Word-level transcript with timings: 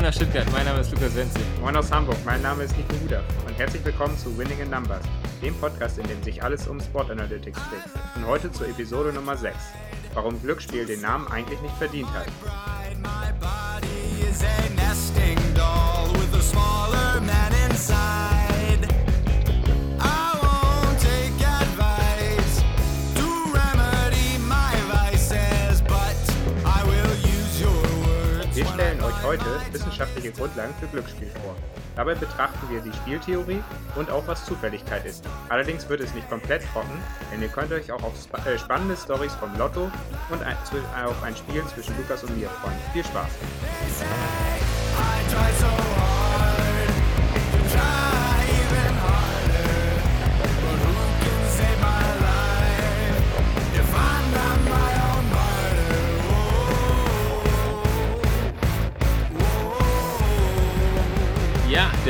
Moin 0.00 0.08
aus 0.08 0.16
Stuttgart, 0.16 0.50
mein 0.50 0.64
Name 0.64 0.80
ist 0.80 0.92
Lukas 0.92 1.14
Wenzel. 1.14 1.42
Moin 1.60 1.76
aus 1.76 1.92
Hamburg, 1.92 2.16
mein 2.24 2.40
Name 2.40 2.62
ist 2.62 2.74
Nico 2.74 2.94
Huder 3.04 3.22
und 3.46 3.58
herzlich 3.58 3.84
willkommen 3.84 4.16
zu 4.16 4.34
Winning 4.38 4.58
in 4.58 4.70
Numbers, 4.70 5.04
dem 5.42 5.54
Podcast, 5.56 5.98
in 5.98 6.08
dem 6.08 6.22
sich 6.22 6.42
alles 6.42 6.66
um 6.68 6.80
Sport 6.80 7.10
Analytics 7.10 7.58
dreht. 7.68 8.16
Und 8.16 8.26
heute 8.26 8.50
zur 8.50 8.66
Episode 8.66 9.12
Nummer 9.12 9.36
6, 9.36 9.54
warum 10.14 10.40
Glücksspiel 10.40 10.86
den 10.86 11.02
Namen 11.02 11.28
eigentlich 11.28 11.60
nicht 11.60 11.76
verdient 11.76 12.08
hat. 12.14 12.24
Heute 29.22 29.44
wissenschaftliche 29.72 30.32
Grundlagen 30.32 30.74
für 30.80 30.86
Glücksspiel 30.86 31.30
vor. 31.42 31.54
Dabei 31.96 32.14
betrachten 32.14 32.70
wir 32.70 32.80
die 32.80 32.92
Spieltheorie 32.92 33.62
und 33.96 34.10
auch 34.10 34.26
was 34.26 34.44
Zufälligkeit 34.44 35.04
ist. 35.04 35.24
Allerdings 35.48 35.88
wird 35.88 36.00
es 36.00 36.14
nicht 36.14 36.28
komplett 36.28 36.62
trocken, 36.72 37.02
denn 37.32 37.42
ihr 37.42 37.48
könnt 37.48 37.72
euch 37.72 37.90
auch 37.92 38.02
auf 38.02 38.14
sp 38.16 38.36
äh, 38.46 38.58
spannende 38.58 38.96
Stories 38.96 39.34
vom 39.34 39.56
Lotto 39.58 39.90
und 40.30 40.42
ein, 40.42 40.56
auf 41.04 41.22
ein 41.22 41.36
Spiel 41.36 41.62
zwischen 41.66 41.96
Lukas 41.96 42.24
und 42.24 42.36
mir 42.38 42.48
freuen. 42.48 42.76
Viel 42.92 43.04
Spaß! 43.04 43.30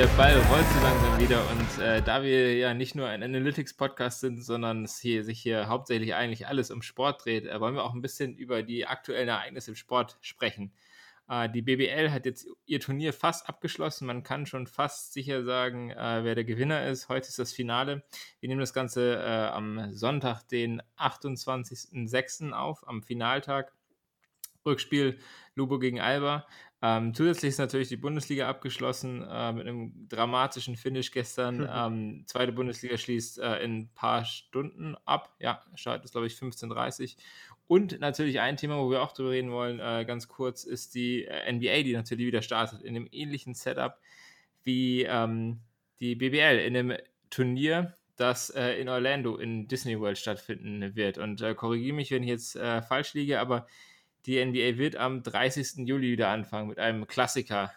Der 0.01 0.07
Ball 0.17 0.33
rollt 0.33 0.67
so 0.67 0.81
langsam 0.81 1.21
wieder 1.21 1.51
und 1.51 1.85
äh, 1.85 2.01
da 2.01 2.23
wir 2.23 2.57
ja 2.57 2.73
nicht 2.73 2.95
nur 2.95 3.07
ein 3.07 3.23
Analytics-Podcast 3.23 4.21
sind, 4.21 4.43
sondern 4.43 4.85
es 4.85 4.99
hier, 4.99 5.25
sich 5.25 5.43
hier 5.43 5.69
hauptsächlich 5.69 6.15
eigentlich 6.15 6.47
alles 6.47 6.71
um 6.71 6.81
Sport 6.81 7.27
dreht, 7.27 7.45
äh, 7.45 7.61
wollen 7.61 7.75
wir 7.75 7.85
auch 7.85 7.93
ein 7.93 8.01
bisschen 8.01 8.35
über 8.35 8.63
die 8.63 8.87
aktuellen 8.87 9.29
Ereignisse 9.29 9.73
im 9.73 9.75
Sport 9.75 10.17
sprechen. 10.23 10.73
Äh, 11.29 11.51
die 11.51 11.61
BBL 11.61 12.11
hat 12.13 12.25
jetzt 12.25 12.49
ihr 12.65 12.81
Turnier 12.81 13.13
fast 13.13 13.47
abgeschlossen. 13.47 14.07
Man 14.07 14.23
kann 14.23 14.47
schon 14.47 14.67
fast 14.67 15.13
sicher 15.13 15.45
sagen, 15.45 15.91
äh, 15.91 16.25
wer 16.25 16.35
der 16.35 16.45
Gewinner 16.45 16.87
ist. 16.87 17.11
Heute 17.11 17.29
ist 17.29 17.39
das 17.39 17.53
Finale. 17.53 18.03
Wir 18.41 18.49
nehmen 18.49 18.61
das 18.61 18.73
Ganze 18.73 19.17
äh, 19.17 19.49
am 19.49 19.93
Sonntag, 19.93 20.49
den 20.49 20.81
28.06. 20.97 22.53
auf, 22.53 22.89
am 22.89 23.03
Finaltag. 23.03 23.75
Rückspiel 24.65 25.19
Lubo 25.55 25.79
gegen 25.79 26.01
Alba. 26.01 26.47
Ähm, 26.83 27.13
zusätzlich 27.13 27.51
ist 27.51 27.59
natürlich 27.59 27.89
die 27.89 27.99
Bundesliga 27.99 28.49
abgeschlossen 28.49 29.23
äh, 29.23 29.53
mit 29.53 29.67
einem 29.67 30.09
dramatischen 30.09 30.77
Finish 30.77 31.11
gestern. 31.11 31.69
Ähm, 31.81 32.25
zweite 32.27 32.53
Bundesliga 32.53 32.97
schließt 32.97 33.39
äh, 33.39 33.63
in 33.63 33.79
ein 33.79 33.91
paar 33.95 34.25
Stunden 34.25 34.97
ab. 35.05 35.35
Ja, 35.39 35.63
Start 35.75 36.05
ist, 36.05 36.13
glaube 36.13 36.27
ich, 36.27 36.35
15.30 36.35 37.17
Und 37.67 38.01
natürlich 38.01 38.41
ein 38.41 38.57
Thema, 38.57 38.79
wo 38.79 38.91
wir 38.91 39.03
auch 39.03 39.13
drüber 39.13 39.31
reden 39.31 39.51
wollen, 39.51 39.79
äh, 39.79 40.05
ganz 40.05 40.27
kurz, 40.29 40.65
ist 40.65 40.95
die 40.95 41.25
äh, 41.25 41.53
NBA, 41.53 41.83
die 41.83 41.93
natürlich 41.93 42.27
wieder 42.27 42.43
startet, 42.43 42.83
in 42.83 42.97
einem 42.97 43.09
ähnlichen 43.13 43.55
Setup 43.55 43.99
wie 44.63 45.03
ähm, 45.05 45.61
die 46.01 46.15
BBL, 46.15 46.59
in 46.59 46.77
einem 46.77 46.97
Turnier, 47.31 47.97
das 48.17 48.51
äh, 48.51 48.73
in 48.81 48.89
Orlando 48.89 49.37
in 49.37 49.69
Disney 49.69 49.99
World 50.01 50.19
stattfinden 50.19 50.97
wird. 50.97 51.19
Und 51.19 51.41
äh, 51.43 51.55
korrigiere 51.55 51.97
mich, 51.97 52.11
wenn 52.11 52.23
ich 52.23 52.29
jetzt 52.29 52.59
falsch 52.59 53.15
liege, 53.15 53.39
aber 53.41 53.67
die 54.27 54.45
NBA 54.45 54.79
wird 54.79 54.97
am 54.97 55.23
30. 55.23 55.87
Juli 55.87 56.13
wieder 56.13 56.29
anfangen 56.29 56.69
mit 56.69 56.79
einem 56.79 57.07
Klassiker. 57.07 57.73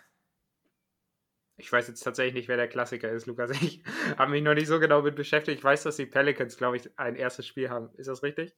Ich 1.57 1.71
weiß 1.71 1.87
jetzt 1.87 2.01
tatsächlich 2.01 2.33
nicht, 2.33 2.47
wer 2.47 2.57
der 2.57 2.67
Klassiker 2.67 3.09
ist, 3.09 3.25
Lukas. 3.25 3.51
Ich 3.61 3.83
habe 4.17 4.31
mich 4.31 4.43
noch 4.43 4.55
nicht 4.55 4.67
so 4.67 4.79
genau 4.79 5.01
mit 5.01 5.15
beschäftigt. 5.15 5.59
Ich 5.59 5.63
weiß, 5.63 5.83
dass 5.83 5.97
die 5.97 6.05
Pelicans, 6.05 6.57
glaube 6.57 6.77
ich, 6.77 6.89
ein 6.97 7.15
erstes 7.15 7.47
Spiel 7.47 7.69
haben. 7.69 7.89
Ist 7.95 8.07
das 8.07 8.23
richtig? 8.23 8.53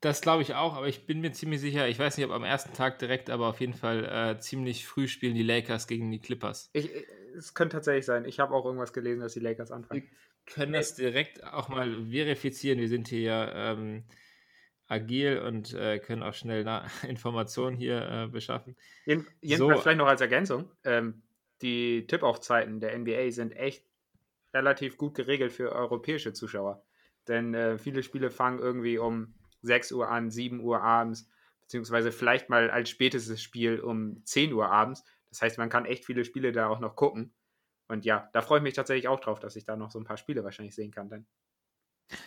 Das 0.00 0.20
glaube 0.20 0.42
ich 0.42 0.54
auch, 0.54 0.74
aber 0.74 0.86
ich 0.86 1.06
bin 1.06 1.20
mir 1.20 1.32
ziemlich 1.32 1.60
sicher, 1.60 1.88
ich 1.88 1.98
weiß 1.98 2.18
nicht, 2.18 2.26
ob 2.26 2.32
am 2.32 2.44
ersten 2.44 2.74
Tag 2.74 2.98
direkt, 2.98 3.30
aber 3.30 3.48
auf 3.48 3.60
jeden 3.60 3.72
Fall 3.72 4.04
äh, 4.04 4.38
ziemlich 4.38 4.86
früh 4.86 5.08
spielen 5.08 5.34
die 5.34 5.42
Lakers 5.42 5.86
gegen 5.86 6.10
die 6.10 6.18
Clippers. 6.18 6.68
Ich, 6.74 6.90
es 7.34 7.54
könnte 7.54 7.76
tatsächlich 7.76 8.04
sein. 8.04 8.26
Ich 8.26 8.38
habe 8.38 8.52
auch 8.54 8.66
irgendwas 8.66 8.92
gelesen, 8.92 9.20
dass 9.20 9.32
die 9.32 9.40
Lakers 9.40 9.70
anfangen. 9.70 10.02
Wir 10.02 10.10
können 10.52 10.74
das 10.74 10.94
direkt 10.94 11.42
auch 11.44 11.70
mal 11.70 12.06
verifizieren. 12.10 12.80
Wir 12.80 12.88
sind 12.88 13.08
hier 13.08 13.20
ja 13.20 13.72
ähm, 13.72 14.04
agil 14.86 15.38
und 15.38 15.72
äh, 15.74 15.98
können 15.98 16.22
auch 16.22 16.34
schnell 16.34 16.66
Informationen 17.08 17.76
hier 17.76 18.08
äh, 18.08 18.26
beschaffen. 18.28 18.76
Jeden, 19.06 19.26
jedenfalls 19.40 19.78
so. 19.78 19.82
vielleicht 19.82 19.98
noch 19.98 20.06
als 20.06 20.20
Ergänzung. 20.20 20.70
Ähm, 20.84 21.22
die 21.62 22.06
Tippaufzeiten 22.06 22.80
der 22.80 22.98
NBA 22.98 23.30
sind 23.30 23.52
echt 23.52 23.84
relativ 24.52 24.96
gut 24.96 25.14
geregelt 25.14 25.52
für 25.52 25.72
europäische 25.72 26.32
Zuschauer. 26.32 26.84
Denn 27.28 27.54
äh, 27.54 27.78
viele 27.78 28.02
Spiele 28.02 28.30
fangen 28.30 28.58
irgendwie 28.58 28.98
um 28.98 29.34
6 29.62 29.92
Uhr 29.92 30.08
an, 30.08 30.30
7 30.30 30.60
Uhr 30.60 30.82
abends, 30.82 31.28
beziehungsweise 31.62 32.12
vielleicht 32.12 32.50
mal 32.50 32.70
als 32.70 32.90
spätestes 32.90 33.42
Spiel 33.42 33.80
um 33.80 34.22
10 34.24 34.52
Uhr 34.52 34.70
abends. 34.70 35.04
Das 35.30 35.42
heißt, 35.42 35.58
man 35.58 35.70
kann 35.70 35.86
echt 35.86 36.04
viele 36.04 36.24
Spiele 36.24 36.52
da 36.52 36.68
auch 36.68 36.80
noch 36.80 36.96
gucken. 36.96 37.32
Und 37.88 38.04
ja, 38.04 38.28
da 38.32 38.42
freue 38.42 38.58
ich 38.58 38.62
mich 38.62 38.74
tatsächlich 38.74 39.08
auch 39.08 39.20
drauf, 39.20 39.40
dass 39.40 39.56
ich 39.56 39.64
da 39.64 39.76
noch 39.76 39.90
so 39.90 39.98
ein 39.98 40.04
paar 40.04 40.16
Spiele 40.16 40.44
wahrscheinlich 40.44 40.74
sehen 40.74 40.90
kann. 40.90 41.08
Dann. 41.08 41.26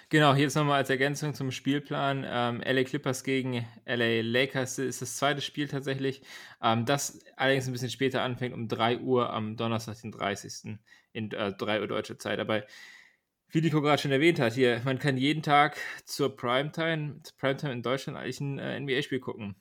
Genau, 0.09 0.33
hier 0.33 0.43
jetzt 0.43 0.55
nochmal 0.55 0.77
als 0.77 0.89
Ergänzung 0.89 1.33
zum 1.33 1.51
Spielplan. 1.51 2.25
Ähm, 2.27 2.61
LA 2.61 2.83
Clippers 2.83 3.23
gegen 3.23 3.65
LA 3.85 4.21
Lakers 4.21 4.79
ist 4.79 5.01
das 5.01 5.17
zweite 5.17 5.41
Spiel 5.41 5.67
tatsächlich. 5.67 6.21
Ähm, 6.61 6.85
das 6.85 7.19
allerdings 7.35 7.67
ein 7.67 7.73
bisschen 7.73 7.89
später 7.89 8.21
anfängt, 8.21 8.53
um 8.53 8.67
3 8.67 8.99
Uhr 8.99 9.31
am 9.31 9.55
Donnerstag, 9.55 10.01
den 10.01 10.11
30. 10.11 10.79
in 11.13 11.31
äh, 11.31 11.53
3 11.53 11.81
Uhr 11.81 11.87
deutscher 11.87 12.17
Zeit. 12.17 12.39
Aber 12.39 12.63
wie 13.49 13.61
Nico 13.61 13.81
gerade 13.81 14.01
schon 14.01 14.11
erwähnt 14.11 14.39
hat, 14.39 14.53
hier, 14.53 14.81
man 14.83 14.99
kann 14.99 15.17
jeden 15.17 15.43
Tag 15.43 15.77
zur 16.05 16.35
Primetime, 16.35 17.21
Primetime 17.37 17.73
in 17.73 17.83
Deutschland 17.83 18.17
eigentlich 18.17 18.41
ein 18.41 18.59
äh, 18.59 18.79
NBA-Spiel 18.79 19.19
gucken 19.19 19.55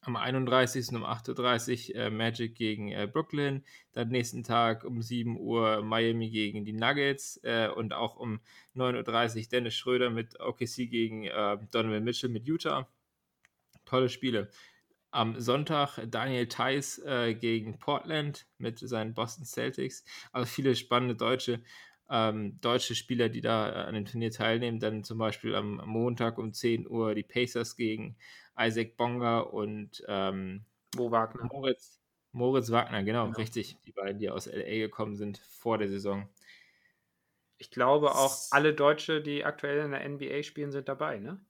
am 0.00 0.16
31. 0.16 0.90
um 0.90 1.04
8.30 1.04 1.90
Uhr 1.90 1.96
äh, 1.96 2.10
Magic 2.10 2.54
gegen 2.54 2.92
äh, 2.92 3.08
Brooklyn, 3.10 3.64
dann 3.92 4.08
nächsten 4.08 4.42
Tag 4.42 4.84
um 4.84 5.02
7 5.02 5.38
Uhr 5.38 5.82
Miami 5.82 6.30
gegen 6.30 6.64
die 6.64 6.72
Nuggets 6.72 7.40
äh, 7.42 7.68
und 7.68 7.92
auch 7.92 8.16
um 8.16 8.40
9.30 8.76 9.36
Uhr 9.36 9.48
Dennis 9.50 9.74
Schröder 9.74 10.10
mit 10.10 10.40
OKC 10.40 10.88
gegen 10.90 11.24
äh, 11.24 11.58
Donovan 11.70 12.04
Mitchell 12.04 12.30
mit 12.30 12.46
Utah. 12.46 12.88
Tolle 13.84 14.08
Spiele. 14.08 14.50
Am 15.10 15.40
Sonntag 15.40 15.98
Daniel 16.10 16.48
Theiss 16.48 16.98
äh, 16.98 17.34
gegen 17.34 17.78
Portland 17.78 18.46
mit 18.58 18.78
seinen 18.78 19.14
Boston 19.14 19.46
Celtics. 19.46 20.04
Also 20.32 20.46
viele 20.46 20.76
spannende 20.76 21.16
deutsche 21.16 21.62
ähm, 22.10 22.58
deutsche 22.60 22.94
Spieler, 22.94 23.28
die 23.28 23.40
da 23.40 23.68
äh, 23.68 23.86
an 23.86 23.94
dem 23.94 24.06
Turnier 24.06 24.30
teilnehmen. 24.30 24.80
Dann 24.80 25.04
zum 25.04 25.18
Beispiel 25.18 25.54
am 25.54 25.82
Montag 25.84 26.38
um 26.38 26.52
10 26.52 26.88
Uhr 26.88 27.14
die 27.14 27.22
Pacers 27.22 27.76
gegen 27.76 28.16
Isaac 28.58 28.96
Bonga 28.96 29.40
und 29.40 30.02
ähm, 30.08 30.64
Mo 30.96 31.10
Wagner. 31.10 31.44
Moritz, 31.44 32.00
Moritz 32.32 32.70
Wagner, 32.70 33.02
genau, 33.02 33.26
genau, 33.26 33.36
richtig. 33.36 33.76
Die 33.86 33.92
beiden, 33.92 34.18
die 34.18 34.30
aus 34.30 34.46
LA 34.46 34.78
gekommen 34.78 35.16
sind 35.16 35.38
vor 35.38 35.78
der 35.78 35.88
Saison. 35.88 36.28
Ich 37.58 37.70
glaube 37.70 38.12
auch 38.12 38.36
alle 38.50 38.74
Deutsche, 38.74 39.20
die 39.20 39.44
aktuell 39.44 39.84
in 39.84 39.90
der 39.90 40.08
NBA 40.08 40.42
spielen, 40.42 40.70
sind 40.70 40.88
dabei, 40.88 41.18
ne? 41.18 41.40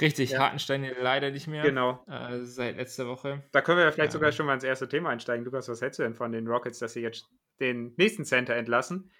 Richtig, 0.00 0.30
ja. 0.30 0.40
Hartenstein 0.40 0.90
leider 1.00 1.30
nicht 1.30 1.46
mehr. 1.46 1.62
Genau. 1.62 2.04
Äh, 2.08 2.40
seit 2.44 2.76
letzter 2.76 3.06
Woche. 3.06 3.42
Da 3.52 3.60
können 3.60 3.78
wir 3.78 3.84
ja 3.84 3.92
vielleicht 3.92 4.14
ja. 4.14 4.18
sogar 4.18 4.32
schon 4.32 4.46
mal 4.46 4.54
ins 4.54 4.64
erste 4.64 4.88
Thema 4.88 5.10
einsteigen. 5.10 5.44
Lukas, 5.44 5.68
was 5.68 5.82
hältst 5.82 5.98
du 5.98 6.02
denn 6.02 6.14
von 6.14 6.32
den 6.32 6.48
Rockets, 6.48 6.78
dass 6.78 6.94
sie 6.94 7.02
jetzt 7.02 7.28
den 7.60 7.92
nächsten 7.96 8.24
Center 8.24 8.56
entlassen? 8.56 9.10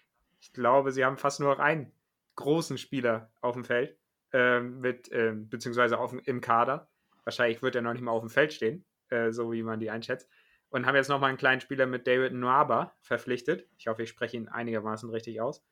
Ich 0.41 0.53
glaube, 0.53 0.91
sie 0.91 1.05
haben 1.05 1.19
fast 1.19 1.41
nur 1.41 1.51
noch 1.51 1.59
einen 1.59 1.93
großen 2.37 2.79
Spieler 2.79 3.31
auf 3.43 3.55
dem 3.55 3.65
Feld 3.65 3.97
ähm, 4.33 4.81
mit, 4.81 5.11
ähm, 5.13 5.49
beziehungsweise 5.49 5.99
auf, 5.99 6.15
im 6.25 6.41
Kader. 6.41 6.89
Wahrscheinlich 7.25 7.63
wird 7.63 7.75
er 7.75 7.83
noch 7.83 7.93
nicht 7.93 8.03
mal 8.03 8.13
auf 8.13 8.23
dem 8.23 8.31
Feld 8.31 8.53
stehen, 8.53 8.85
äh, 9.09 9.31
so 9.33 9.53
wie 9.53 9.63
man 9.63 9.81
die 9.81 9.91
einschätzt. 9.91 10.29
Und 10.71 10.87
haben 10.87 10.97
jetzt 10.97 11.09
nochmal 11.09 11.29
einen 11.29 11.39
kleinen 11.39 11.61
Spieler 11.61 11.87
mit 11.87 12.07
David 12.07 12.33
Nwaba 12.33 12.95
verpflichtet. 13.03 13.69
Ich 13.77 13.87
hoffe, 13.87 14.03
ich 14.03 14.09
spreche 14.09 14.37
ihn 14.39 14.49
einigermaßen 14.49 15.11
richtig 15.11 15.41
aus. 15.41 15.63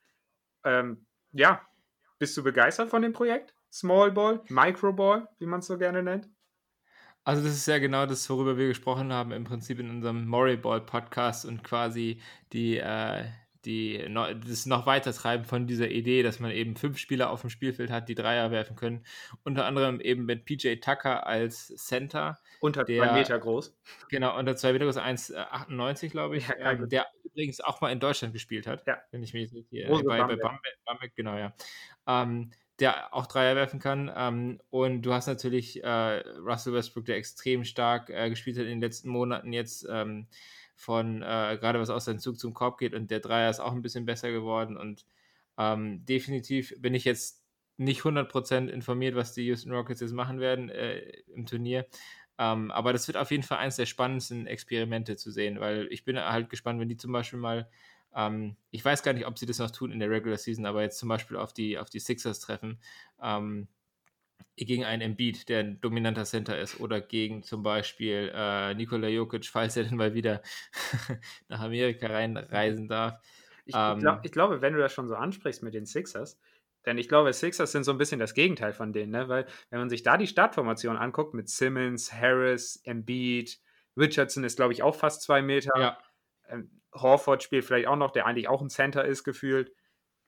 Ähm, 0.62 1.06
ja, 1.32 1.66
bist 2.18 2.36
du 2.36 2.42
begeistert 2.42 2.90
von 2.90 3.02
dem 3.02 3.12
Projekt? 3.12 3.54
Small 3.72 4.12
Ball, 4.12 4.42
Micro 4.48 4.92
Ball, 4.92 5.28
wie 5.38 5.46
man 5.46 5.60
es 5.60 5.66
so 5.66 5.78
gerne 5.78 6.02
nennt? 6.02 6.28
Also 7.24 7.42
das 7.42 7.52
ist 7.52 7.66
ja 7.66 7.78
genau 7.78 8.06
das, 8.06 8.28
worüber 8.28 8.56
wir 8.56 8.68
gesprochen 8.68 9.12
haben, 9.12 9.32
im 9.32 9.44
Prinzip 9.44 9.78
in 9.78 9.88
unserem 9.88 10.26
Murray 10.26 10.56
Ball 10.56 10.80
Podcast 10.80 11.44
und 11.44 11.62
quasi 11.62 12.20
die, 12.52 12.78
äh, 12.78 13.24
die, 13.64 14.04
das 14.46 14.66
noch 14.66 14.86
weiter 14.86 15.12
treiben 15.12 15.44
von 15.44 15.66
dieser 15.66 15.88
Idee, 15.88 16.22
dass 16.22 16.40
man 16.40 16.50
eben 16.50 16.76
fünf 16.76 16.98
Spieler 16.98 17.30
auf 17.30 17.42
dem 17.42 17.50
Spielfeld 17.50 17.90
hat, 17.90 18.08
die 18.08 18.14
Dreier 18.14 18.50
werfen 18.50 18.76
können. 18.76 19.04
Unter 19.44 19.66
anderem 19.66 20.00
eben 20.00 20.24
mit 20.24 20.44
PJ 20.44 20.76
Tucker 20.76 21.26
als 21.26 21.68
Center. 21.76 22.38
Unter 22.60 22.84
der, 22.84 23.04
zwei 23.04 23.12
Meter 23.12 23.38
groß. 23.38 23.76
Genau, 24.08 24.38
unter 24.38 24.56
zwei 24.56 24.72
Meter 24.72 24.86
groß, 24.86 24.98
1,98 24.98 26.10
glaube 26.10 26.36
ich. 26.36 26.48
Ja, 26.48 26.72
ähm, 26.72 26.88
der 26.88 27.06
übrigens 27.24 27.60
auch 27.60 27.80
mal 27.80 27.92
in 27.92 28.00
Deutschland 28.00 28.32
gespielt 28.32 28.66
hat. 28.66 28.86
Ja. 28.86 28.98
Wenn 29.10 29.22
ich 29.22 29.32
mich 29.34 29.52
nicht 29.52 29.68
hier, 29.70 29.88
bei, 29.88 30.02
bei 30.02 30.36
Bamberg, 30.36 30.78
Bamberg, 30.84 31.14
genau, 31.14 31.36
ja. 31.36 31.52
Ähm, 32.06 32.50
der 32.80 33.14
auch 33.14 33.26
Dreier 33.26 33.56
werfen 33.56 33.78
kann. 33.78 34.10
Ähm, 34.14 34.60
und 34.70 35.02
du 35.02 35.12
hast 35.12 35.26
natürlich 35.26 35.84
äh, 35.84 36.22
Russell 36.38 36.72
Westbrook, 36.72 37.04
der 37.04 37.16
extrem 37.16 37.64
stark 37.64 38.10
äh, 38.10 38.30
gespielt 38.30 38.56
hat 38.56 38.64
in 38.64 38.70
den 38.70 38.80
letzten 38.80 39.10
Monaten 39.10 39.52
jetzt 39.52 39.86
ähm, 39.90 40.26
von 40.80 41.22
äh, 41.22 41.58
gerade 41.60 41.78
was 41.78 41.90
aus 41.90 42.06
seinem 42.06 42.20
Zug 42.20 42.38
zum 42.38 42.54
Korb 42.54 42.78
geht 42.78 42.94
und 42.94 43.10
der 43.10 43.20
Dreier 43.20 43.50
ist 43.50 43.60
auch 43.60 43.72
ein 43.72 43.82
bisschen 43.82 44.06
besser 44.06 44.30
geworden 44.32 44.76
und 44.78 45.04
ähm, 45.58 46.04
definitiv 46.06 46.74
bin 46.78 46.94
ich 46.94 47.04
jetzt 47.04 47.44
nicht 47.76 48.02
100% 48.02 48.68
informiert, 48.68 49.14
was 49.14 49.34
die 49.34 49.46
Houston 49.46 49.72
Rockets 49.72 50.00
jetzt 50.00 50.12
machen 50.12 50.40
werden 50.40 50.70
äh, 50.70 51.00
im 51.34 51.46
Turnier. 51.46 51.86
Ähm, 52.38 52.70
aber 52.70 52.92
das 52.94 53.06
wird 53.08 53.18
auf 53.18 53.30
jeden 53.30 53.42
Fall 53.42 53.58
eines 53.58 53.76
der 53.76 53.86
spannendsten 53.86 54.46
Experimente 54.46 55.16
zu 55.16 55.30
sehen, 55.30 55.60
weil 55.60 55.86
ich 55.90 56.04
bin 56.04 56.18
halt 56.18 56.48
gespannt, 56.48 56.80
wenn 56.80 56.88
die 56.88 56.96
zum 56.96 57.12
Beispiel 57.12 57.38
mal 57.38 57.68
ähm, 58.14 58.56
ich 58.70 58.84
weiß 58.84 59.02
gar 59.02 59.12
nicht, 59.12 59.26
ob 59.26 59.38
sie 59.38 59.46
das 59.46 59.58
noch 59.58 59.70
tun 59.70 59.92
in 59.92 60.00
der 60.00 60.10
Regular 60.10 60.38
Season, 60.38 60.66
aber 60.66 60.82
jetzt 60.82 60.98
zum 60.98 61.08
Beispiel 61.08 61.36
auf 61.36 61.52
die, 61.52 61.78
auf 61.78 61.90
die 61.90 62.00
Sixers 62.00 62.40
treffen, 62.40 62.80
ähm, 63.22 63.68
gegen 64.66 64.84
einen 64.84 65.02
Embiid, 65.02 65.48
der 65.48 65.60
ein 65.60 65.80
dominanter 65.80 66.24
Center 66.24 66.58
ist, 66.58 66.80
oder 66.80 67.00
gegen 67.00 67.42
zum 67.42 67.62
Beispiel 67.62 68.30
äh, 68.34 68.74
Nikola 68.74 69.08
Jokic, 69.08 69.46
falls 69.46 69.76
er 69.76 69.84
denn 69.84 69.96
mal 69.96 70.14
wieder 70.14 70.42
nach 71.48 71.60
Amerika 71.60 72.06
reinreisen 72.06 72.88
darf. 72.88 73.20
Ich, 73.64 73.74
ähm, 73.76 74.00
glaub, 74.00 74.24
ich, 74.24 74.32
glaube, 74.32 74.62
wenn 74.62 74.72
du 74.72 74.80
das 74.80 74.92
schon 74.92 75.08
so 75.08 75.14
ansprichst 75.14 75.62
mit 75.62 75.74
den 75.74 75.86
Sixers, 75.86 76.38
denn 76.86 76.98
ich 76.98 77.08
glaube, 77.08 77.32
Sixers 77.32 77.72
sind 77.72 77.84
so 77.84 77.92
ein 77.92 77.98
bisschen 77.98 78.20
das 78.20 78.34
Gegenteil 78.34 78.72
von 78.72 78.92
denen, 78.92 79.12
ne? 79.12 79.28
weil 79.28 79.46
wenn 79.68 79.80
man 79.80 79.90
sich 79.90 80.02
da 80.02 80.16
die 80.16 80.26
Startformation 80.26 80.96
anguckt 80.96 81.34
mit 81.34 81.48
Simmons, 81.48 82.12
Harris, 82.12 82.80
Embiid, 82.84 83.60
Richardson 83.96 84.44
ist, 84.44 84.56
glaube 84.56 84.72
ich, 84.72 84.82
auch 84.82 84.94
fast 84.94 85.22
zwei 85.22 85.42
Meter. 85.42 85.78
Ja. 85.78 85.98
Ähm, 86.48 86.80
Horford 86.94 87.42
spielt 87.42 87.64
vielleicht 87.64 87.86
auch 87.86 87.96
noch, 87.96 88.10
der 88.12 88.26
eigentlich 88.26 88.48
auch 88.48 88.62
ein 88.62 88.70
Center 88.70 89.04
ist, 89.04 89.24
gefühlt. 89.24 89.72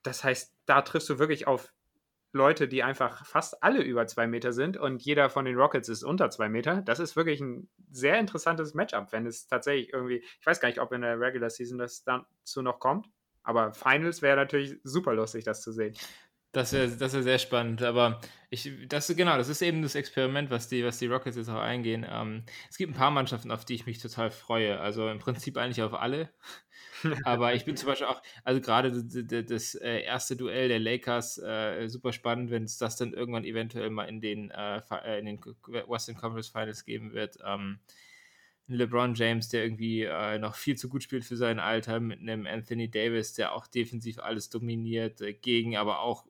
Das 0.02 0.24
heißt, 0.24 0.54
da 0.66 0.82
triffst 0.82 1.08
du 1.08 1.18
wirklich 1.18 1.46
auf 1.46 1.72
Leute, 2.32 2.66
die 2.66 2.82
einfach 2.82 3.26
fast 3.26 3.62
alle 3.62 3.82
über 3.82 4.06
zwei 4.06 4.26
Meter 4.26 4.52
sind 4.52 4.76
und 4.78 5.02
jeder 5.02 5.28
von 5.28 5.44
den 5.44 5.56
Rockets 5.56 5.88
ist 5.88 6.02
unter 6.02 6.30
zwei 6.30 6.48
Meter. 6.48 6.80
Das 6.82 6.98
ist 6.98 7.14
wirklich 7.14 7.40
ein 7.40 7.68
sehr 7.90 8.18
interessantes 8.18 8.72
Matchup, 8.74 9.12
wenn 9.12 9.26
es 9.26 9.46
tatsächlich 9.46 9.92
irgendwie, 9.92 10.24
ich 10.40 10.46
weiß 10.46 10.60
gar 10.60 10.68
nicht, 10.68 10.80
ob 10.80 10.92
in 10.92 11.02
der 11.02 11.20
Regular 11.20 11.50
Season 11.50 11.78
das 11.78 12.04
dazu 12.04 12.62
noch 12.62 12.80
kommt, 12.80 13.06
aber 13.42 13.72
Finals 13.72 14.22
wäre 14.22 14.36
natürlich 14.36 14.80
super 14.82 15.12
lustig, 15.12 15.44
das 15.44 15.60
zu 15.60 15.72
sehen. 15.72 15.94
Das 16.52 16.74
wäre 16.74 16.88
das 16.88 17.14
wär 17.14 17.22
sehr 17.22 17.38
spannend, 17.38 17.82
aber 17.82 18.20
ich, 18.50 18.70
das 18.86 19.08
genau, 19.16 19.38
das 19.38 19.48
ist 19.48 19.62
eben 19.62 19.80
das 19.80 19.94
Experiment, 19.94 20.50
was 20.50 20.68
die, 20.68 20.84
was 20.84 20.98
die 20.98 21.06
Rockets 21.06 21.38
jetzt 21.38 21.48
auch 21.48 21.60
eingehen. 21.60 22.06
Ähm, 22.06 22.44
es 22.68 22.76
gibt 22.76 22.92
ein 22.92 22.96
paar 22.96 23.10
Mannschaften, 23.10 23.50
auf 23.50 23.64
die 23.64 23.74
ich 23.74 23.86
mich 23.86 23.98
total 23.98 24.30
freue. 24.30 24.78
Also 24.78 25.08
im 25.08 25.18
Prinzip 25.18 25.56
eigentlich 25.56 25.82
auf 25.82 25.94
alle. 25.94 26.28
aber 27.24 27.54
ich 27.54 27.64
bin 27.64 27.78
zum 27.78 27.88
Beispiel 27.88 28.06
auch, 28.06 28.22
also 28.44 28.60
gerade 28.60 28.92
das, 28.92 29.74
äh, 29.76 30.02
erste 30.02 30.36
Duell 30.36 30.68
der 30.68 30.78
Lakers 30.78 31.38
äh, 31.38 31.88
super 31.88 32.12
spannend, 32.12 32.50
wenn 32.50 32.64
es 32.64 32.76
das 32.76 32.96
dann 32.96 33.14
irgendwann 33.14 33.44
eventuell 33.44 33.88
mal 33.88 34.04
in 34.04 34.20
den, 34.20 34.50
äh, 34.50 34.82
äh 35.02 35.18
in 35.18 35.24
den 35.24 35.40
Western 35.40 36.16
Conference 36.16 36.48
Finals 36.48 36.84
geben 36.84 37.14
wird. 37.14 37.38
Ähm, 37.42 37.80
LeBron 38.68 39.14
James, 39.14 39.48
der 39.48 39.64
irgendwie 39.64 40.02
äh, 40.02 40.38
noch 40.38 40.54
viel 40.54 40.76
zu 40.76 40.90
gut 40.90 41.02
spielt 41.02 41.24
für 41.24 41.36
sein 41.36 41.58
Alter, 41.58 42.00
mit 42.00 42.20
einem 42.20 42.46
Anthony 42.46 42.90
Davis, 42.90 43.32
der 43.32 43.54
auch 43.54 43.66
defensiv 43.66 44.18
alles 44.18 44.50
dominiert, 44.50 45.22
äh, 45.22 45.32
gegen 45.32 45.76
aber 45.76 46.00
auch 46.00 46.26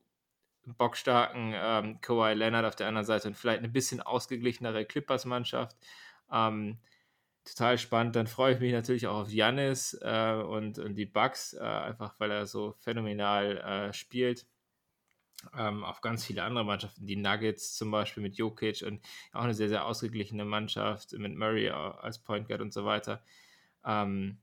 bockstarken 0.65 1.53
ähm, 1.55 2.01
Kawhi 2.01 2.35
Leonard 2.35 2.65
auf 2.65 2.77
der 2.77 2.89
anderen 2.89 3.07
Seite 3.07 3.29
und 3.29 3.37
vielleicht 3.37 3.59
eine 3.59 3.69
bisschen 3.69 4.01
ausgeglichenere 4.01 4.85
Clippers-Mannschaft. 4.85 5.77
Ähm, 6.31 6.79
total 7.45 7.79
spannend. 7.79 8.17
Dann 8.17 8.27
freue 8.27 8.55
ich 8.55 8.61
mich 8.61 8.73
natürlich 8.73 9.07
auch 9.07 9.23
auf 9.23 9.31
Janis 9.31 9.99
äh, 10.03 10.35
und, 10.35 10.79
und 10.79 10.95
die 10.95 11.07
Bucks, 11.07 11.55
äh, 11.55 11.61
einfach 11.61 12.15
weil 12.19 12.31
er 12.31 12.47
so 12.47 12.75
phänomenal 12.79 13.59
äh, 13.59 13.93
spielt. 13.93 14.47
Ähm, 15.57 15.83
auf 15.83 16.01
ganz 16.01 16.25
viele 16.25 16.45
andere 16.45 16.65
Mannschaften, 16.65 17.07
die 17.07 17.17
Nuggets 17.17 17.75
zum 17.75 17.91
Beispiel 17.91 18.23
mit 18.23 18.37
Jokic 18.37 18.83
und 18.87 19.01
auch 19.33 19.43
eine 19.43 19.55
sehr, 19.55 19.69
sehr 19.69 19.85
ausgeglichene 19.85 20.45
Mannschaft 20.45 21.13
mit 21.15 21.35
Murray 21.35 21.69
als 21.71 22.21
Point 22.21 22.47
Guard 22.47 22.61
und 22.61 22.73
so 22.73 22.85
weiter. 22.85 23.25
Ähm, 23.85 24.39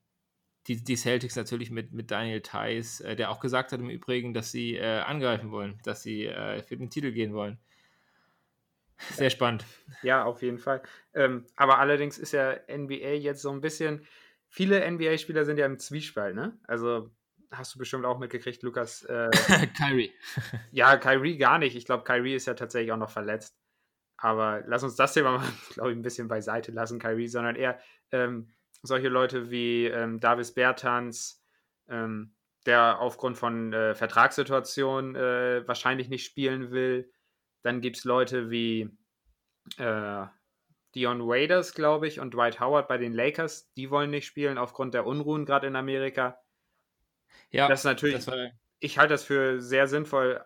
die, 0.67 0.83
die 0.83 0.95
Celtics 0.95 1.35
natürlich 1.35 1.71
mit, 1.71 1.93
mit 1.93 2.11
Daniel 2.11 2.41
Theiss, 2.41 3.01
äh, 3.01 3.15
der 3.15 3.31
auch 3.31 3.39
gesagt 3.39 3.71
hat 3.71 3.79
im 3.79 3.89
Übrigen, 3.89 4.33
dass 4.33 4.51
sie 4.51 4.75
äh, 4.75 4.99
angreifen 4.99 5.51
wollen, 5.51 5.79
dass 5.83 6.03
sie 6.03 6.25
äh, 6.25 6.61
für 6.61 6.77
den 6.77 6.89
Titel 6.89 7.11
gehen 7.11 7.33
wollen. 7.33 7.57
Sehr 9.11 9.29
spannend. 9.29 9.65
Ja, 10.03 10.25
auf 10.25 10.41
jeden 10.41 10.57
Fall. 10.57 10.81
Ähm, 11.13 11.45
aber 11.55 11.79
allerdings 11.79 12.17
ist 12.17 12.33
ja 12.33 12.59
NBA 12.69 13.15
jetzt 13.15 13.41
so 13.41 13.49
ein 13.49 13.61
bisschen, 13.61 14.05
viele 14.49 14.89
NBA-Spieler 14.89 15.45
sind 15.45 15.57
ja 15.57 15.65
im 15.65 15.79
Zwiespalt, 15.79 16.35
ne? 16.35 16.59
Also 16.67 17.09
hast 17.51 17.73
du 17.73 17.79
bestimmt 17.79 18.05
auch 18.05 18.19
mitgekriegt, 18.19 18.61
Lukas. 18.61 19.03
Äh, 19.03 19.29
Kyrie. 19.77 20.11
ja, 20.71 20.97
Kyrie 20.97 21.37
gar 21.37 21.57
nicht. 21.59 21.75
Ich 21.75 21.85
glaube, 21.85 22.03
Kyrie 22.03 22.35
ist 22.35 22.45
ja 22.45 22.53
tatsächlich 22.53 22.91
auch 22.91 22.97
noch 22.97 23.09
verletzt. 23.09 23.55
Aber 24.17 24.63
lass 24.67 24.83
uns 24.83 24.95
das 24.95 25.13
Thema 25.13 25.37
mal, 25.37 25.47
glaube 25.73 25.91
ich, 25.91 25.97
ein 25.97 26.01
bisschen 26.01 26.27
beiseite 26.27 26.71
lassen, 26.71 26.99
Kyrie, 26.99 27.27
sondern 27.27 27.55
eher 27.55 27.79
ähm, 28.11 28.49
solche 28.81 29.09
Leute 29.09 29.51
wie 29.51 29.85
ähm, 29.85 30.19
Davis 30.19 30.53
Bertans, 30.53 31.43
ähm, 31.87 32.35
der 32.65 32.99
aufgrund 32.99 33.37
von 33.37 33.73
äh, 33.73 33.95
Vertragssituationen 33.95 35.15
äh, 35.15 35.67
wahrscheinlich 35.67 36.09
nicht 36.09 36.25
spielen 36.25 36.71
will. 36.71 37.11
Dann 37.61 37.81
gibt 37.81 37.97
es 37.97 38.03
Leute 38.03 38.49
wie 38.49 38.89
äh, 39.77 40.25
Dion 40.95 41.27
Waiters, 41.27 41.73
glaube 41.73 42.07
ich, 42.07 42.19
und 42.19 42.33
Dwight 42.33 42.59
Howard 42.59 42.87
bei 42.87 42.97
den 42.97 43.13
Lakers. 43.13 43.71
Die 43.73 43.89
wollen 43.89 44.09
nicht 44.09 44.25
spielen 44.25 44.57
aufgrund 44.57 44.93
der 44.93 45.05
Unruhen 45.05 45.45
gerade 45.45 45.67
in 45.67 45.75
Amerika. 45.75 46.39
Ja, 47.51 47.67
das 47.67 47.81
ist 47.81 47.85
natürlich. 47.85 48.25
Das 48.25 48.35
ich 48.79 48.97
halte 48.97 49.13
das 49.13 49.23
für 49.23 49.61
sehr 49.61 49.87
sinnvoll. 49.87 50.43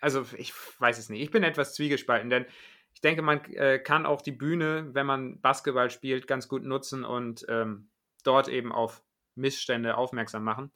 Also, 0.00 0.24
ich 0.36 0.52
weiß 0.78 0.98
es 0.98 1.08
nicht. 1.08 1.22
Ich 1.22 1.30
bin 1.30 1.42
etwas 1.42 1.74
zwiegespalten, 1.74 2.30
denn 2.30 2.46
ich 2.94 3.00
denke, 3.00 3.22
man 3.22 3.44
äh, 3.52 3.78
kann 3.78 4.06
auch 4.06 4.22
die 4.22 4.32
Bühne, 4.32 4.94
wenn 4.94 5.06
man 5.06 5.40
Basketball 5.40 5.90
spielt, 5.90 6.26
ganz 6.26 6.48
gut 6.48 6.64
nutzen 6.64 7.04
und 7.04 7.44
ähm, 7.48 7.90
dort 8.22 8.48
eben 8.48 8.72
auf 8.72 9.02
Missstände 9.34 9.96
aufmerksam 9.96 10.44
machen. 10.44 10.72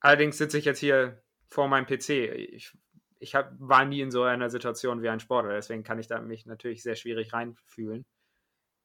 Allerdings 0.00 0.38
sitze 0.38 0.58
ich 0.58 0.64
jetzt 0.64 0.78
hier 0.78 1.22
vor 1.48 1.68
meinem 1.68 1.86
PC. 1.86 2.10
Ich, 2.10 2.76
ich 3.18 3.34
hab, 3.34 3.52
war 3.58 3.84
nie 3.84 4.00
in 4.00 4.10
so 4.10 4.22
einer 4.24 4.50
Situation 4.50 5.02
wie 5.02 5.08
ein 5.08 5.20
Sportler, 5.20 5.54
deswegen 5.54 5.84
kann 5.84 5.98
ich 5.98 6.06
da 6.06 6.20
mich 6.20 6.44
natürlich 6.44 6.82
sehr 6.82 6.96
schwierig 6.96 7.32
reinfühlen. 7.32 8.04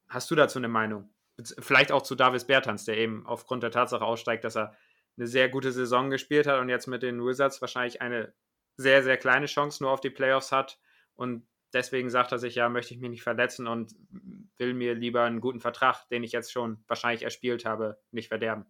Hast 0.09 0.31
du 0.31 0.35
dazu 0.35 0.59
eine 0.59 0.69
Meinung? 0.69 1.13
Vielleicht 1.59 1.91
auch 1.91 2.01
zu 2.01 2.15
Davis 2.15 2.45
Bertans, 2.45 2.85
der 2.85 2.97
eben 2.97 3.25
aufgrund 3.27 3.61
der 3.61 3.71
Tatsache 3.71 4.03
aussteigt, 4.03 4.43
dass 4.43 4.55
er 4.55 4.75
eine 5.17 5.27
sehr 5.27 5.49
gute 5.49 5.71
Saison 5.71 6.09
gespielt 6.09 6.47
hat 6.47 6.59
und 6.59 6.69
jetzt 6.69 6.87
mit 6.87 7.03
den 7.03 7.23
Wizards 7.23 7.61
wahrscheinlich 7.61 8.01
eine 8.01 8.33
sehr, 8.77 9.03
sehr 9.03 9.17
kleine 9.17 9.47
Chance 9.47 9.83
nur 9.83 9.91
auf 9.91 10.01
die 10.01 10.09
Playoffs 10.09 10.51
hat 10.51 10.79
und 11.15 11.47
deswegen 11.73 12.09
sagt 12.09 12.31
er 12.31 12.39
sich, 12.39 12.55
ja, 12.55 12.69
möchte 12.69 12.93
ich 12.93 12.99
mich 12.99 13.09
nicht 13.09 13.23
verletzen 13.23 13.67
und 13.67 13.93
will 14.57 14.73
mir 14.73 14.95
lieber 14.95 15.23
einen 15.23 15.41
guten 15.41 15.59
Vertrag, 15.59 16.07
den 16.09 16.23
ich 16.23 16.31
jetzt 16.31 16.51
schon 16.51 16.83
wahrscheinlich 16.87 17.23
erspielt 17.23 17.65
habe, 17.65 17.97
nicht 18.11 18.29
verderben. 18.29 18.65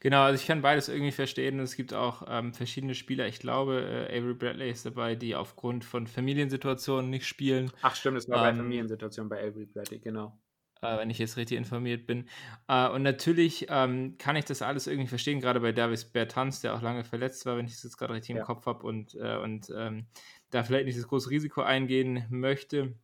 Genau, 0.00 0.22
also 0.22 0.40
ich 0.40 0.46
kann 0.46 0.62
beides 0.62 0.88
irgendwie 0.88 1.12
verstehen. 1.12 1.58
Es 1.60 1.76
gibt 1.76 1.92
auch 1.92 2.22
ähm, 2.28 2.54
verschiedene 2.54 2.94
Spieler. 2.94 3.26
Ich 3.26 3.40
glaube, 3.40 4.08
äh, 4.10 4.18
Avery 4.18 4.34
Bradley 4.34 4.70
ist 4.70 4.86
dabei, 4.86 5.14
die 5.14 5.34
aufgrund 5.34 5.84
von 5.84 6.06
Familiensituationen 6.06 7.10
nicht 7.10 7.26
spielen. 7.26 7.70
Ach 7.82 7.94
stimmt, 7.94 8.18
es 8.18 8.28
war 8.28 8.48
ähm, 8.48 8.56
bei 8.56 8.62
Familiensituationen 8.62 9.28
bei 9.28 9.40
Avery 9.40 9.66
Bradley, 9.66 9.98
genau. 9.98 10.38
Äh, 10.80 10.98
wenn 10.98 11.10
ich 11.10 11.18
jetzt 11.18 11.36
richtig 11.36 11.58
informiert 11.58 12.06
bin. 12.06 12.28
Äh, 12.68 12.88
und 12.88 13.02
natürlich 13.02 13.66
ähm, 13.68 14.16
kann 14.18 14.36
ich 14.36 14.44
das 14.44 14.62
alles 14.62 14.86
irgendwie 14.86 15.08
verstehen, 15.08 15.40
gerade 15.40 15.58
bei 15.58 15.72
Davis 15.72 16.04
Bertans, 16.04 16.60
der 16.60 16.76
auch 16.76 16.82
lange 16.82 17.02
verletzt 17.02 17.44
war, 17.46 17.56
wenn 17.56 17.66
ich 17.66 17.72
das 17.72 17.82
jetzt 17.82 17.96
gerade 17.96 18.14
richtig 18.14 18.36
ja. 18.36 18.40
im 18.40 18.46
Kopf 18.46 18.66
habe 18.66 18.86
und, 18.86 19.16
äh, 19.16 19.36
und 19.38 19.72
ähm, 19.76 20.06
da 20.50 20.62
vielleicht 20.62 20.86
nicht 20.86 20.98
das 20.98 21.08
große 21.08 21.30
Risiko 21.30 21.62
eingehen 21.62 22.24
möchte. 22.30 22.94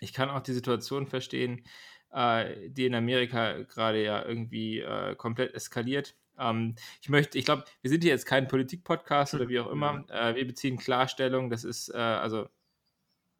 Ich 0.00 0.12
kann 0.12 0.30
auch 0.30 0.40
die 0.40 0.52
Situation 0.52 1.06
verstehen, 1.06 1.64
äh, 2.12 2.68
die 2.68 2.86
in 2.86 2.94
Amerika 2.94 3.62
gerade 3.62 4.02
ja 4.02 4.24
irgendwie 4.24 4.80
äh, 4.80 5.14
komplett 5.14 5.54
eskaliert. 5.54 6.16
Ähm, 6.38 6.74
ich 7.00 7.08
möchte, 7.08 7.38
ich 7.38 7.44
glaube, 7.44 7.64
wir 7.82 7.90
sind 7.90 8.02
hier 8.02 8.12
jetzt 8.12 8.26
kein 8.26 8.48
Politik-Podcast 8.48 9.34
oder 9.34 9.48
wie 9.48 9.60
auch 9.60 9.70
immer. 9.70 9.94
Mhm. 9.94 10.04
Äh, 10.10 10.34
wir 10.34 10.46
beziehen 10.46 10.76
Klarstellung. 10.76 11.50
Das 11.50 11.64
ist, 11.64 11.88
äh, 11.88 11.96
also 11.96 12.48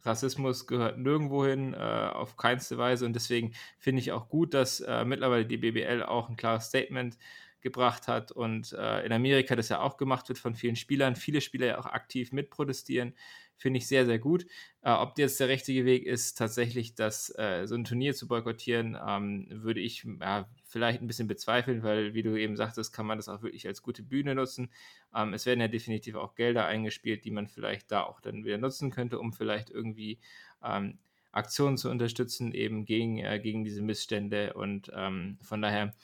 Rassismus 0.02 0.66
gehört 0.66 0.98
nirgendwo 0.98 1.44
hin, 1.44 1.74
äh, 1.74 1.76
auf 1.76 2.36
keinste 2.36 2.78
Weise. 2.78 3.04
Und 3.04 3.12
deswegen 3.12 3.52
finde 3.78 4.00
ich 4.00 4.12
auch 4.12 4.28
gut, 4.28 4.54
dass 4.54 4.80
äh, 4.80 5.04
mittlerweile 5.04 5.44
die 5.44 5.58
BBL 5.58 6.02
auch 6.04 6.28
ein 6.28 6.36
klares 6.36 6.66
Statement 6.66 7.18
gebracht 7.60 8.08
hat 8.08 8.32
und 8.32 8.72
äh, 8.72 9.04
in 9.04 9.12
Amerika 9.12 9.56
das 9.56 9.68
ja 9.68 9.80
auch 9.80 9.96
gemacht 9.96 10.28
wird 10.28 10.38
von 10.38 10.54
vielen 10.54 10.76
Spielern, 10.76 11.16
viele 11.16 11.40
Spieler 11.40 11.66
ja 11.66 11.78
auch 11.78 11.86
aktiv 11.86 12.32
mitprotestieren, 12.32 13.14
finde 13.56 13.78
ich 13.78 13.86
sehr, 13.86 14.06
sehr 14.06 14.18
gut. 14.18 14.46
Äh, 14.82 14.92
ob 14.92 15.18
jetzt 15.18 15.40
der 15.40 15.48
richtige 15.48 15.84
Weg 15.84 16.04
ist, 16.04 16.36
tatsächlich 16.36 16.94
das, 16.94 17.30
äh, 17.38 17.66
so 17.66 17.74
ein 17.74 17.84
Turnier 17.84 18.14
zu 18.14 18.28
boykottieren, 18.28 18.96
ähm, 19.06 19.46
würde 19.50 19.80
ich 19.80 20.06
ja, 20.20 20.48
vielleicht 20.64 21.00
ein 21.00 21.06
bisschen 21.06 21.28
bezweifeln, 21.28 21.82
weil, 21.82 22.14
wie 22.14 22.22
du 22.22 22.36
eben 22.36 22.56
sagtest, 22.56 22.92
kann 22.92 23.06
man 23.06 23.18
das 23.18 23.28
auch 23.28 23.42
wirklich 23.42 23.66
als 23.66 23.82
gute 23.82 24.02
Bühne 24.02 24.34
nutzen. 24.34 24.70
Ähm, 25.14 25.32
es 25.32 25.46
werden 25.46 25.60
ja 25.60 25.68
definitiv 25.68 26.16
auch 26.16 26.34
Gelder 26.34 26.66
eingespielt, 26.66 27.24
die 27.24 27.30
man 27.30 27.48
vielleicht 27.48 27.90
da 27.90 28.02
auch 28.02 28.20
dann 28.20 28.44
wieder 28.44 28.58
nutzen 28.58 28.90
könnte, 28.90 29.18
um 29.18 29.32
vielleicht 29.32 29.70
irgendwie 29.70 30.18
ähm, 30.62 30.98
Aktionen 31.32 31.76
zu 31.76 31.90
unterstützen, 31.90 32.52
eben 32.52 32.84
gegen, 32.84 33.18
äh, 33.18 33.38
gegen 33.40 33.64
diese 33.64 33.82
Missstände. 33.82 34.54
Und 34.54 34.90
ähm, 34.94 35.38
von 35.42 35.62
daher 35.62 35.94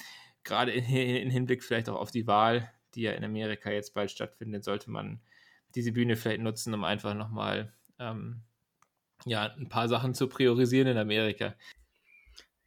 gerade 0.44 0.72
in, 0.72 0.84
in, 0.84 1.30
Hinblick 1.30 1.62
vielleicht 1.62 1.88
auch 1.88 2.00
auf 2.00 2.10
die 2.10 2.26
Wahl, 2.26 2.70
die 2.94 3.02
ja 3.02 3.12
in 3.12 3.24
Amerika 3.24 3.70
jetzt 3.70 3.94
bald 3.94 4.10
stattfindet, 4.10 4.64
sollte 4.64 4.90
man 4.90 5.20
diese 5.74 5.92
Bühne 5.92 6.16
vielleicht 6.16 6.42
nutzen, 6.42 6.74
um 6.74 6.84
einfach 6.84 7.14
nochmal 7.14 7.72
ähm, 7.98 8.42
ja, 9.24 9.54
ein 9.56 9.68
paar 9.68 9.88
Sachen 9.88 10.14
zu 10.14 10.28
priorisieren 10.28 10.88
in 10.88 10.98
Amerika. 10.98 11.54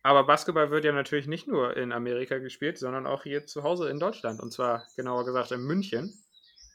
Aber 0.04 0.24
Basketball 0.24 0.70
wird 0.70 0.86
ja 0.86 0.92
natürlich 0.92 1.28
nicht 1.28 1.48
nur 1.48 1.76
in 1.76 1.92
Amerika 1.92 2.38
gespielt, 2.38 2.78
sondern 2.78 3.08
auch 3.08 3.24
hier 3.24 3.48
zu 3.48 3.64
Hause 3.64 3.90
in 3.90 4.00
Deutschland. 4.00 4.40
Und 4.40 4.54
zwar 4.54 4.86
genauer 4.96 5.26
gesagt 5.26 5.52
in 5.52 5.62
München. 5.62 6.14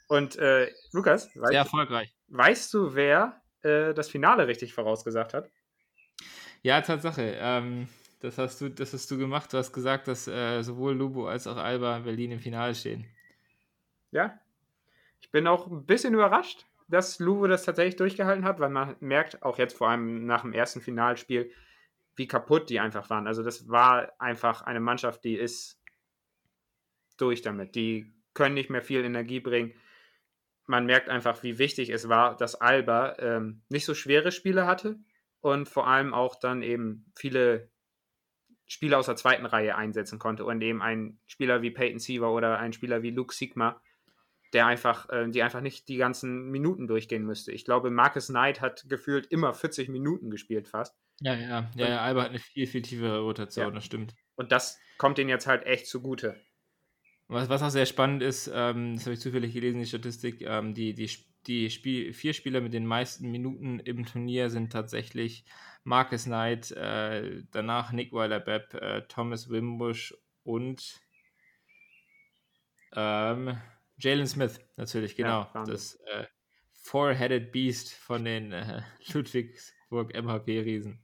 Und 0.09 0.37
äh, 0.37 0.73
Lukas, 0.93 1.29
weißt, 1.37 1.51
sehr 1.51 1.61
erfolgreich. 1.61 2.13
Weißt 2.27 2.75
du, 2.75 2.95
wer 2.97 3.41
äh, 3.63 3.95
das 3.95 4.09
Finale 4.09 4.49
richtig 4.49 4.75
vorausgesagt 4.75 5.35
hat? 5.35 5.49
Ja, 6.63 6.81
Tatsache. 6.81 7.37
Ähm, 7.39 7.89
das, 8.21 8.39
hast 8.39 8.61
du, 8.61 8.69
das 8.69 8.93
hast 8.93 9.11
du 9.11 9.19
gemacht. 9.19 9.53
Du 9.53 9.59
hast 9.59 9.73
gesagt, 9.73 10.07
dass 10.07 10.29
äh, 10.29 10.63
sowohl 10.63 10.95
Lubo 10.95 11.27
als 11.27 11.47
auch 11.47 11.57
Alba 11.57 11.97
in 11.97 12.05
Berlin 12.05 12.33
im 12.33 12.41
Finale 12.41 12.75
stehen. 12.75 13.07
Ja. 14.11 14.39
Ich 15.21 15.31
bin 15.31 15.47
auch 15.47 15.67
ein 15.67 15.87
bisschen 15.87 16.15
überrascht, 16.15 16.67
dass 16.89 17.19
Lubo 17.19 17.47
das 17.47 17.65
tatsächlich 17.65 17.97
durchgehalten 17.97 18.45
hat, 18.45 18.61
weil 18.61 18.71
man 18.71 18.97
merkt, 19.01 19.43
auch 19.43 19.59
jetzt 19.59 19.77
vor 19.77 19.89
allem 19.89 20.27
nach 20.27 20.43
dem 20.43 20.53
ersten 20.53 20.81
Finalspiel, 20.81 21.51
wie 22.17 22.27
kaputt 22.27 22.69
die 22.69 22.81
einfach 22.81 23.09
waren. 23.09 23.27
Also 23.27 23.43
das 23.43 23.69
war 23.69 24.13
einfach 24.19 24.63
eine 24.63 24.81
Mannschaft, 24.81 25.25
die 25.25 25.37
ist 25.37 25.81
durch 27.17 27.41
damit. 27.43 27.75
Die 27.75 28.13
können 28.35 28.55
nicht 28.55 28.71
mehr 28.71 28.83
viel 28.83 29.05
Energie 29.05 29.41
bringen. 29.41 29.73
Man 30.67 30.85
merkt 30.85 31.09
einfach, 31.09 31.43
wie 31.43 31.59
wichtig 31.59 31.91
es 31.91 32.09
war, 32.09 32.37
dass 32.37 32.55
Alba 32.55 33.17
ähm, 33.19 33.63
nicht 33.71 33.85
so 33.87 33.95
schwere 33.95 34.31
Spiele 34.31 34.67
hatte 34.67 34.99
und 35.41 35.69
vor 35.69 35.87
allem 35.87 36.13
auch 36.13 36.37
dann 36.39 36.63
eben 36.63 37.11
viele 37.15 37.70
Spieler 38.71 39.01
aus 39.01 39.07
der 39.07 39.17
zweiten 39.17 39.47
Reihe 39.47 39.75
einsetzen 39.75 40.21
konnte 40.21 40.45
und 40.45 40.63
eben 40.63 40.81
ein 40.81 41.19
Spieler 41.27 41.61
wie 41.61 41.73
Peyton 41.73 41.99
Siever 41.99 42.33
oder 42.33 42.61
ein 42.61 42.73
Spieler 42.73 43.03
wie 43.03 43.11
Luke 43.11 43.35
Sigma, 43.35 43.83
der 44.53 44.69
einfach, 44.69 45.09
äh, 45.11 45.29
die 45.29 45.43
einfach 45.43 45.61
nicht 45.61 45.89
die 45.89 45.97
ganzen 45.97 46.53
Minuten 46.53 46.87
durchgehen 46.87 47.25
müsste. 47.25 47.51
Ich 47.51 47.65
glaube, 47.65 47.91
Marcus 47.91 48.29
Knight 48.29 48.61
hat 48.61 48.89
gefühlt 48.89 49.27
immer 49.27 49.55
40 49.55 49.89
Minuten 49.89 50.31
gespielt 50.31 50.69
fast. 50.69 50.95
Ja, 51.21 51.35
ja, 51.35 51.69
ja, 51.75 51.89
ja 51.89 52.01
Alba 52.01 52.23
hat 52.23 52.31
eine 52.31 52.39
viel, 52.39 52.69
viel 52.69 52.83
tiefere 52.83 53.19
Rotation, 53.19 53.67
ja. 53.67 53.71
das 53.73 53.85
stimmt. 53.85 54.15
Und 54.37 54.53
das 54.53 54.79
kommt 54.99 55.19
ihnen 55.19 55.31
jetzt 55.31 55.49
halt 55.49 55.67
echt 55.67 55.89
zugute. 55.89 56.41
Was, 57.27 57.49
was 57.49 57.63
auch 57.63 57.71
sehr 57.71 57.87
spannend 57.87 58.23
ist, 58.23 58.49
ähm, 58.55 58.95
das 58.95 59.05
habe 59.05 59.15
ich 59.15 59.21
zufällig 59.21 59.53
gelesen, 59.53 59.81
die 59.81 59.87
Statistik, 59.87 60.43
ähm, 60.43 60.75
die, 60.75 60.95
die, 60.95 61.11
die 61.49 61.71
Spiel, 61.71 62.13
vier 62.13 62.35
Spieler 62.35 62.61
mit 62.61 62.73
den 62.73 62.87
meisten 62.87 63.33
Minuten 63.33 63.81
im 63.81 64.07
Turnier 64.07 64.49
sind 64.49 64.71
tatsächlich 64.71 65.45
Marcus 65.85 66.25
Knight, 66.25 66.71
äh, 66.73 67.43
danach 67.51 67.93
Nick 67.93 68.13
Weiler-Bepp, 68.13 68.75
äh, 68.75 69.03
Thomas 69.09 69.49
Wimbush 69.49 70.15
und 70.45 71.01
ähm, 72.95 73.57
Jalen 73.99 74.27
Smith, 74.27 74.61
natürlich, 74.77 75.17
genau. 75.17 75.49
Ja, 75.55 75.65
das 75.65 75.95
äh, 76.07 76.25
Four-Headed 76.83 77.53
Beast 77.53 77.93
von 77.95 78.25
den 78.25 78.53
äh, 78.53 78.83
Ludwigsburg 79.13 80.15
MHP-Riesen. 80.15 81.01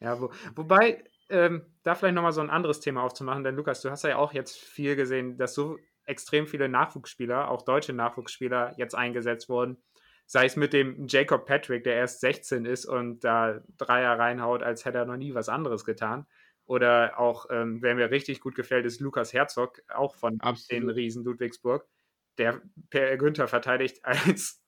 Ja, 0.00 0.20
wo, 0.20 0.30
wobei, 0.54 1.04
ähm, 1.30 1.66
da 1.82 1.94
vielleicht 1.94 2.14
nochmal 2.14 2.32
so 2.32 2.42
ein 2.42 2.50
anderes 2.50 2.80
Thema 2.80 3.02
aufzumachen, 3.02 3.42
denn 3.42 3.56
Lukas, 3.56 3.80
du 3.80 3.90
hast 3.90 4.04
ja 4.04 4.16
auch 4.16 4.32
jetzt 4.32 4.56
viel 4.56 4.94
gesehen, 4.94 5.36
dass 5.38 5.54
so 5.54 5.78
extrem 6.04 6.46
viele 6.46 6.68
Nachwuchsspieler, 6.68 7.50
auch 7.50 7.62
deutsche 7.62 7.92
Nachwuchsspieler, 7.92 8.74
jetzt 8.78 8.94
eingesetzt 8.94 9.48
wurden. 9.48 9.78
Sei 10.26 10.46
es 10.46 10.56
mit 10.56 10.72
dem 10.72 11.06
Jacob 11.08 11.46
Patrick, 11.46 11.84
der 11.84 11.94
erst 11.94 12.20
16 12.20 12.64
ist 12.64 12.84
und 12.84 13.20
da 13.20 13.60
Dreier 13.78 14.18
reinhaut, 14.18 14.62
als 14.62 14.84
hätte 14.84 14.98
er 14.98 15.04
noch 15.04 15.16
nie 15.16 15.34
was 15.34 15.48
anderes 15.48 15.84
getan. 15.84 16.26
Oder 16.64 17.18
auch, 17.18 17.46
ähm, 17.50 17.80
wer 17.80 17.94
mir 17.94 18.10
richtig 18.10 18.40
gut 18.40 18.56
gefällt, 18.56 18.86
ist 18.86 19.00
Lukas 19.00 19.32
Herzog, 19.32 19.82
auch 19.88 20.16
von 20.16 20.40
Absolut. 20.40 20.82
den 20.82 20.90
Riesen 20.90 21.24
Ludwigsburg, 21.24 21.86
der 22.38 22.60
Per 22.90 23.16
Günther 23.16 23.46
verteidigt 23.46 24.04
als 24.04 24.60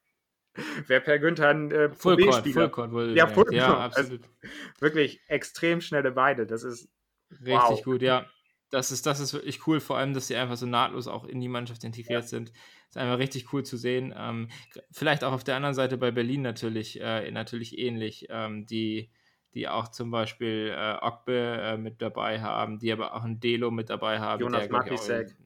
Wer 0.86 1.00
Per 1.00 1.18
Günther 1.18 1.48
ein 1.48 1.70
äh, 1.70 1.90
Fullcourt, 1.90 2.46
Fullcourt 2.48 2.92
wohl. 2.92 3.16
Ja, 3.16 3.26
Fullcourt. 3.26 3.54
Ja, 3.54 3.78
absolut. 3.78 4.22
Also, 4.22 4.52
wirklich 4.80 5.20
extrem 5.28 5.80
schnelle 5.80 6.10
Beine. 6.12 6.46
Das 6.46 6.62
ist 6.62 6.88
richtig 7.30 7.54
wow. 7.54 7.82
gut, 7.84 8.02
ja. 8.02 8.26
Das 8.70 8.90
ist, 8.90 9.06
das 9.06 9.20
ist 9.20 9.32
wirklich 9.32 9.66
cool, 9.66 9.80
vor 9.80 9.96
allem, 9.96 10.12
dass 10.12 10.26
sie 10.26 10.36
einfach 10.36 10.56
so 10.56 10.66
nahtlos 10.66 11.06
auch 11.08 11.24
in 11.24 11.40
die 11.40 11.48
Mannschaft 11.48 11.84
integriert 11.84 12.22
ja. 12.22 12.28
sind. 12.28 12.52
Ist 12.88 12.96
einfach 12.96 13.18
richtig 13.18 13.52
cool 13.52 13.64
zu 13.64 13.76
sehen. 13.76 14.14
Ähm, 14.16 14.48
vielleicht 14.90 15.22
auch 15.22 15.32
auf 15.32 15.44
der 15.44 15.56
anderen 15.56 15.74
Seite 15.74 15.98
bei 15.98 16.10
Berlin 16.10 16.42
natürlich, 16.42 17.00
äh, 17.00 17.30
natürlich 17.30 17.78
ähnlich, 17.78 18.26
ähm, 18.30 18.66
die, 18.66 19.10
die 19.54 19.68
auch 19.68 19.88
zum 19.88 20.10
Beispiel 20.10 20.74
äh, 20.74 20.96
Okbe 21.02 21.60
äh, 21.62 21.76
mit 21.76 22.00
dabei 22.00 22.40
haben, 22.40 22.78
die 22.78 22.90
aber 22.92 23.14
auch 23.14 23.24
ein 23.24 23.40
Delo 23.40 23.70
mit 23.70 23.90
dabei 23.90 24.20
haben. 24.20 24.40
Jonas 24.40 24.70
Martisek. 24.70 25.36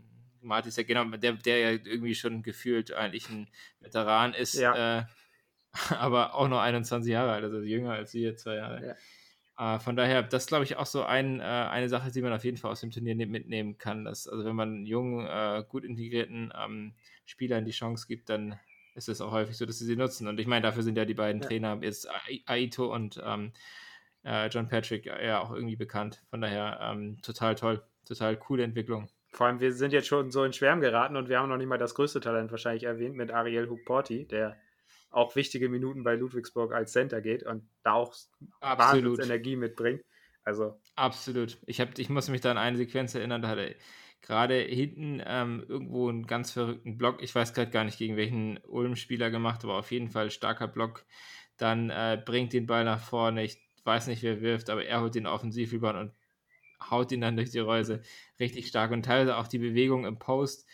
Martisek, 0.40 0.86
genau, 0.86 1.04
der, 1.04 1.32
der 1.34 1.58
ja 1.58 1.70
irgendwie 1.70 2.14
schon 2.14 2.42
gefühlt 2.42 2.92
eigentlich 2.92 3.28
ein 3.28 3.48
Veteran 3.80 4.34
ist, 4.34 4.54
ja. 4.54 5.00
Äh, 5.00 5.04
aber 5.98 6.34
auch 6.34 6.48
noch 6.48 6.60
21 6.60 7.10
Jahre 7.10 7.32
alt, 7.32 7.44
also 7.44 7.60
jünger 7.60 7.92
als 7.92 8.14
wir, 8.14 8.36
zwei 8.36 8.56
Jahre. 8.56 8.86
Ja. 8.86 8.94
Uh, 9.58 9.78
von 9.78 9.96
daher, 9.96 10.22
das 10.22 10.46
glaube 10.46 10.64
ich 10.64 10.76
auch 10.76 10.86
so 10.86 11.04
ein, 11.04 11.38
uh, 11.38 11.42
eine 11.42 11.88
Sache, 11.88 12.10
die 12.10 12.22
man 12.22 12.32
auf 12.32 12.44
jeden 12.44 12.56
Fall 12.56 12.70
aus 12.72 12.80
dem 12.80 12.90
Turnier 12.90 13.14
mitnehmen 13.14 13.78
kann. 13.78 14.04
Dass, 14.04 14.26
also 14.26 14.44
wenn 14.44 14.56
man 14.56 14.86
jungen, 14.86 15.26
uh, 15.26 15.62
gut 15.64 15.84
integrierten 15.84 16.50
um, 16.52 16.72
ähm, 16.72 16.94
Spielern 17.24 17.64
die 17.64 17.72
Chance 17.72 18.06
gibt, 18.06 18.28
dann 18.28 18.58
ist 18.94 19.08
es 19.08 19.20
auch 19.20 19.32
häufig 19.32 19.56
so, 19.56 19.66
dass 19.66 19.78
sie 19.78 19.86
sie 19.86 19.96
nutzen. 19.96 20.28
Und 20.28 20.38
ich 20.38 20.46
meine, 20.46 20.62
dafür 20.62 20.82
sind 20.82 20.96
ja 20.96 21.04
die 21.04 21.14
beiden 21.14 21.40
ja. 21.42 21.48
Trainer, 21.48 21.78
jetzt 21.82 22.08
Aito 22.46 22.92
und 22.92 23.20
ähm, 23.24 23.52
John 24.50 24.68
Patrick, 24.68 25.06
ja 25.06 25.40
auch 25.40 25.50
irgendwie 25.52 25.76
bekannt. 25.76 26.22
Von 26.30 26.42
daher 26.42 26.92
um, 26.92 27.20
total 27.22 27.54
toll, 27.54 27.82
total 28.06 28.36
coole 28.36 28.62
Entwicklung. 28.62 29.08
Vor 29.32 29.46
allem, 29.46 29.60
wir 29.60 29.72
sind 29.72 29.92
jetzt 29.92 30.08
schon 30.08 30.30
so 30.30 30.44
in 30.44 30.52
Schwärm 30.52 30.80
geraten 30.80 31.16
und 31.16 31.28
wir 31.28 31.38
haben 31.38 31.48
noch 31.48 31.56
nicht 31.56 31.66
mal 31.66 31.78
das 31.78 31.94
größte 31.94 32.20
Talent 32.20 32.50
wahrscheinlich 32.50 32.84
erwähnt 32.84 33.16
mit 33.16 33.32
Ariel 33.32 33.68
Hukporti, 33.68 34.26
der 34.26 34.56
auch 35.10 35.34
wichtige 35.36 35.68
Minuten 35.68 36.04
bei 36.04 36.14
Ludwigsburg 36.14 36.72
als 36.72 36.92
Center 36.92 37.20
geht 37.20 37.42
und 37.42 37.68
da 37.82 37.94
auch 37.94 38.14
Absolut. 38.60 39.20
Energie 39.20 39.56
mitbringt. 39.56 40.02
Also. 40.44 40.80
Absolut. 40.96 41.58
Ich, 41.66 41.80
hab, 41.80 41.98
ich 41.98 42.10
muss 42.10 42.28
mich 42.28 42.40
da 42.40 42.50
an 42.50 42.58
eine 42.58 42.76
Sequenz 42.76 43.14
erinnern, 43.14 43.42
da 43.42 43.48
hat 43.48 43.58
er 43.58 43.74
gerade 44.22 44.60
hinten 44.60 45.20
ähm, 45.26 45.64
irgendwo 45.68 46.08
einen 46.08 46.26
ganz 46.26 46.52
verrückten 46.52 46.96
Block. 46.96 47.22
Ich 47.22 47.34
weiß 47.34 47.54
gerade 47.54 47.70
gar 47.70 47.84
nicht, 47.84 47.98
gegen 47.98 48.16
welchen 48.16 48.58
Ulm-Spieler 48.58 49.30
gemacht, 49.30 49.64
aber 49.64 49.78
auf 49.78 49.90
jeden 49.90 50.08
Fall 50.08 50.30
starker 50.30 50.68
Block. 50.68 51.04
Dann 51.56 51.90
äh, 51.90 52.20
bringt 52.24 52.52
den 52.52 52.66
Ball 52.66 52.84
nach 52.84 53.00
vorne. 53.00 53.44
Ich 53.44 53.58
weiß 53.84 54.06
nicht, 54.06 54.22
wer 54.22 54.40
wirft, 54.40 54.70
aber 54.70 54.84
er 54.84 55.00
holt 55.00 55.14
den 55.14 55.26
Offensivrebound 55.26 55.98
und 55.98 56.12
haut 56.90 57.12
ihn 57.12 57.20
dann 57.20 57.36
durch 57.36 57.50
die 57.50 57.58
Reuse 57.58 58.00
richtig 58.40 58.68
stark. 58.68 58.92
Und 58.92 59.04
teilweise 59.04 59.36
auch 59.36 59.48
die 59.48 59.58
Bewegungen 59.58 60.04
im 60.04 60.18
Post, 60.18 60.66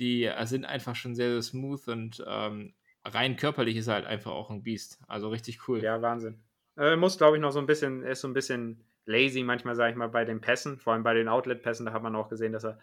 die 0.00 0.24
äh, 0.24 0.46
sind 0.46 0.64
einfach 0.64 0.96
schon 0.96 1.14
sehr, 1.14 1.30
sehr 1.30 1.42
smooth 1.42 1.88
und 1.88 2.24
ähm, 2.26 2.74
rein 3.04 3.36
körperlich 3.36 3.76
ist 3.76 3.86
er 3.86 3.94
halt 3.94 4.06
einfach 4.06 4.32
auch 4.32 4.50
ein 4.50 4.62
Biest. 4.62 5.00
Also 5.06 5.28
richtig 5.28 5.68
cool. 5.68 5.82
Ja, 5.82 6.02
Wahnsinn. 6.02 6.40
Er 6.76 6.96
muss, 6.96 7.18
glaube 7.18 7.36
ich, 7.36 7.40
noch 7.40 7.50
so 7.50 7.58
ein 7.58 7.66
bisschen, 7.66 8.02
ist 8.02 8.20
so 8.20 8.28
ein 8.28 8.34
bisschen 8.34 8.84
lazy 9.08 9.42
manchmal, 9.42 9.74
sage 9.74 9.92
ich 9.92 9.96
mal, 9.96 10.08
bei 10.08 10.24
den 10.24 10.40
Pässen, 10.40 10.78
vor 10.78 10.92
allem 10.92 11.02
bei 11.02 11.14
den 11.14 11.28
Outlet-Pässen, 11.28 11.86
da 11.86 11.92
hat 11.92 12.02
man 12.02 12.14
auch 12.14 12.28
gesehen, 12.28 12.52
dass 12.52 12.64
er 12.64 12.78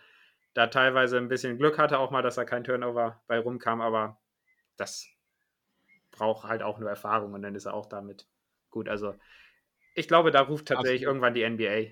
da 0.53 0.67
teilweise 0.67 1.17
ein 1.17 1.27
bisschen 1.27 1.57
Glück 1.57 1.77
hatte, 1.77 1.99
auch 1.99 2.11
mal, 2.11 2.21
dass 2.21 2.37
er 2.37 2.45
kein 2.45 2.63
Turnover 2.63 3.21
bei 3.27 3.39
rumkam, 3.39 3.81
aber 3.81 4.17
das 4.77 5.07
braucht 6.11 6.47
halt 6.47 6.63
auch 6.63 6.79
nur 6.79 6.89
Erfahrung 6.89 7.33
und 7.33 7.41
dann 7.41 7.55
ist 7.55 7.65
er 7.65 7.73
auch 7.73 7.85
damit 7.85 8.25
gut. 8.71 8.89
Also 8.89 9.15
ich 9.93 10.07
glaube, 10.07 10.31
da 10.31 10.41
ruft 10.41 10.67
tatsächlich 10.67 11.07
Absolut. 11.07 11.23
irgendwann 11.23 11.33
die 11.33 11.43
NBA. 11.43 11.91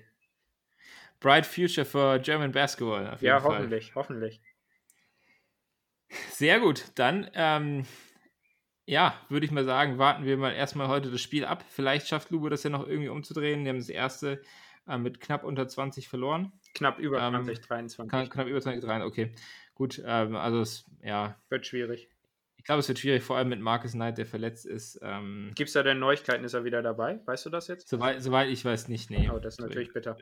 Bright 1.20 1.46
Future 1.46 1.84
for 1.84 2.18
German 2.18 2.52
Basketball. 2.52 3.16
ja, 3.20 3.42
hoffentlich, 3.42 3.92
Fall. 3.92 4.02
hoffentlich. 4.02 4.40
Sehr 6.30 6.60
gut, 6.60 6.90
dann 6.96 7.30
ähm, 7.34 7.86
ja, 8.86 9.18
würde 9.28 9.46
ich 9.46 9.52
mal 9.52 9.64
sagen, 9.64 9.98
warten 9.98 10.24
wir 10.24 10.36
mal 10.36 10.52
erstmal 10.52 10.88
heute 10.88 11.10
das 11.10 11.20
Spiel 11.20 11.44
ab. 11.44 11.64
Vielleicht 11.68 12.08
schafft 12.08 12.30
Lubo 12.30 12.48
das 12.48 12.62
ja 12.62 12.70
noch 12.70 12.86
irgendwie 12.86 13.08
umzudrehen. 13.08 13.64
Wir 13.64 13.70
haben 13.70 13.78
das 13.78 13.88
erste 13.88 14.42
äh, 14.86 14.98
mit 14.98 15.20
knapp 15.20 15.44
unter 15.44 15.66
20 15.66 16.08
verloren. 16.08 16.52
Knapp 16.74 16.98
über 16.98 17.18
20, 17.18 17.58
ähm, 17.58 17.64
23. 17.66 18.08
Knapp, 18.10 18.30
knapp 18.30 18.46
über 18.46 18.60
20, 18.60 18.84
23, 18.84 19.06
okay. 19.06 19.34
Gut, 19.74 20.02
ähm, 20.04 20.36
also 20.36 20.60
es, 20.60 20.84
ja. 21.02 21.36
Wird 21.48 21.66
schwierig. 21.66 22.08
Ich 22.56 22.64
glaube, 22.64 22.80
es 22.80 22.88
wird 22.88 22.98
schwierig, 22.98 23.22
vor 23.22 23.36
allem 23.36 23.48
mit 23.48 23.60
Marcus 23.60 23.92
Knight, 23.92 24.18
der 24.18 24.26
verletzt 24.26 24.64
ist. 24.64 24.98
Ähm, 25.02 25.52
Gibt 25.54 25.68
es 25.68 25.74
da 25.74 25.82
denn 25.82 25.98
Neuigkeiten? 25.98 26.44
Ist 26.44 26.54
er 26.54 26.64
wieder 26.64 26.82
dabei? 26.82 27.20
Weißt 27.26 27.44
du 27.44 27.50
das 27.50 27.68
jetzt? 27.68 27.88
Soweit, 27.88 28.22
soweit 28.22 28.48
ich 28.48 28.64
weiß 28.64 28.88
nicht, 28.88 29.10
nee. 29.10 29.28
Oh, 29.30 29.38
das 29.38 29.54
ist 29.54 29.60
natürlich 29.60 29.92
bitter. 29.92 30.16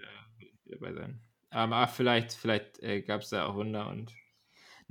Wieder 0.65 0.79
bei 0.79 0.93
sein. 0.93 1.21
Ähm, 1.53 1.73
aber 1.73 1.87
vielleicht, 1.87 2.33
vielleicht 2.33 2.83
äh, 2.83 3.03
gab 3.03 3.21
es 3.21 3.29
da 3.29 3.47
auch 3.47 3.55
Wunder 3.55 3.89
und 3.89 4.13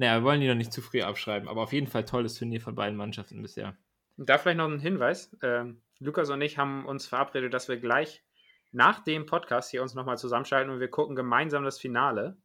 naja, 0.02 0.16
wir 0.16 0.24
wollen 0.24 0.42
die 0.42 0.48
noch 0.48 0.56
nicht 0.56 0.74
zu 0.74 0.82
früh 0.82 1.04
abschreiben, 1.04 1.48
aber 1.48 1.62
auf 1.62 1.74
jeden 1.74 1.86
Fall 1.86 2.06
tolles 2.06 2.34
Turnier 2.34 2.60
von 2.60 2.74
beiden 2.74 2.98
Mannschaften 2.98 3.40
bisher. 3.40 3.78
Da 4.18 4.40
vielleicht 4.40 4.58
noch 4.58 4.68
ein 4.68 4.80
Hinweis. 4.80 5.38
Ähm, 5.44 5.80
Lukas 6.00 6.32
und 6.32 6.42
ich 6.42 6.58
haben 6.58 6.88
uns 6.88 7.06
verabredet, 7.06 7.54
dass 7.54 7.70
wir 7.70 7.78
gleich 7.78 8.24
nach 8.72 9.04
dem 9.04 9.28
Podcast 9.28 9.70
hier 9.70 9.84
uns 9.84 9.94
nochmal 9.94 10.18
zusammenschalten 10.18 10.74
und 10.74 10.80
wir 10.80 10.88
gucken 10.88 11.16
gemeinsam 11.16 11.64
das 11.64 11.78
Finale. 11.78 12.36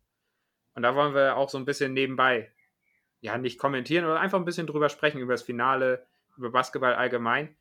Und 0.75 0.83
da 0.83 0.95
wollen 0.95 1.15
wir 1.15 1.39
auch 1.39 1.49
so 1.49 1.57
ein 1.57 1.65
bisschen 1.65 1.95
nebenbei, 1.95 2.53
ja, 3.21 3.39
nicht 3.39 3.59
kommentieren, 3.59 4.05
oder 4.05 4.21
einfach 4.21 4.39
ein 4.39 4.45
bisschen 4.45 4.67
drüber 4.67 4.91
sprechen, 4.91 5.19
über 5.19 5.33
das 5.33 5.43
Finale, 5.43 6.07
über 6.37 6.51
Basketball 6.51 6.95
allgemein. 6.95 7.57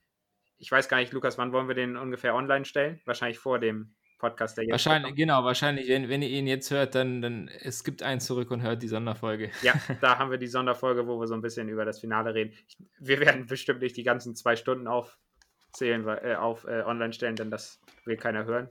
Ich 0.58 0.70
weiß 0.70 0.90
gar 0.90 0.98
nicht, 0.98 1.14
Lukas, 1.14 1.38
wann 1.38 1.54
wollen 1.54 1.70
wir 1.70 1.76
den 1.76 1.96
ungefähr 1.96 2.36
online 2.36 2.66
stellen? 2.66 3.00
Wahrscheinlich 3.06 3.40
vor 3.40 3.60
dem 3.60 3.96
Podcast, 4.18 4.58
der 4.58 4.66
jetzt 4.66 4.72
Wahrscheinlich, 4.72 5.10
kommt. 5.10 5.18
genau, 5.18 5.44
wahrscheinlich, 5.44 5.88
wenn, 5.88 6.10
wenn 6.10 6.22
ihr 6.22 6.30
ihn 6.30 6.48
jetzt 6.48 6.72
hört, 6.72 6.96
dann, 6.96 7.22
dann 7.22 7.48
es 7.48 7.84
gibt 7.84 8.02
einen 8.02 8.22
zurück 8.22 8.52
und 8.52 8.62
hört 8.62 8.82
die 8.82 8.88
Sonderfolge. 8.88 9.52
Ja, 9.62 9.74
da 10.02 10.18
haben 10.18 10.32
wir 10.32 10.38
die 10.38 10.48
Sonderfolge, 10.48 11.08
wo 11.08 11.20
wir 11.20 11.28
so 11.28 11.34
ein 11.34 11.42
bisschen 11.42 11.70
über 11.70 11.86
das 11.86 12.00
Finale 12.00 12.34
reden. 12.34 12.54
Ich, 12.68 12.78
wir 13.00 13.20
werden 13.20 13.46
bestimmt 13.46 13.82
nicht 13.82 13.98
die 13.98 14.04
ganzen 14.04 14.36
zwei 14.36 14.56
Stunden 14.56 14.88
aufzählen, 14.88 16.08
äh, 16.08 16.36
auf 16.36 16.66
äh, 16.66 16.84
online 16.84 17.14
stellen, 17.14 17.36
denn 17.36 17.52
das 17.52 17.80
will 18.06 18.18
keiner 18.18 18.46
hören. 18.46 18.70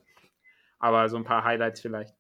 Aber 0.79 1.09
so 1.09 1.17
ein 1.17 1.25
paar 1.25 1.45
Highlights 1.45 1.81
vielleicht. 1.81 2.15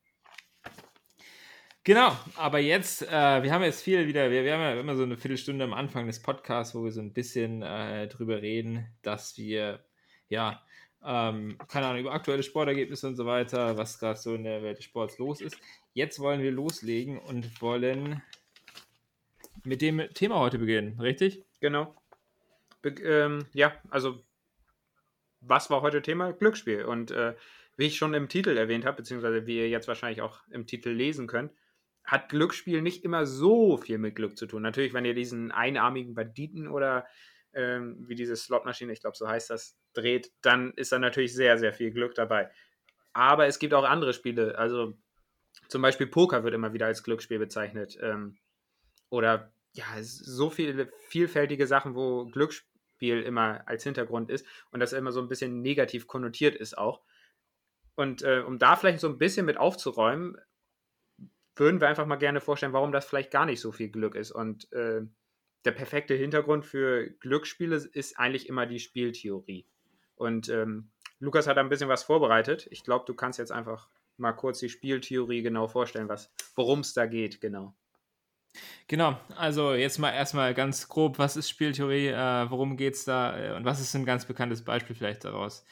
Genau, 1.87 2.16
aber 2.37 2.61
jetzt, 2.61 3.02
äh, 3.02 3.43
wir 3.43 3.52
haben 3.52 3.62
jetzt 3.62 3.83
viel 3.83 4.07
wieder, 4.07 4.31
wir, 4.31 4.43
wir 4.43 4.54
haben 4.54 4.62
ja 4.62 4.81
immer 4.81 4.97
so 4.97 5.02
eine 5.02 5.19
Viertelstunde 5.19 5.64
am 5.64 5.75
Anfang 5.75 6.07
des 6.07 6.23
Podcasts, 6.23 6.75
wo 6.75 6.83
wir 6.83 6.90
so 6.90 7.02
ein 7.02 7.12
bisschen 7.12 7.61
äh, 7.61 8.09
drüber 8.09 8.40
reden, 8.40 8.87
dass 9.02 9.37
wir, 9.37 9.85
ja, 10.31 10.62
ähm, 11.04 11.58
keine 11.68 11.87
Ahnung, 11.87 12.00
über 12.00 12.12
aktuelle 12.12 12.42
Sportergebnisse 12.42 13.08
und 13.08 13.16
so 13.16 13.26
weiter, 13.26 13.76
was 13.76 13.99
gerade 13.99 14.18
so 14.18 14.34
in 14.34 14.44
der 14.44 14.62
Welt 14.62 14.78
des 14.78 14.84
Sports 14.84 15.18
los 15.18 15.40
ist. 15.40 15.58
Jetzt 15.92 16.18
wollen 16.18 16.42
wir 16.42 16.50
loslegen 16.50 17.18
und 17.18 17.61
wollen 17.61 18.23
mit 19.64 19.82
dem 19.82 20.02
Thema 20.14 20.37
heute 20.37 20.58
beginnen, 20.58 20.99
richtig? 21.00 21.44
Genau. 21.61 21.94
Be 22.82 22.90
ähm, 23.02 23.46
ja, 23.52 23.73
also 23.90 24.23
was 25.40 25.70
war 25.70 25.82
heute 25.82 26.02
Thema? 26.02 26.32
Glücksspiel. 26.32 26.84
Und 26.84 27.11
äh, 27.11 27.34
wie 27.76 27.87
ich 27.87 27.96
schon 27.96 28.14
im 28.14 28.28
Titel 28.28 28.56
erwähnt 28.56 28.84
habe, 28.84 28.99
beziehungsweise 28.99 29.46
wie 29.46 29.58
ihr 29.58 29.68
jetzt 29.68 29.88
wahrscheinlich 29.88 30.23
auch 30.23 30.40
im 30.50 30.66
Titel 30.66 30.90
lesen 30.90 31.26
könnt, 31.26 31.52
hat 32.04 32.28
Glücksspiel 32.28 32.82
nicht 32.82 33.04
immer 33.04 33.26
so 33.26 33.76
viel 33.76 33.99
mit 33.99 34.16
Glück 34.16 34.37
zu 34.37 34.46
tun. 34.46 34.62
Natürlich, 34.62 34.92
wenn 34.92 35.04
ihr 35.04 35.14
diesen 35.14 35.52
einarmigen 35.52 36.14
Banditen 36.14 36.68
oder 36.68 37.06
ähm, 37.54 37.96
wie 38.08 38.14
diese 38.14 38.37
Slotmaschine, 38.37 38.92
ich 38.92 39.00
glaube, 39.00 39.16
so 39.16 39.28
heißt 39.28 39.50
das, 39.50 39.76
dreht, 39.92 40.32
dann 40.42 40.73
ist 40.75 40.92
da 40.92 40.99
natürlich 40.99 41.34
sehr, 41.34 41.58
sehr 41.58 41.73
viel 41.73 41.90
Glück 41.90 42.14
dabei. 42.14 42.50
Aber 43.12 43.46
es 43.46 43.58
gibt 43.58 43.75
auch 43.75 43.84
andere 43.84 44.12
Spiele, 44.12 44.58
also 44.58 44.94
zum 45.68 45.82
Beispiel 45.82 46.06
Poker 46.06 46.44
wird 46.44 46.54
immer 46.54 46.73
wieder 46.73 46.87
als 46.87 47.02
Glücksspiel 47.02 47.38
bezeichnet. 47.38 47.96
Ähm, 48.00 48.37
oder 49.08 49.52
ja, 49.73 49.84
so 50.02 50.50
viele 50.50 50.90
vielfältige 51.08 51.66
Sachen, 51.66 51.94
wo 51.94 52.26
Glücksspiel 52.26 53.23
immer 53.23 53.66
als 53.66 53.84
Hintergrund 53.84 54.30
ist 54.30 54.46
und 54.70 54.80
das 54.80 54.92
immer 54.92 55.12
so 55.12 55.20
ein 55.20 55.28
bisschen 55.28 55.62
negativ 55.62 56.06
konnotiert 56.06 56.54
ist 56.54 56.76
auch. 56.76 57.02
Und 57.96 58.23
äh, 58.23 58.42
um 58.46 58.58
da 58.58 58.76
vielleicht 58.76 59.00
so 59.00 59.08
ein 59.08 59.18
bisschen 59.18 59.46
mit 59.46 59.56
aufzuräumen, 59.56 60.37
würden 61.56 61.80
wir 61.80 61.88
einfach 61.88 62.06
mal 62.06 62.16
gerne 62.16 62.40
vorstellen, 62.40 62.73
warum 62.73 62.92
das 62.92 63.04
vielleicht 63.04 63.30
gar 63.30 63.46
nicht 63.46 63.61
so 63.61 63.70
viel 63.70 63.88
Glück 63.88 64.16
ist. 64.16 64.32
Und 64.32 64.73
äh, 64.73 65.02
der 65.64 65.73
perfekte 65.73 66.14
Hintergrund 66.14 66.64
für 66.64 67.11
Glücksspiele 67.21 67.76
ist 67.76 68.18
eigentlich 68.18 68.49
immer 68.49 68.66
die 68.66 68.80
Spieltheorie. 68.80 69.66
Und 70.16 70.49
ähm, 70.49 70.90
Lukas 71.18 71.47
hat 71.47 71.59
ein 71.59 71.68
bisschen 71.68 71.88
was 71.88 72.04
vorbereitet. 72.04 72.68
Ich 72.71 72.85
glaube, 72.85 73.04
du 73.06 73.14
kannst 73.14 73.38
jetzt 73.38 73.52
einfach 73.52 73.88
mal 74.16 74.33
kurz 74.33 74.59
die 74.61 74.68
Spieltheorie 74.68 75.42
genau 75.42 75.66
vorstellen, 75.66 76.09
worum 76.54 76.80
es 76.80 76.94
da 76.94 77.06
geht, 77.06 77.40
genau. 77.40 77.75
Genau, 78.87 79.18
also 79.37 79.75
jetzt 79.75 79.99
mal 79.99 80.12
erstmal 80.12 80.54
ganz 80.54 80.88
grob, 80.88 81.18
was 81.18 81.37
ist 81.37 81.49
Spieltheorie, 81.49 82.09
äh, 82.09 82.50
worum 82.50 82.76
geht 82.76 82.94
es 82.94 83.04
da 83.04 83.37
äh, 83.37 83.56
und 83.56 83.64
was 83.64 83.80
ist 83.80 83.94
ein 83.97 84.04
ganz 84.04 84.26
bekanntes 84.26 84.62
Beispiel 84.62 84.94
vielleicht 84.94 85.25
daraus? 85.25 85.64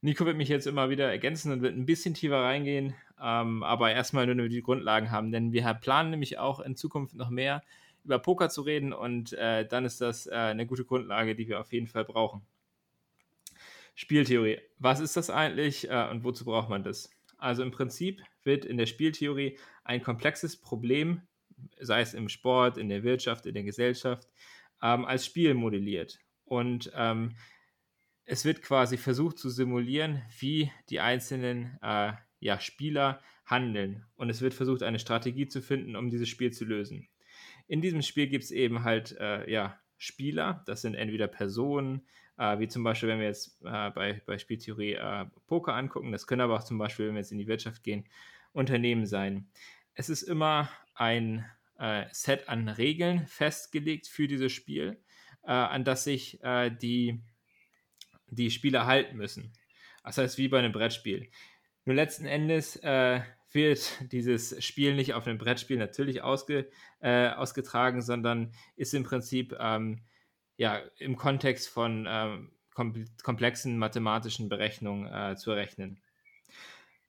Nico 0.00 0.26
wird 0.26 0.36
mich 0.36 0.48
jetzt 0.48 0.66
immer 0.66 0.90
wieder 0.90 1.08
ergänzen 1.08 1.52
und 1.52 1.62
wird 1.62 1.76
ein 1.76 1.86
bisschen 1.86 2.14
tiefer 2.14 2.42
reingehen, 2.42 2.94
ähm, 3.22 3.62
aber 3.62 3.92
erstmal 3.92 4.26
nur 4.26 4.48
die 4.48 4.62
Grundlagen 4.62 5.12
haben, 5.12 5.30
denn 5.30 5.52
wir 5.52 5.72
planen 5.74 6.10
nämlich 6.10 6.38
auch 6.38 6.58
in 6.58 6.76
Zukunft 6.76 7.14
noch 7.14 7.30
mehr 7.30 7.62
über 8.04 8.18
Poker 8.18 8.48
zu 8.48 8.62
reden 8.62 8.92
und 8.92 9.32
äh, 9.32 9.66
dann 9.66 9.84
ist 9.84 10.00
das 10.00 10.26
äh, 10.26 10.34
eine 10.34 10.66
gute 10.66 10.84
Grundlage, 10.84 11.34
die 11.34 11.48
wir 11.48 11.60
auf 11.60 11.72
jeden 11.72 11.86
Fall 11.86 12.04
brauchen. 12.04 12.42
Spieltheorie. 13.94 14.60
Was 14.78 15.00
ist 15.00 15.16
das 15.16 15.30
eigentlich 15.30 15.88
äh, 15.88 16.08
und 16.10 16.24
wozu 16.24 16.44
braucht 16.44 16.68
man 16.68 16.82
das? 16.82 17.10
Also 17.38 17.62
im 17.62 17.70
Prinzip 17.70 18.22
wird 18.42 18.64
in 18.64 18.76
der 18.76 18.86
Spieltheorie 18.86 19.58
ein 19.84 20.02
komplexes 20.02 20.56
Problem, 20.56 21.22
sei 21.80 22.00
es 22.00 22.14
im 22.14 22.28
Sport, 22.28 22.76
in 22.76 22.88
der 22.88 23.02
Wirtschaft, 23.02 23.46
in 23.46 23.54
der 23.54 23.62
Gesellschaft, 23.62 24.28
ähm, 24.82 25.04
als 25.04 25.26
Spiel 25.26 25.54
modelliert. 25.54 26.18
Und 26.44 26.90
ähm, 26.94 27.36
es 28.24 28.44
wird 28.44 28.62
quasi 28.62 28.96
versucht 28.96 29.38
zu 29.38 29.50
simulieren, 29.50 30.22
wie 30.38 30.70
die 30.88 31.00
einzelnen 31.00 31.78
äh, 31.82 32.12
ja, 32.40 32.60
Spieler 32.60 33.22
handeln. 33.44 34.04
Und 34.16 34.30
es 34.30 34.40
wird 34.40 34.54
versucht, 34.54 34.82
eine 34.82 34.98
Strategie 34.98 35.46
zu 35.46 35.60
finden, 35.60 35.96
um 35.96 36.10
dieses 36.10 36.28
Spiel 36.28 36.52
zu 36.52 36.64
lösen. 36.64 37.08
In 37.66 37.80
diesem 37.80 38.02
Spiel 38.02 38.26
gibt 38.26 38.44
es 38.44 38.50
eben 38.50 38.84
halt 38.84 39.16
äh, 39.18 39.50
ja, 39.50 39.78
Spieler, 39.96 40.62
das 40.66 40.82
sind 40.82 40.94
entweder 40.94 41.28
Personen, 41.28 42.06
äh, 42.36 42.58
wie 42.58 42.68
zum 42.68 42.84
Beispiel, 42.84 43.08
wenn 43.08 43.20
wir 43.20 43.26
jetzt 43.26 43.60
äh, 43.64 43.90
bei, 43.90 44.20
bei 44.26 44.38
Spieltheorie 44.38 44.94
äh, 44.94 45.26
Poker 45.46 45.74
angucken, 45.74 46.12
das 46.12 46.26
können 46.26 46.42
aber 46.42 46.56
auch 46.56 46.64
zum 46.64 46.78
Beispiel, 46.78 47.06
wenn 47.06 47.14
wir 47.14 47.20
jetzt 47.20 47.32
in 47.32 47.38
die 47.38 47.46
Wirtschaft 47.46 47.82
gehen, 47.82 48.06
Unternehmen 48.52 49.06
sein. 49.06 49.48
Es 49.94 50.08
ist 50.08 50.22
immer 50.22 50.68
ein 50.94 51.44
äh, 51.78 52.04
Set 52.12 52.48
an 52.48 52.68
Regeln 52.68 53.26
festgelegt 53.26 54.06
für 54.06 54.28
dieses 54.28 54.52
Spiel, 54.52 55.00
äh, 55.42 55.52
an 55.52 55.84
das 55.84 56.04
sich 56.04 56.38
die, 56.82 57.20
die 58.28 58.50
Spieler 58.50 58.86
halten 58.86 59.16
müssen. 59.16 59.52
Das 60.04 60.18
heißt, 60.18 60.38
wie 60.38 60.48
bei 60.48 60.58
einem 60.58 60.72
Brettspiel. 60.72 61.30
Nur 61.84 61.96
letzten 61.96 62.26
Endes 62.26 62.76
äh, 62.76 63.20
wird 63.54 64.12
dieses 64.12 64.62
Spiel 64.64 64.94
nicht 64.94 65.14
auf 65.14 65.26
einem 65.26 65.38
Brettspiel 65.38 65.78
natürlich 65.78 66.22
ausge, 66.22 66.68
äh, 67.00 67.28
ausgetragen, 67.28 68.02
sondern 68.02 68.52
ist 68.76 68.94
im 68.94 69.04
Prinzip 69.04 69.56
ähm, 69.58 70.02
ja, 70.56 70.80
im 70.98 71.16
Kontext 71.16 71.68
von 71.68 72.06
ähm, 72.08 72.50
komplexen 72.74 73.78
mathematischen 73.78 74.48
Berechnungen 74.48 75.12
äh, 75.12 75.36
zu 75.36 75.52
errechnen. 75.52 76.00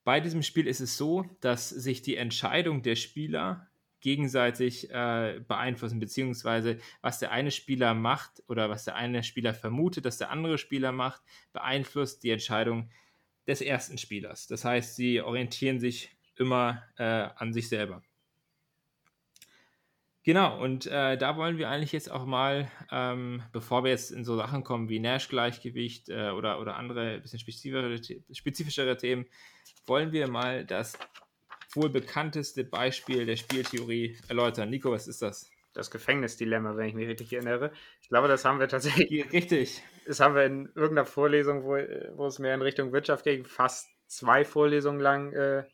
Bei 0.03 0.19
diesem 0.19 0.43
Spiel 0.43 0.67
ist 0.67 0.81
es 0.81 0.97
so, 0.97 1.25
dass 1.41 1.69
sich 1.69 2.03
die 2.03 2.15
Entscheidung 2.15 2.83
der 2.83 2.95
Spieler 2.95 3.67
gegenseitig 4.01 4.91
äh, 4.91 5.41
beeinflussen, 5.47 5.99
beziehungsweise 5.99 6.77
was 7.01 7.17
der 7.17 7.31
eine 7.31 7.49
Spieler 7.49 7.95
macht 7.95 8.43
oder 8.47 8.69
was 8.69 8.85
der 8.85 8.95
eine 8.95 9.23
Spieler 9.23 9.55
vermutet, 9.55 10.05
dass 10.05 10.19
der 10.19 10.29
andere 10.29 10.59
Spieler 10.59 10.91
macht, 10.91 11.23
beeinflusst 11.53 12.23
die 12.23 12.29
Entscheidung 12.29 12.91
des 13.47 13.61
ersten 13.61 13.97
Spielers. 13.97 14.45
Das 14.45 14.63
heißt, 14.63 14.95
sie 14.95 15.21
orientieren 15.21 15.79
sich 15.79 16.14
immer 16.37 16.83
äh, 16.97 17.29
an 17.35 17.53
sich 17.53 17.69
selber. 17.69 18.01
Genau, 20.25 20.59
und 20.59 20.87
äh, 20.87 21.17
da 21.17 21.37
wollen 21.37 21.59
wir 21.59 21.69
eigentlich 21.69 21.91
jetzt 21.91 22.09
auch 22.11 22.25
mal, 22.25 22.67
ähm, 22.91 23.43
bevor 23.51 23.83
wir 23.83 23.91
jetzt 23.91 24.09
in 24.09 24.25
so 24.25 24.35
Sachen 24.35 24.63
kommen 24.63 24.89
wie 24.89 24.99
Nash-Gleichgewicht 24.99 26.09
äh, 26.09 26.31
oder, 26.31 26.59
oder 26.59 26.77
andere 26.77 27.19
bisschen 27.19 27.37
spezifischere, 27.37 28.01
spezifischere 28.33 28.97
Themen, 28.97 29.27
wollen 29.85 30.11
wir 30.11 30.27
mal 30.27 30.65
das 30.65 30.97
wohl 31.75 31.89
bekannteste 31.89 32.63
Beispiel 32.63 33.27
der 33.27 33.35
Spieltheorie 33.35 34.17
erläutern. 34.27 34.71
Nico, 34.71 34.91
was 34.91 35.07
ist 35.07 35.21
das? 35.21 35.51
Das 35.73 35.91
Gefängnisdilemma, 35.91 36.75
wenn 36.75 36.87
ich 36.87 36.95
mich 36.95 37.07
richtig 37.07 37.31
erinnere. 37.31 37.71
Ich 38.01 38.09
glaube, 38.09 38.27
das 38.27 38.45
haben 38.45 38.59
wir 38.59 38.67
tatsächlich. 38.67 39.31
Richtig. 39.31 39.83
Das 40.07 40.19
haben 40.21 40.33
wir 40.33 40.45
in 40.45 40.65
irgendeiner 40.73 41.05
Vorlesung, 41.05 41.63
wo, 41.65 41.75
wo 42.17 42.25
es 42.25 42.39
mehr 42.39 42.55
in 42.55 42.63
Richtung 42.63 42.93
Wirtschaft 42.93 43.25
ging, 43.25 43.45
fast 43.45 43.89
zwei 44.07 44.43
Vorlesungen 44.43 44.99
lang 44.99 45.33
äh, 45.33 45.65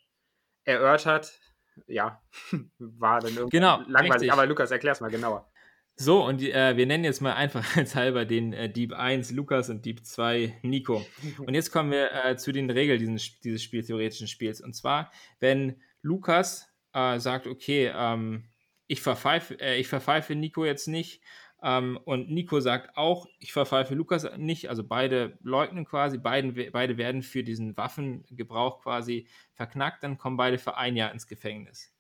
erörtert. 0.64 1.40
Ja, 1.88 2.22
war 2.80 3.20
dann 3.22 3.34
irgendwie 3.34 3.58
genau, 3.58 3.80
langweilig. 3.88 4.14
Richtig. 4.14 4.34
Aber 4.34 4.46
Lukas, 4.46 4.72
erklär 4.72 4.94
es 4.94 5.02
mal 5.02 5.10
genauer. 5.10 5.52
So, 5.96 6.26
und 6.26 6.42
äh, 6.42 6.78
wir 6.78 6.88
nennen 6.88 7.04
jetzt 7.04 7.22
mal 7.22 7.34
einfach 7.34 7.64
als 7.78 7.96
halber 7.96 8.26
den 8.26 8.54
äh, 8.54 8.70
Dieb 8.70 8.94
1 8.94 9.32
Lukas 9.32 9.70
und 9.70 9.86
Dieb 9.86 10.06
2 10.06 10.60
Nico. 10.64 11.06
Und 11.46 11.54
jetzt 11.54 11.72
kommen 11.72 11.92
wir 11.92 12.12
äh, 12.26 12.38
zu 12.38 12.52
den 12.52 12.70
Regeln 12.70 13.00
dieses, 13.00 13.40
dieses 13.42 13.62
spieltheoretischen 13.62 14.28
Spiels. 14.28 14.62
Und 14.62 14.74
zwar, 14.74 15.12
wenn 15.40 15.80
Lukas 16.02 16.68
äh, 16.94 17.20
sagt, 17.20 17.48
okay, 17.48 17.92
ähm, 17.96 18.46
ich, 18.88 19.02
verpfeife, 19.02 19.60
äh, 19.60 19.80
ich 19.80 19.88
verpfeife 19.88 20.36
Nico 20.36 20.66
jetzt 20.66 20.88
nicht 20.88 21.22
ähm, 21.64 22.00
und 22.06 22.32
Nico 22.32 22.60
sagt 22.60 22.98
auch, 22.98 23.28
ich 23.40 23.54
verpfeife 23.54 23.94
Lukas 23.94 24.28
nicht. 24.38 24.70
Also 24.70 24.84
beide 24.84 25.38
leugnen 25.44 25.86
quasi, 25.86 26.18
beiden, 26.18 26.72
beide 26.72 26.98
werden 26.98 27.22
für 27.22 27.44
diesen 27.44 27.78
Waffengebrauch 27.78 28.82
quasi 28.82 29.28
verknackt, 29.54 30.04
dann 30.04 30.18
kommen 30.18 30.38
beide 30.38 30.58
für 30.58 30.78
ein 30.78 30.96
Jahr 30.96 31.12
ins 31.12 31.28
Gefängnis. 31.28 31.94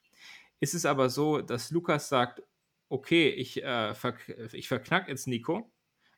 Ist 0.59 0.73
es 0.73 0.85
aber 0.85 1.09
so, 1.09 1.41
dass 1.41 1.71
Lukas 1.71 2.09
sagt, 2.09 2.41
okay, 2.89 3.29
ich, 3.29 3.63
äh, 3.63 3.93
verk 3.93 4.49
ich 4.51 4.67
verknack 4.67 5.07
jetzt 5.07 5.27
Nico 5.27 5.71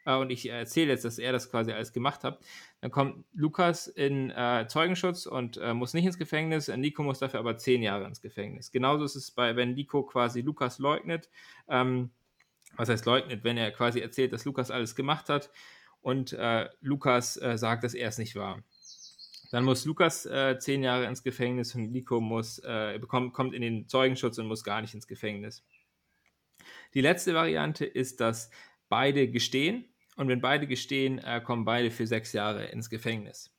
äh, 0.05 0.15
und 0.15 0.31
ich 0.31 0.49
erzähle 0.49 0.91
jetzt, 0.91 1.05
dass 1.05 1.19
er 1.19 1.33
das 1.33 1.51
quasi 1.51 1.71
alles 1.71 1.91
gemacht 1.91 2.23
hat, 2.23 2.39
dann 2.79 2.91
kommt 2.91 3.25
Lukas 3.33 3.87
in 3.87 4.31
äh, 4.31 4.65
Zeugenschutz 4.67 5.25
und 5.25 5.57
äh, 5.57 5.73
muss 5.73 5.93
nicht 5.93 6.05
ins 6.05 6.17
Gefängnis, 6.17 6.69
Nico 6.69 7.03
muss 7.03 7.19
dafür 7.19 7.41
aber 7.41 7.57
zehn 7.57 7.83
Jahre 7.83 8.05
ins 8.05 8.21
Gefängnis. 8.21 8.71
Genauso 8.71 9.03
ist 9.03 9.15
es 9.15 9.31
bei, 9.31 9.55
wenn 9.55 9.73
Nico 9.73 10.03
quasi 10.03 10.41
Lukas 10.41 10.79
leugnet, 10.79 11.29
ähm, 11.67 12.11
was 12.75 12.89
heißt 12.89 13.05
leugnet, 13.05 13.43
wenn 13.43 13.57
er 13.57 13.71
quasi 13.71 13.99
erzählt, 13.99 14.33
dass 14.33 14.45
Lukas 14.45 14.71
alles 14.71 14.95
gemacht 14.95 15.29
hat 15.29 15.49
und 16.01 16.33
äh, 16.33 16.69
Lukas 16.81 17.37
äh, 17.41 17.57
sagt, 17.57 17.83
dass 17.83 17.93
er 17.93 18.09
es 18.09 18.17
nicht 18.17 18.35
war. 18.35 18.63
Dann 19.51 19.65
muss 19.65 19.85
Lukas 19.85 20.25
äh, 20.25 20.57
zehn 20.57 20.81
Jahre 20.81 21.05
ins 21.05 21.23
Gefängnis 21.23 21.75
und 21.75 21.91
Nico 21.91 22.19
muss, 22.19 22.59
äh, 22.59 22.97
bekommt, 22.99 23.33
kommt 23.33 23.53
in 23.53 23.61
den 23.61 23.87
Zeugenschutz 23.87 24.39
und 24.39 24.47
muss 24.47 24.63
gar 24.63 24.81
nicht 24.81 24.95
ins 24.95 25.07
Gefängnis. 25.07 25.63
Die 26.95 27.01
letzte 27.01 27.33
Variante 27.35 27.85
ist, 27.85 28.19
dass 28.19 28.49
beide 28.89 29.27
gestehen 29.27 29.85
und 30.15 30.27
wenn 30.27 30.41
beide 30.41 30.67
gestehen, 30.67 31.19
äh, 31.19 31.41
kommen 31.41 31.65
beide 31.65 31.91
für 31.91 32.07
sechs 32.07 32.33
Jahre 32.33 32.65
ins 32.65 32.89
Gefängnis. 32.89 33.52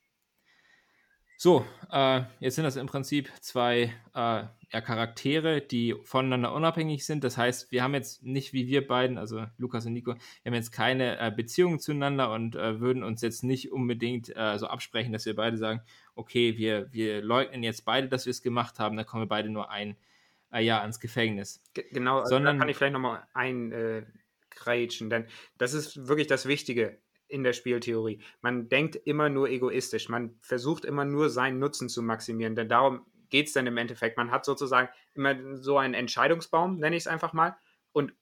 So, 1.37 1.65
äh, 1.91 2.21
jetzt 2.39 2.55
sind 2.55 2.63
das 2.63 2.77
im 2.77 2.87
Prinzip 2.87 3.29
zwei 3.41 3.93
äh, 4.13 4.43
ja, 4.75 4.81
Charaktere, 4.81 5.61
die 5.61 5.95
voneinander 6.03 6.53
unabhängig 6.53 7.05
sind. 7.05 7.23
Das 7.23 7.37
heißt, 7.37 7.71
wir 7.71 7.83
haben 7.83 7.93
jetzt 7.93 8.23
nicht 8.23 8.53
wie 8.53 8.67
wir 8.67 8.87
beiden, 8.87 9.17
also 9.17 9.45
Lukas 9.57 9.85
und 9.85 9.93
Nico, 9.93 10.13
wir 10.13 10.49
haben 10.49 10.53
jetzt 10.53 10.71
keine 10.71 11.19
äh, 11.19 11.31
Beziehung 11.31 11.79
zueinander 11.79 12.31
und 12.31 12.55
äh, 12.55 12.79
würden 12.79 13.03
uns 13.03 13.21
jetzt 13.21 13.43
nicht 13.43 13.71
unbedingt 13.71 14.35
äh, 14.35 14.57
so 14.57 14.67
absprechen, 14.67 15.11
dass 15.11 15.25
wir 15.25 15.35
beide 15.35 15.57
sagen, 15.57 15.81
okay, 16.15 16.57
wir, 16.57 16.91
wir 16.93 17.21
leugnen 17.21 17.63
jetzt 17.63 17.83
beide, 17.83 18.07
dass 18.07 18.25
wir 18.25 18.31
es 18.31 18.41
gemacht 18.41 18.79
haben, 18.79 18.95
dann 18.95 19.05
kommen 19.05 19.23
wir 19.23 19.29
beide 19.29 19.49
nur 19.49 19.69
ein 19.69 19.97
äh, 20.51 20.61
Jahr 20.61 20.85
ins 20.85 21.01
Gefängnis. 21.01 21.61
Genau, 21.73 22.19
also 22.19 22.29
Sondern, 22.29 22.55
da 22.55 22.59
kann 22.61 22.69
ich 22.69 22.77
vielleicht 22.77 22.93
nochmal 22.93 23.27
einkreitschen, 23.33 25.09
denn 25.09 25.27
das 25.57 25.73
ist 25.73 26.07
wirklich 26.07 26.27
das 26.27 26.45
Wichtige 26.45 26.97
in 27.27 27.43
der 27.43 27.53
Spieltheorie. 27.53 28.21
Man 28.41 28.69
denkt 28.69 28.95
immer 28.95 29.29
nur 29.29 29.49
egoistisch. 29.49 30.09
Man 30.09 30.35
versucht 30.41 30.85
immer 30.85 31.05
nur 31.05 31.29
seinen 31.29 31.59
Nutzen 31.59 31.89
zu 31.89 32.01
maximieren. 32.01 32.55
Denn 32.55 32.69
darum 32.69 33.05
geht 33.29 33.47
es 33.47 33.53
dann 33.53 33.67
im 33.67 33.77
Endeffekt. 33.77 34.17
Man 34.17 34.31
hat 34.31 34.45
sozusagen 34.45 34.89
immer 35.13 35.35
so 35.55 35.77
einen 35.77 35.93
Entscheidungsbaum, 35.93 36.77
nenne 36.77 36.95
ich 36.95 37.03
es 37.03 37.07
einfach 37.07 37.33
mal. 37.33 37.57
Und 37.91 38.13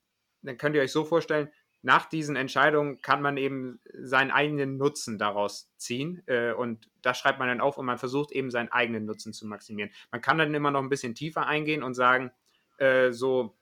dann 0.41 0.57
könnt 0.57 0.75
ihr 0.75 0.81
euch 0.81 0.91
so 0.91 1.05
vorstellen, 1.05 1.49
nach 1.85 2.05
diesen 2.05 2.37
Entscheidungen 2.37 3.01
kann 3.01 3.21
man 3.21 3.35
eben 3.35 3.81
seinen 3.93 4.31
eigenen 4.31 4.77
Nutzen 4.77 5.17
daraus 5.17 5.69
ziehen. 5.75 6.23
Äh, 6.27 6.53
und 6.53 6.89
das 7.01 7.17
schreibt 7.17 7.39
man 7.39 7.49
dann 7.49 7.59
auf 7.59 7.77
und 7.77 7.85
man 7.85 7.97
versucht 7.97 8.31
eben 8.31 8.51
seinen 8.51 8.71
eigenen 8.71 9.05
Nutzen 9.05 9.33
zu 9.33 9.45
maximieren. 9.45 9.91
Man 10.09 10.21
kann 10.21 10.37
dann 10.37 10.53
immer 10.53 10.71
noch 10.71 10.81
ein 10.81 10.89
bisschen 10.89 11.13
tiefer 11.13 11.45
eingehen 11.45 11.83
und 11.83 11.93
sagen, 11.93 12.31
äh, 12.77 13.11
so 13.11 13.57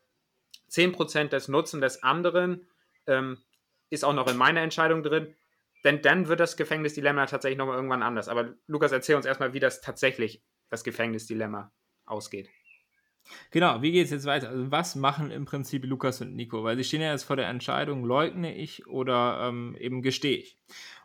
10% 0.70 1.30
des 1.30 1.48
Nutzen 1.48 1.82
des 1.82 2.04
anderen 2.04 2.68
ähm, 3.08 3.40
ist 3.92 4.04
auch 4.04 4.14
noch 4.14 4.28
in 4.28 4.38
meiner 4.38 4.62
Entscheidung 4.62 5.04
drin. 5.04 5.36
Denn 5.84 6.02
dann 6.02 6.28
wird 6.28 6.40
das 6.40 6.58
Gefängnisdilemma 6.58 7.26
tatsächlich 7.26 7.58
nochmal 7.58 7.76
irgendwann 7.76 8.04
anders. 8.04 8.28
Aber 8.28 8.54
Lukas, 8.68 8.92
erzähl 8.92 9.16
uns 9.16 9.26
erstmal, 9.26 9.54
wie 9.54 9.60
das 9.60 9.82
tatsächlich, 9.82 10.44
das 10.70 10.84
Gefängnisdilemma, 10.84 11.72
ausgeht. 12.06 12.50
Genau, 13.52 13.82
wie 13.82 13.92
geht 13.92 14.06
es 14.06 14.12
jetzt 14.12 14.26
weiter? 14.26 14.50
Also 14.50 14.72
was 14.72 14.96
machen 14.96 15.32
im 15.32 15.46
Prinzip 15.46 15.86
Lukas 15.86 16.22
und 16.22 16.36
Nico? 16.36 16.64
Weil 16.64 16.78
sie 16.78 16.84
stehen 16.84 17.02
ja 17.02 17.12
jetzt 17.12 17.24
vor 17.24 17.36
der 17.36 17.48
Entscheidung, 17.48 18.04
leugne 18.04 18.56
ich 18.56 18.88
oder 18.88 19.48
ähm, 19.48 19.76
eben 19.80 20.02
gestehe 20.02 20.38
ich. 20.38 20.58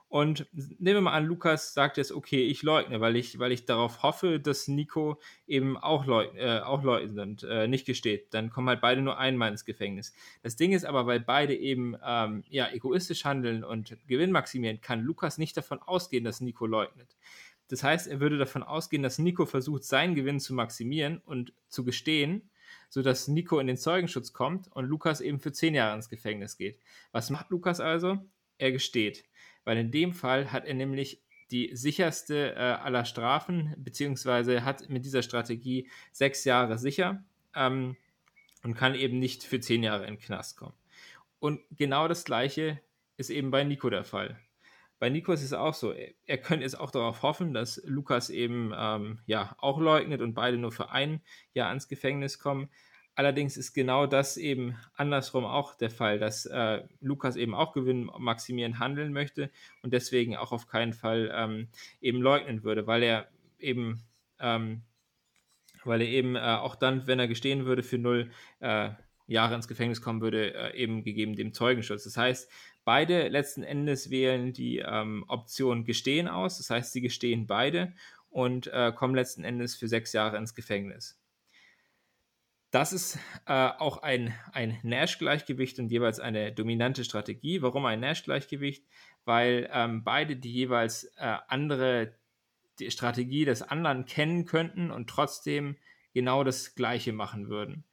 Und 0.08 0.46
nehmen 0.52 0.78
wir 0.78 1.00
mal 1.00 1.12
an, 1.12 1.26
Lukas 1.26 1.74
sagt 1.74 1.96
jetzt, 1.96 2.12
okay, 2.12 2.44
ich 2.46 2.62
leugne, 2.62 3.00
weil 3.00 3.16
ich, 3.16 3.40
weil 3.40 3.50
ich 3.50 3.64
darauf 3.64 4.04
hoffe, 4.04 4.38
dass 4.38 4.68
Nico 4.68 5.20
eben 5.48 5.76
auch, 5.76 6.06
leugn, 6.06 6.36
äh, 6.36 6.60
auch 6.60 6.84
leugnet, 6.84 7.42
äh, 7.42 7.66
nicht 7.66 7.86
gesteht. 7.86 8.32
Dann 8.32 8.50
kommen 8.50 8.68
halt 8.68 8.80
beide 8.80 9.00
nur 9.02 9.18
einmal 9.18 9.50
ins 9.50 9.64
Gefängnis. 9.64 10.12
Das 10.44 10.54
Ding 10.54 10.72
ist 10.72 10.84
aber, 10.84 11.06
weil 11.06 11.18
beide 11.18 11.56
eben 11.56 11.96
ähm, 12.04 12.44
ja, 12.48 12.70
egoistisch 12.70 13.24
handeln 13.24 13.64
und 13.64 13.96
Gewinn 14.06 14.30
maximieren, 14.30 14.80
kann 14.80 15.02
Lukas 15.02 15.38
nicht 15.38 15.56
davon 15.56 15.82
ausgehen, 15.82 16.22
dass 16.22 16.40
Nico 16.40 16.66
leugnet. 16.66 17.16
Das 17.68 17.82
heißt, 17.82 18.06
er 18.06 18.20
würde 18.20 18.38
davon 18.38 18.62
ausgehen, 18.62 19.02
dass 19.02 19.18
Nico 19.18 19.44
versucht, 19.44 19.82
seinen 19.82 20.14
Gewinn 20.14 20.38
zu 20.38 20.54
maximieren 20.54 21.20
und 21.26 21.52
zu 21.68 21.84
gestehen, 21.84 22.48
sodass 22.88 23.26
Nico 23.26 23.58
in 23.58 23.66
den 23.66 23.76
Zeugenschutz 23.76 24.32
kommt 24.32 24.68
und 24.72 24.86
Lukas 24.86 25.20
eben 25.20 25.40
für 25.40 25.50
zehn 25.50 25.74
Jahre 25.74 25.96
ins 25.96 26.08
Gefängnis 26.08 26.56
geht. 26.56 26.78
Was 27.10 27.30
macht 27.30 27.50
Lukas 27.50 27.80
also? 27.80 28.18
Er 28.58 28.70
gesteht 28.70 29.24
weil 29.66 29.76
in 29.78 29.90
dem 29.90 30.14
Fall 30.14 30.52
hat 30.52 30.64
er 30.64 30.74
nämlich 30.74 31.20
die 31.50 31.76
sicherste 31.76 32.54
äh, 32.54 32.58
aller 32.58 33.04
Strafen, 33.04 33.74
beziehungsweise 33.76 34.64
hat 34.64 34.88
mit 34.88 35.04
dieser 35.04 35.22
Strategie 35.22 35.90
sechs 36.12 36.44
Jahre 36.44 36.78
sicher 36.78 37.22
ähm, 37.54 37.96
und 38.62 38.74
kann 38.74 38.94
eben 38.94 39.18
nicht 39.18 39.42
für 39.42 39.60
zehn 39.60 39.82
Jahre 39.82 40.06
in 40.06 40.14
den 40.14 40.20
Knast 40.20 40.56
kommen. 40.56 40.74
Und 41.40 41.60
genau 41.70 42.08
das 42.08 42.24
Gleiche 42.24 42.80
ist 43.16 43.30
eben 43.30 43.50
bei 43.50 43.64
Nico 43.64 43.90
der 43.90 44.04
Fall. 44.04 44.38
Bei 44.98 45.10
Nico 45.10 45.32
ist 45.32 45.42
es 45.42 45.52
auch 45.52 45.74
so, 45.74 45.92
er 45.92 46.38
könnte 46.38 46.64
jetzt 46.64 46.78
auch 46.78 46.90
darauf 46.90 47.22
hoffen, 47.22 47.52
dass 47.52 47.82
Lukas 47.84 48.30
eben 48.30 48.72
ähm, 48.76 49.18
ja 49.26 49.54
auch 49.58 49.78
leugnet 49.78 50.22
und 50.22 50.34
beide 50.34 50.56
nur 50.56 50.72
für 50.72 50.90
ein 50.90 51.20
Jahr 51.52 51.68
ans 51.68 51.88
Gefängnis 51.88 52.38
kommen. 52.38 52.70
Allerdings 53.16 53.56
ist 53.56 53.72
genau 53.72 54.06
das 54.06 54.36
eben 54.36 54.76
andersrum 54.94 55.46
auch 55.46 55.74
der 55.74 55.88
Fall, 55.88 56.18
dass 56.18 56.44
äh, 56.44 56.82
Lukas 57.00 57.36
eben 57.36 57.54
auch 57.54 57.72
Gewinn 57.72 58.10
maximieren 58.18 58.78
handeln 58.78 59.14
möchte 59.14 59.50
und 59.82 59.94
deswegen 59.94 60.36
auch 60.36 60.52
auf 60.52 60.66
keinen 60.66 60.92
Fall 60.92 61.32
ähm, 61.34 61.68
eben 62.02 62.20
leugnen 62.20 62.62
würde, 62.62 62.86
weil 62.86 63.02
er 63.02 63.26
eben, 63.58 64.02
ähm, 64.38 64.82
weil 65.82 66.02
er 66.02 66.08
eben 66.08 66.36
äh, 66.36 66.40
auch 66.40 66.76
dann, 66.76 67.06
wenn 67.06 67.18
er 67.18 67.26
gestehen 67.26 67.64
würde, 67.64 67.82
für 67.82 67.96
null 67.96 68.30
äh, 68.60 68.90
Jahre 69.26 69.54
ins 69.54 69.66
Gefängnis 69.66 70.02
kommen 70.02 70.20
würde, 70.20 70.52
äh, 70.52 70.76
eben 70.76 71.02
gegeben 71.02 71.36
dem 71.36 71.54
Zeugenschutz. 71.54 72.04
Das 72.04 72.18
heißt, 72.18 72.50
beide 72.84 73.28
letzten 73.28 73.62
Endes 73.62 74.10
wählen 74.10 74.52
die 74.52 74.80
ähm, 74.80 75.24
Option 75.28 75.86
Gestehen 75.86 76.28
aus, 76.28 76.58
das 76.58 76.68
heißt, 76.68 76.92
sie 76.92 77.00
gestehen 77.00 77.46
beide 77.46 77.94
und 78.28 78.66
äh, 78.66 78.92
kommen 78.94 79.14
letzten 79.14 79.42
Endes 79.42 79.74
für 79.74 79.88
sechs 79.88 80.12
Jahre 80.12 80.36
ins 80.36 80.54
Gefängnis. 80.54 81.18
Das 82.76 82.92
ist 82.92 83.18
äh, 83.46 83.70
auch 83.78 84.02
ein, 84.02 84.34
ein 84.52 84.78
Nash-Gleichgewicht 84.82 85.78
und 85.78 85.90
jeweils 85.90 86.20
eine 86.20 86.52
dominante 86.52 87.04
Strategie. 87.04 87.62
Warum 87.62 87.86
ein 87.86 88.00
Nash-Gleichgewicht? 88.00 88.84
Weil 89.24 89.70
ähm, 89.72 90.04
beide 90.04 90.36
die 90.36 90.52
jeweils 90.52 91.04
äh, 91.16 91.38
andere 91.48 92.12
die 92.78 92.90
Strategie 92.90 93.46
des 93.46 93.62
anderen 93.62 94.04
kennen 94.04 94.44
könnten 94.44 94.90
und 94.90 95.08
trotzdem 95.08 95.76
genau 96.12 96.44
das 96.44 96.74
Gleiche 96.74 97.14
machen 97.14 97.48
würden. 97.48 97.84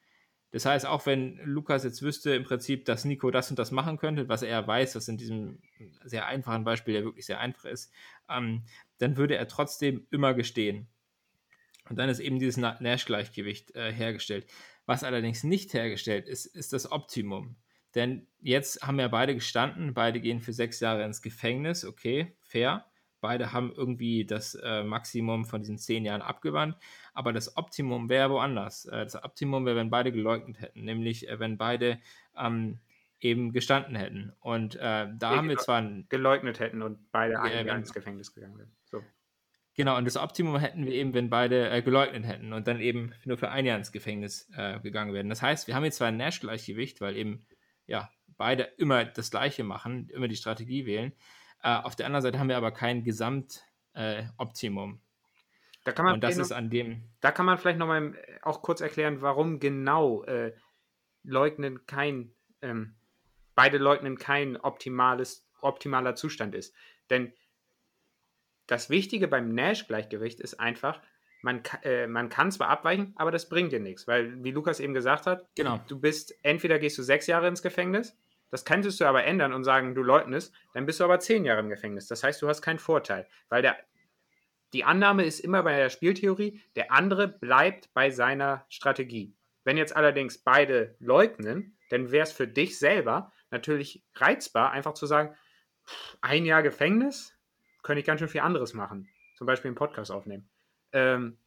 Das 0.52 0.65
heißt, 0.65 0.86
auch 0.86 1.06
wenn 1.06 1.38
Lukas 1.46 1.86
jetzt 1.86 2.02
wüsste 2.02 2.36
im 2.36 2.43
Prinzip, 2.43 2.84
dass 2.84 3.06
Nico 3.06 3.32
das 3.32 3.50
und 3.50 3.60
das 3.60 3.72
machen 3.72 3.98
könnte, 3.98 4.28
was 4.28 4.41
er 4.41 4.67
weiß, 4.67 4.98
was 4.98 5.08
in 5.08 5.15
diesem 5.15 5.62
sehr 6.04 6.26
einfachen 6.26 6.65
Beispiel, 6.65 6.93
der 6.93 7.06
wirklich 7.06 7.26
sehr 7.26 7.39
einfach 7.39 7.63
ist, 7.63 7.93
ähm, 8.30 8.63
dann 8.98 9.15
würde 9.15 9.38
er 9.38 9.48
trotzdem 9.48 10.08
immer 10.12 10.34
gestehen. 10.34 10.89
Und 11.89 11.98
dann 11.98 12.10
ist 12.10 12.19
eben 12.19 12.39
dieses 12.39 12.58
Nash-Gleichgewicht 12.58 13.76
äh, 13.76 13.91
hergestellt. 13.91 14.48
Was 14.86 15.04
allerdings 15.04 15.43
nicht 15.43 15.74
hergestellt 15.74 16.28
ist, 16.28 16.46
ist 16.46 16.74
das 16.74 16.91
Optimum. 16.91 17.56
Denn 17.96 18.28
jetzt 18.39 18.82
haben 18.82 19.00
ja 19.00 19.08
beide 19.08 19.36
gestanden, 19.36 19.93
beide 19.93 20.19
gehen 20.19 20.41
für 20.41 20.54
sechs 20.54 20.80
Jahre 20.80 21.06
ins 21.06 21.22
Gefängnis, 21.22 21.86
okay, 21.86 22.36
fair. 22.41 22.86
Beide 23.22 23.54
haben 23.54 23.72
irgendwie 23.72 24.26
das 24.26 24.56
äh, 24.56 24.84
Maximum 24.84 25.46
von 25.46 25.62
diesen 25.62 25.78
zehn 25.78 26.04
Jahren 26.04 26.22
abgewandt, 26.22 26.76
aber 27.13 27.32
das 27.32 27.56
Optimum 27.56 28.10
wäre 28.10 28.32
woanders. 28.32 28.86
Äh, 28.86 29.04
das 29.04 29.24
Optimum 29.24 29.65
wäre, 29.65 29.78
wenn 29.78 29.89
beide 29.89 30.12
geleugnet 30.12 30.60
hätten, 30.60 30.84
nämlich 30.84 31.30
äh, 31.30 31.39
wenn 31.39 31.58
beide 31.58 32.00
ähm, 32.36 32.80
eben 33.22 33.54
gestanden 33.54 33.96
hätten. 33.96 34.34
Und 34.41 34.76
äh, 34.76 35.08
da 35.17 35.38
haben 35.38 35.48
wir 35.48 35.58
zwar. 35.58 35.82
Geleugnet 36.10 36.60
hätten 36.60 36.82
und 36.82 37.12
beide 37.13 37.39
ein 37.39 37.65
Jahr 37.65 37.78
ins 37.78 37.93
Gefängnis 37.93 38.34
gegangen 38.34 38.58
wären. 38.58 38.76
Genau, 39.76 39.98
und 39.98 40.06
das 40.06 40.18
Optimum 40.18 40.58
hätten 40.58 40.86
wir 40.86 40.94
eben, 40.94 41.16
wenn 41.16 41.32
beide 41.32 41.70
äh, 41.70 41.82
geleugnet 41.82 42.26
hätten 42.28 42.54
und 42.54 42.68
dann 42.68 42.80
eben 42.80 43.14
nur 43.26 43.38
für 43.38 43.50
ein 43.50 43.66
Jahr 43.66 43.78
ins 43.78 43.92
Gefängnis 43.92 44.48
äh, 44.56 44.80
gegangen 44.80 45.14
werden. 45.14 45.30
Das 45.30 45.42
heißt, 45.42 45.68
wir 45.68 45.74
haben 45.76 45.84
jetzt 45.84 45.98
zwar 45.98 46.10
ein 46.10 46.18
Nash-Gleichgewicht, 46.18 47.02
weil 47.02 47.18
eben 47.18 47.48
ja 47.88 48.12
beide 48.38 48.64
immer 48.78 49.04
das 49.06 49.32
Gleiche 49.32 49.64
machen, 49.64 50.10
immer 50.10 50.28
die 50.28 50.36
Strategie 50.36 50.86
wählen. 50.86 51.14
Äh, 51.64 51.76
auf 51.78 51.96
der 51.96 52.06
anderen 52.06 52.22
Seite 52.22 52.38
haben 52.38 52.50
wir 52.50 52.58
aber 52.58 52.72
kein 52.72 53.04
Gesamtoptimum. 53.04 55.02
da 55.86 55.92
kann 55.92 56.06
man 56.06 56.16
und 56.16 56.24
das 56.24 56.38
ist 56.38 56.52
an 56.52 56.70
dem. 56.70 57.10
Da 57.22 57.32
kann 57.32 57.48
man 57.48 57.58
vielleicht 57.58 57.80
nochmal 57.80 58.16
äh, 58.16 58.40
auch 58.44 58.62
kurz 58.62 58.80
erklären, 58.80 59.22
warum 59.22 59.60
genau 59.60 60.24
äh, 60.26 60.54
leugnen 61.24 61.88
kein, 61.88 62.36
ähm, 62.62 62.94
beide 63.56 63.80
leugnen 63.80 64.20
kein 64.20 64.56
optimales, 64.58 65.50
optimaler 65.62 66.14
Zustand 66.16 66.54
ist. 66.54 66.76
Denn 67.10 67.34
das 68.67 68.89
Wichtige 68.89 69.28
beim 69.28 69.54
Nash-Gleichgewicht 69.54 70.39
ist 70.39 70.60
einfach, 70.60 71.02
man, 71.41 71.62
äh, 71.84 72.08
man 72.08 72.30
kann 72.30 72.52
zwar 72.52 72.69
abweichen, 72.69 73.13
aber 73.15 73.32
das 73.32 73.49
bringt 73.49 73.71
dir 73.71 73.80
nichts, 73.80 74.08
weil, 74.08 74.43
wie 74.43 74.52
Lukas 74.52 74.80
eben 74.80 74.93
gesagt 74.93 75.28
hat, 75.28 75.45
genau. 75.56 75.80
du 75.88 75.99
bist, 75.99 76.34
entweder 76.43 76.80
gehst 76.80 76.97
du 76.97 77.04
sechs 77.04 77.28
Jahre 77.28 77.47
ins 77.47 77.62
Gefängnis, 77.62 78.17
das 78.49 78.65
könntest 78.65 79.02
du 79.02 79.06
aber 79.06 79.23
ändern 79.23 79.52
und 79.52 79.63
sagen, 79.63 79.95
du 79.95 80.04
leugnest, 80.04 80.54
dann 80.73 80.86
bist 80.86 80.99
du 80.99 81.04
aber 81.04 81.19
zehn 81.19 81.43
Jahre 81.43 81.62
im 81.62 81.69
Gefängnis. 81.69 82.08
Das 82.08 82.23
heißt, 82.23 82.39
du 82.41 82.47
hast 82.47 82.62
keinen 82.62 82.80
Vorteil, 82.80 83.28
weil 83.49 83.63
der, 83.63 83.78
die 84.73 84.84
Annahme 84.84 85.26
ist 85.26 85.39
immer 85.39 85.63
bei 85.63 85.76
der 85.76 85.89
Spieltheorie, 85.89 86.62
der 86.76 86.91
andere 86.91 87.28
bleibt 87.28 87.91
bei 87.93 88.12
seiner 88.12 88.65
Strategie. 88.69 89.36
Wenn 89.63 89.76
jetzt 89.76 89.95
allerdings 89.95 90.38
beide 90.38 90.95
leugnen, 90.99 91.78
dann 91.89 92.12
wäre 92.12 92.23
es 92.23 92.32
für 92.32 92.47
dich 92.47 92.78
selber 92.78 93.32
natürlich 93.49 94.04
reizbar, 94.15 94.71
einfach 94.71 94.93
zu 94.93 95.08
sagen, 95.08 95.36
ein 96.21 96.45
Jahr 96.45 96.63
Gefängnis, 96.63 97.33
könnte 97.84 98.00
ich 98.00 98.06
ganz 98.06 98.19
schön 98.19 98.30
viel 98.30 98.41
anderes 98.41 98.74
machen. 98.74 99.08
Zum 99.36 99.46
Beispiel 99.46 99.69
einen 99.69 99.76
Podcast 99.76 100.12
aufnehmen. 100.12 100.50
Ähm, 100.91 101.38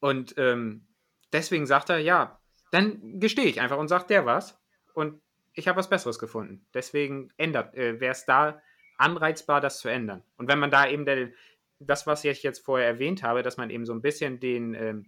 und 0.00 0.34
ähm, 0.38 0.86
deswegen 1.32 1.66
sagt 1.66 1.90
er, 1.90 1.98
ja, 1.98 2.40
dann 2.70 3.20
gestehe 3.20 3.46
ich 3.46 3.60
einfach 3.60 3.78
und 3.78 3.88
sagt 3.88 4.10
der 4.10 4.26
was. 4.26 4.58
Und 4.94 5.20
ich 5.52 5.68
habe 5.68 5.78
was 5.78 5.90
Besseres 5.90 6.18
gefunden. 6.18 6.66
Deswegen 6.72 7.32
ändert, 7.36 7.74
äh, 7.74 8.00
wäre 8.00 8.12
es 8.12 8.24
da 8.24 8.62
anreizbar, 8.96 9.60
das 9.60 9.80
zu 9.80 9.88
ändern. 9.88 10.22
Und 10.36 10.48
wenn 10.48 10.58
man 10.58 10.70
da 10.70 10.88
eben 10.88 11.04
der, 11.04 11.30
das, 11.78 12.06
was 12.06 12.24
ich 12.24 12.42
jetzt 12.42 12.64
vorher 12.64 12.86
erwähnt 12.86 13.22
habe, 13.22 13.42
dass 13.42 13.56
man 13.56 13.70
eben 13.70 13.86
so 13.86 13.92
ein 13.92 14.02
bisschen 14.02 14.40
den, 14.40 14.74
ähm, 14.74 15.06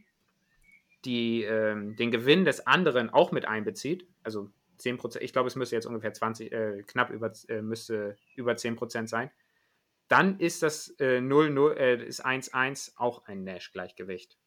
die, 1.05 1.45
ähm, 1.45 1.97
den 1.97 2.11
Gewinn 2.11 2.45
des 2.45 2.67
anderen 2.67 3.11
auch 3.11 3.33
mit 3.33 3.47
einbezieht, 3.47 4.07
also 4.23 4.51
10%, 4.81 5.21
ich 5.21 5.33
glaube, 5.33 5.49
es 5.49 5.57
müsste 5.57 5.77
jetzt 5.77 5.87
ungefähr 5.87 6.13
20, 6.13 6.51
äh, 6.53 6.83
knapp 6.87 7.11
über, 7.11 7.33
äh, 7.49 7.61
müsste 7.61 8.17
über 8.35 8.57
10% 8.57 9.09
sein, 9.09 9.31
dann 10.09 10.39
ist 10.39 10.63
das 10.63 10.89
äh, 11.01 11.19
0-0, 11.19 11.75
äh, 11.77 12.05
ist 12.05 12.25
1-1 12.25 12.93
auch 12.97 13.25
ein 13.27 13.45
Nash-Gleichgewicht. 13.45 14.39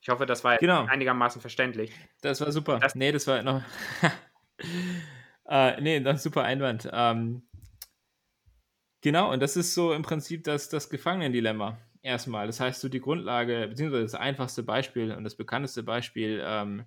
Ich 0.00 0.08
hoffe, 0.08 0.26
das 0.26 0.44
war 0.44 0.58
Genau. 0.58 0.84
einigermaßen 0.84 1.40
verständlich. 1.40 1.92
Das 2.20 2.40
war 2.40 2.52
super. 2.52 2.78
Das- 2.78 2.94
nee, 2.94 3.12
das 3.12 3.26
war 3.26 3.42
noch. 3.42 3.62
äh, 5.48 5.80
nee, 5.80 6.00
das 6.00 6.14
ist 6.16 6.20
ein 6.20 6.30
super 6.30 6.44
Einwand. 6.44 6.88
Ähm, 6.92 7.42
genau, 9.00 9.32
und 9.32 9.40
das 9.40 9.56
ist 9.56 9.74
so 9.74 9.92
im 9.92 10.02
Prinzip 10.02 10.44
das, 10.44 10.68
das 10.68 10.88
Gefangenendilemma. 10.88 11.78
Erstmal. 12.00 12.46
Das 12.46 12.60
heißt, 12.60 12.80
so 12.80 12.88
die 12.88 13.00
Grundlage, 13.00 13.66
beziehungsweise 13.68 14.04
das 14.04 14.14
einfachste 14.14 14.62
Beispiel 14.62 15.12
und 15.12 15.24
das 15.24 15.34
bekannteste 15.34 15.82
Beispiel 15.82 16.40
ähm, 16.44 16.84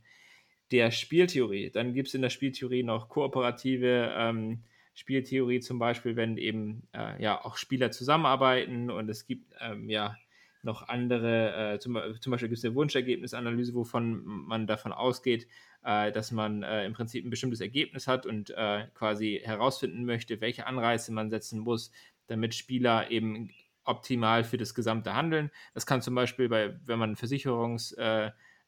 der 0.72 0.90
Spieltheorie. 0.90 1.70
Dann 1.70 1.94
gibt 1.94 2.08
es 2.08 2.14
in 2.14 2.22
der 2.22 2.30
Spieltheorie 2.30 2.84
noch 2.84 3.10
kooperative 3.10 4.14
ähm, 4.16 4.64
Spieltheorie, 4.94 5.60
zum 5.60 5.80
Beispiel, 5.80 6.16
wenn 6.16 6.38
eben 6.38 6.88
äh, 6.94 7.22
ja 7.22 7.44
auch 7.44 7.58
Spieler 7.58 7.92
zusammenarbeiten 7.92 8.90
und 8.90 9.10
es 9.10 9.26
gibt 9.26 9.54
ähm, 9.60 9.90
ja 9.90 10.16
noch 10.64 10.88
andere, 10.88 11.74
äh, 11.74 11.80
zum, 11.80 12.00
zum 12.20 12.32
Beispiel 12.32 12.50
gibt 12.50 12.60
es 12.60 12.66
eine 12.66 12.76
Wunschergebnisanalyse, 12.76 13.74
wovon 13.74 14.24
man 14.24 14.68
davon 14.68 14.92
ausgeht, 14.92 15.48
äh, 15.84 16.12
dass 16.12 16.32
man 16.32 16.64
äh, 16.64 16.86
im 16.86 16.94
Prinzip 16.94 17.26
ein 17.26 17.30
bestimmtes 17.30 17.62
Ergebnis 17.62 18.08
hat 18.08 18.26
und 18.26 18.52
äh, 18.52 18.88
quasi 18.94 19.42
herausfinden 19.44 20.06
möchte, 20.06 20.42
welche 20.42 20.68
Anreize 20.68 21.12
man 21.12 21.30
setzen 21.30 21.60
muss, 21.60 21.92
damit 22.28 22.54
Spieler 22.54 23.10
eben 23.10 23.50
optimal 23.84 24.44
für 24.44 24.58
das 24.58 24.76
gesamte 24.76 25.16
Handeln. 25.16 25.50
Das 25.74 25.86
kann 25.86 26.02
zum 26.02 26.14
Beispiel 26.14 26.50
bei, 26.50 26.78
wenn 26.86 27.00
man 27.00 27.16
Versicherungs, 27.16 27.96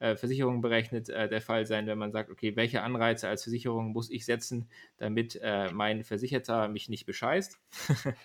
äh, 0.03 0.17
Versicherungen 0.17 0.59
berechnet, 0.59 1.07
äh, 1.07 1.29
der 1.29 1.41
Fall 1.41 1.65
sein, 1.65 1.87
wenn 1.87 1.97
man 1.97 2.11
sagt, 2.11 2.29
okay, 2.29 2.57
welche 2.57 2.81
Anreize 2.81 3.29
als 3.29 3.43
Versicherung 3.43 3.93
muss 3.93 4.11
ich 4.11 4.25
setzen, 4.25 4.69
damit 4.97 5.39
äh, 5.41 5.71
mein 5.71 6.03
Versicherter 6.03 6.67
mich 6.67 6.89
nicht 6.89 7.05
bescheißt. 7.05 7.57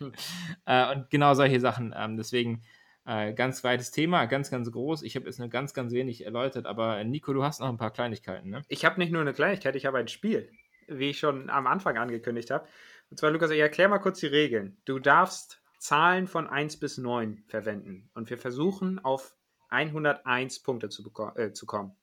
äh, 0.66 0.92
und 0.92 1.08
genau 1.08 1.34
solche 1.34 1.60
Sachen. 1.60 1.94
Ähm, 1.96 2.16
deswegen 2.16 2.62
äh, 3.06 3.32
ganz 3.32 3.62
weites 3.62 3.92
Thema, 3.92 4.26
ganz, 4.26 4.50
ganz 4.50 4.70
groß. 4.72 5.04
Ich 5.04 5.14
habe 5.14 5.26
jetzt 5.26 5.38
nur 5.38 5.48
ganz, 5.48 5.72
ganz 5.72 5.92
wenig 5.92 6.24
erläutert, 6.24 6.66
aber 6.66 7.04
Nico, 7.04 7.32
du 7.32 7.44
hast 7.44 7.60
noch 7.60 7.68
ein 7.68 7.78
paar 7.78 7.92
Kleinigkeiten, 7.92 8.50
ne? 8.50 8.62
Ich 8.66 8.84
habe 8.84 8.98
nicht 8.98 9.12
nur 9.12 9.20
eine 9.20 9.32
Kleinigkeit, 9.32 9.76
ich 9.76 9.86
habe 9.86 9.98
ein 9.98 10.08
Spiel, 10.08 10.50
wie 10.88 11.10
ich 11.10 11.20
schon 11.20 11.48
am 11.48 11.68
Anfang 11.68 11.96
angekündigt 11.96 12.50
habe. 12.50 12.66
Und 13.08 13.18
zwar, 13.18 13.30
Lukas, 13.30 13.52
ich 13.52 13.60
erkläre 13.60 13.88
mal 13.88 13.98
kurz 14.00 14.18
die 14.18 14.26
Regeln. 14.26 14.76
Du 14.84 14.98
darfst 14.98 15.62
Zahlen 15.78 16.26
von 16.26 16.48
1 16.48 16.80
bis 16.80 16.98
9 16.98 17.44
verwenden. 17.46 18.10
Und 18.14 18.30
wir 18.30 18.36
versuchen 18.36 18.98
auf 18.98 19.38
101 19.68 20.62
Punkte 20.62 20.88
zu, 20.88 21.11
äh, 21.37 21.52
zu 21.52 21.66
kommen. 21.66 21.96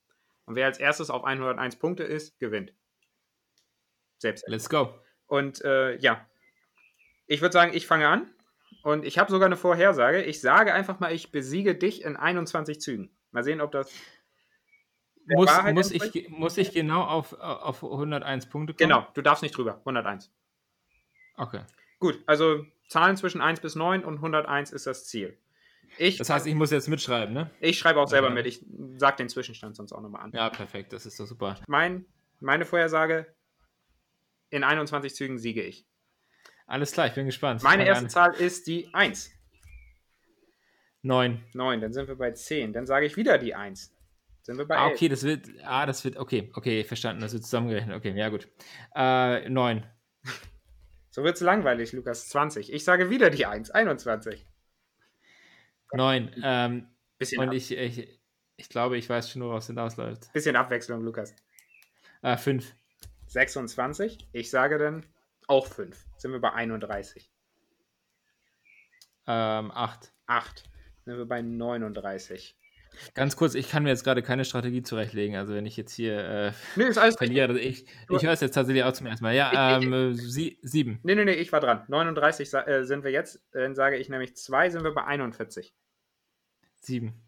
Und 0.45 0.55
wer 0.55 0.65
als 0.65 0.79
erstes 0.79 1.09
auf 1.09 1.23
101 1.23 1.77
Punkte 1.77 2.03
ist, 2.03 2.39
gewinnt. 2.39 2.73
Selbst. 4.17 4.47
Let's 4.47 4.69
go. 4.69 4.93
Und 5.27 5.63
äh, 5.63 5.97
ja, 5.97 6.25
ich 7.27 7.41
würde 7.41 7.53
sagen, 7.53 7.73
ich 7.73 7.87
fange 7.87 8.07
an. 8.07 8.29
Und 8.83 9.03
ich 9.03 9.17
habe 9.17 9.31
sogar 9.31 9.47
eine 9.47 9.57
Vorhersage. 9.57 10.21
Ich 10.23 10.41
sage 10.41 10.73
einfach 10.73 10.99
mal, 10.99 11.11
ich 11.11 11.31
besiege 11.31 11.75
dich 11.75 12.03
in 12.03 12.15
21 12.15 12.79
Zügen. 12.79 13.09
Mal 13.31 13.43
sehen, 13.43 13.61
ob 13.61 13.71
das. 13.71 13.91
Muss, 15.27 15.49
muss, 15.73 15.91
ich, 15.91 16.29
muss 16.29 16.55
ich 16.57 16.71
genau 16.71 17.01
auf, 17.01 17.33
auf 17.33 17.83
101 17.83 18.47
Punkte 18.47 18.75
kommen? 18.75 18.89
Genau, 18.89 19.07
du 19.15 19.23
darfst 19.23 19.41
nicht 19.41 19.57
drüber. 19.57 19.79
101. 19.79 20.31
Okay. 21.35 21.61
Gut, 21.99 22.21
also 22.27 22.63
Zahlen 22.87 23.17
zwischen 23.17 23.41
1 23.41 23.59
bis 23.59 23.75
9 23.75 24.03
und 24.03 24.17
101 24.17 24.71
ist 24.71 24.85
das 24.85 25.05
Ziel. 25.05 25.35
Ich, 25.97 26.17
Das 26.17 26.29
heißt, 26.29 26.47
ich 26.47 26.55
muss 26.55 26.71
jetzt 26.71 26.87
mitschreiben, 26.87 27.33
ne? 27.33 27.49
ich 27.59 27.77
schreibe 27.77 27.99
auch 27.99 28.07
selber 28.07 28.27
Ja. 28.29 28.33
mit. 28.33 28.45
Ich 28.45 28.65
sage 28.97 29.17
den 29.17 29.29
Zwischenstand 29.29 29.75
sonst 29.75 29.91
auch 29.93 30.01
nochmal 30.01 30.21
an. 30.23 30.31
Ja, 30.33 30.49
perfekt. 30.49 30.93
Das 30.93 31.05
ist 31.05 31.19
doch 31.19 31.25
super. 31.25 31.55
Mein, 31.67 32.05
meine 32.39 32.65
Vorhersage: 32.65 33.27
In 34.49 34.63
21 34.63 35.15
Zügen 35.15 35.37
siege 35.37 35.61
ich. 35.63 35.85
Alles 36.67 36.91
klar, 36.91 37.07
ich 37.07 37.13
bin 37.13 37.25
gespannt. 37.25 37.61
Meine 37.63 37.85
erste 37.85 38.05
an. 38.05 38.09
Zahl 38.09 38.33
ist 38.33 38.67
die 38.67 38.89
1. 38.93 39.31
Neun. 41.01 41.43
9, 41.53 41.81
dann 41.81 41.93
sind 41.93 42.07
wir 42.07 42.15
bei 42.15 42.31
10. 42.31 42.73
Dann 42.73 42.85
sage 42.87 43.05
ich 43.05 43.15
wieder 43.15 43.37
die 43.37 43.53
1. 43.53 43.93
Sind 44.41 44.57
wir 44.57 44.65
bei 44.65 44.75
Ah, 44.77 44.85
11. 44.87 44.95
okay, 44.95 45.09
das 45.09 45.23
wird. 45.23 45.47
Ah, 45.63 45.85
das 45.85 46.03
wird. 46.03 46.17
Okay, 46.17 46.51
okay, 46.55 46.83
verstanden. 46.83 47.21
Das 47.21 47.33
wird 47.33 47.43
zusammengerechnet. 47.43 47.95
Okay, 47.95 48.13
ja, 48.17 48.29
gut. 48.29 48.47
Äh, 48.95 49.47
neun. 49.49 49.85
So 51.11 51.23
wird 51.23 51.35
es 51.35 51.41
langweilig, 51.41 51.93
Lukas. 51.93 52.27
20. 52.29 52.73
Ich 52.73 52.83
sage 52.83 53.09
wieder 53.09 53.29
die 53.29 53.45
1. 53.45 53.71
21. 53.71 54.45
Neun. 55.95 56.31
Ähm, 56.43 56.87
Bisschen, 57.17 57.39
und 57.41 57.49
ab, 57.49 57.53
ich, 57.53 57.71
ich, 57.71 58.19
ich 58.57 58.69
glaube, 58.69 58.97
ich 58.97 59.09
weiß 59.09 59.29
schon, 59.31 59.41
woraus 59.41 59.63
es 59.63 59.67
hinausläuft. 59.67 60.31
bisschen 60.33 60.55
Abwechslung, 60.55 61.01
Lukas. 61.03 61.33
Äh, 62.21 62.37
fünf. 62.37 62.75
26. 63.27 64.27
Ich 64.33 64.49
sage 64.49 64.77
dann 64.77 65.05
auch 65.47 65.67
5. 65.67 65.97
Sind 66.17 66.31
wir 66.31 66.39
bei 66.41 66.51
31. 66.53 67.29
Ähm, 69.27 69.71
acht. 69.71 70.11
8. 70.27 70.63
Sind 71.05 71.17
wir 71.17 71.25
bei 71.25 71.41
39. 71.41 72.55
Ganz 73.13 73.35
kurz, 73.35 73.55
ich 73.55 73.69
kann 73.69 73.83
mir 73.83 73.89
jetzt 73.89 74.05
gerade 74.05 74.23
keine 74.23 74.45
Strategie 74.45 74.81
zurechtlegen. 74.81 75.35
Also, 75.35 75.53
wenn 75.53 75.65
ich 75.65 75.75
jetzt 75.75 75.93
hier 75.93 76.17
äh, 76.17 76.51
Nee, 76.77 76.85
ist 76.85 76.97
alles 76.97 77.19
richtig. 77.19 77.37
verliere, 77.37 77.59
ich, 77.59 77.85
ich 78.09 78.23
höre 78.23 78.31
es 78.31 78.39
jetzt 78.39 78.53
tatsächlich 78.53 78.83
auch 78.85 78.93
zum 78.93 79.07
ersten 79.07 79.23
Mal. 79.25 79.35
Ja, 79.35 79.77
ähm, 79.79 79.91
äh, 79.91 80.13
sie, 80.13 80.59
sieben. 80.61 80.99
Nee, 81.03 81.15
nee, 81.15 81.25
nee, 81.25 81.33
ich 81.33 81.51
war 81.51 81.59
dran. 81.59 81.83
39 81.89 82.49
sa- 82.49 82.61
äh, 82.65 82.85
sind 82.85 83.03
wir 83.03 83.11
jetzt. 83.11 83.43
Dann 83.51 83.75
sage 83.75 83.97
ich 83.97 84.07
nämlich 84.07 84.35
2, 84.37 84.69
sind 84.69 84.83
wir 84.85 84.93
bei 84.93 85.03
41. 85.03 85.73
Sieben. 86.85 87.19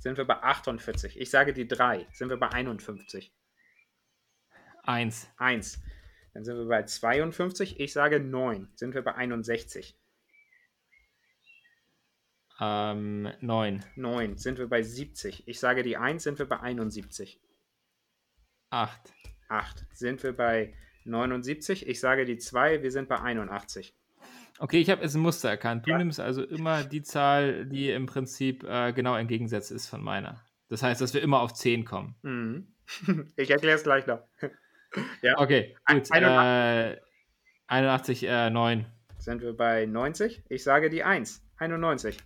Sind 0.00 0.18
wir 0.18 0.24
bei 0.24 0.42
48. 0.42 1.20
Ich 1.20 1.30
sage 1.30 1.52
die 1.52 1.68
3. 1.68 2.06
Sind 2.12 2.28
wir 2.28 2.36
bei 2.36 2.48
51. 2.48 3.32
Eins. 4.82 5.28
1. 5.36 5.80
Dann 6.34 6.44
sind 6.44 6.56
wir 6.58 6.66
bei 6.66 6.82
52. 6.82 7.78
Ich 7.78 7.92
sage 7.92 8.18
9. 8.18 8.68
Sind 8.74 8.94
wir 8.94 9.02
bei 9.02 9.14
61. 9.14 9.96
Ähm, 12.60 13.32
neun. 13.40 13.84
9. 13.94 14.38
Sind 14.38 14.58
wir 14.58 14.68
bei 14.68 14.82
70. 14.82 15.46
Ich 15.46 15.60
sage 15.60 15.84
die 15.84 15.96
1. 15.96 16.24
Sind 16.24 16.38
wir 16.40 16.46
bei 16.46 16.58
71. 16.58 17.40
Acht. 18.70 19.14
8. 19.48 19.86
Sind 19.92 20.22
wir 20.24 20.36
bei 20.36 20.74
79. 21.04 21.86
Ich 21.86 22.00
sage 22.00 22.24
die 22.24 22.38
2. 22.38 22.82
Wir 22.82 22.90
sind 22.90 23.08
bei 23.08 23.20
81. 23.20 23.94
Okay, 24.58 24.78
ich 24.80 24.88
habe 24.90 25.02
jetzt 25.02 25.14
ein 25.14 25.20
Muster 25.20 25.50
erkannt. 25.50 25.86
Du 25.86 25.90
Ja. 25.90 25.98
nimmst 25.98 26.18
also 26.20 26.42
immer 26.42 26.82
die 26.84 27.02
Zahl, 27.02 27.66
die 27.66 27.90
im 27.90 28.06
Prinzip 28.06 28.64
äh, 28.64 28.92
genau 28.92 29.14
entgegengesetzt 29.16 29.70
ist 29.70 29.88
von 29.88 30.02
meiner. 30.02 30.42
Das 30.68 30.82
heißt, 30.82 31.00
dass 31.00 31.14
wir 31.14 31.22
immer 31.22 31.40
auf 31.40 31.52
10 31.54 31.84
kommen. 31.84 32.16
Mhm. 32.22 32.72
Ich 33.36 33.50
erkläre 33.50 33.76
es 33.76 33.82
gleich 33.82 34.06
noch. 34.06 34.20
ja. 35.22 35.38
Okay, 35.38 35.76
gut. 35.86 36.10
81. 36.12 36.12
Äh, 36.14 37.00
81, 37.66 38.22
äh, 38.28 38.50
9. 38.50 38.86
Sind 39.18 39.42
wir 39.42 39.56
bei 39.56 39.86
90. 39.86 40.44
Ich 40.48 40.62
sage 40.62 40.88
die 40.88 41.02
1. 41.02 41.42
91. 41.56 42.18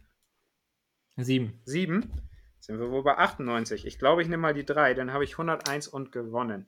7. 1.16 1.60
7. 1.64 2.12
Sind 2.60 2.78
wir 2.78 2.90
wohl 2.90 3.02
bei 3.02 3.16
98. 3.16 3.86
Ich 3.86 3.98
glaube, 3.98 4.22
ich 4.22 4.28
nehme 4.28 4.42
mal 4.42 4.54
die 4.54 4.66
3. 4.66 4.94
Dann 4.94 5.12
habe 5.12 5.24
ich 5.24 5.32
101 5.32 5.88
und 5.88 6.12
gewonnen. 6.12 6.66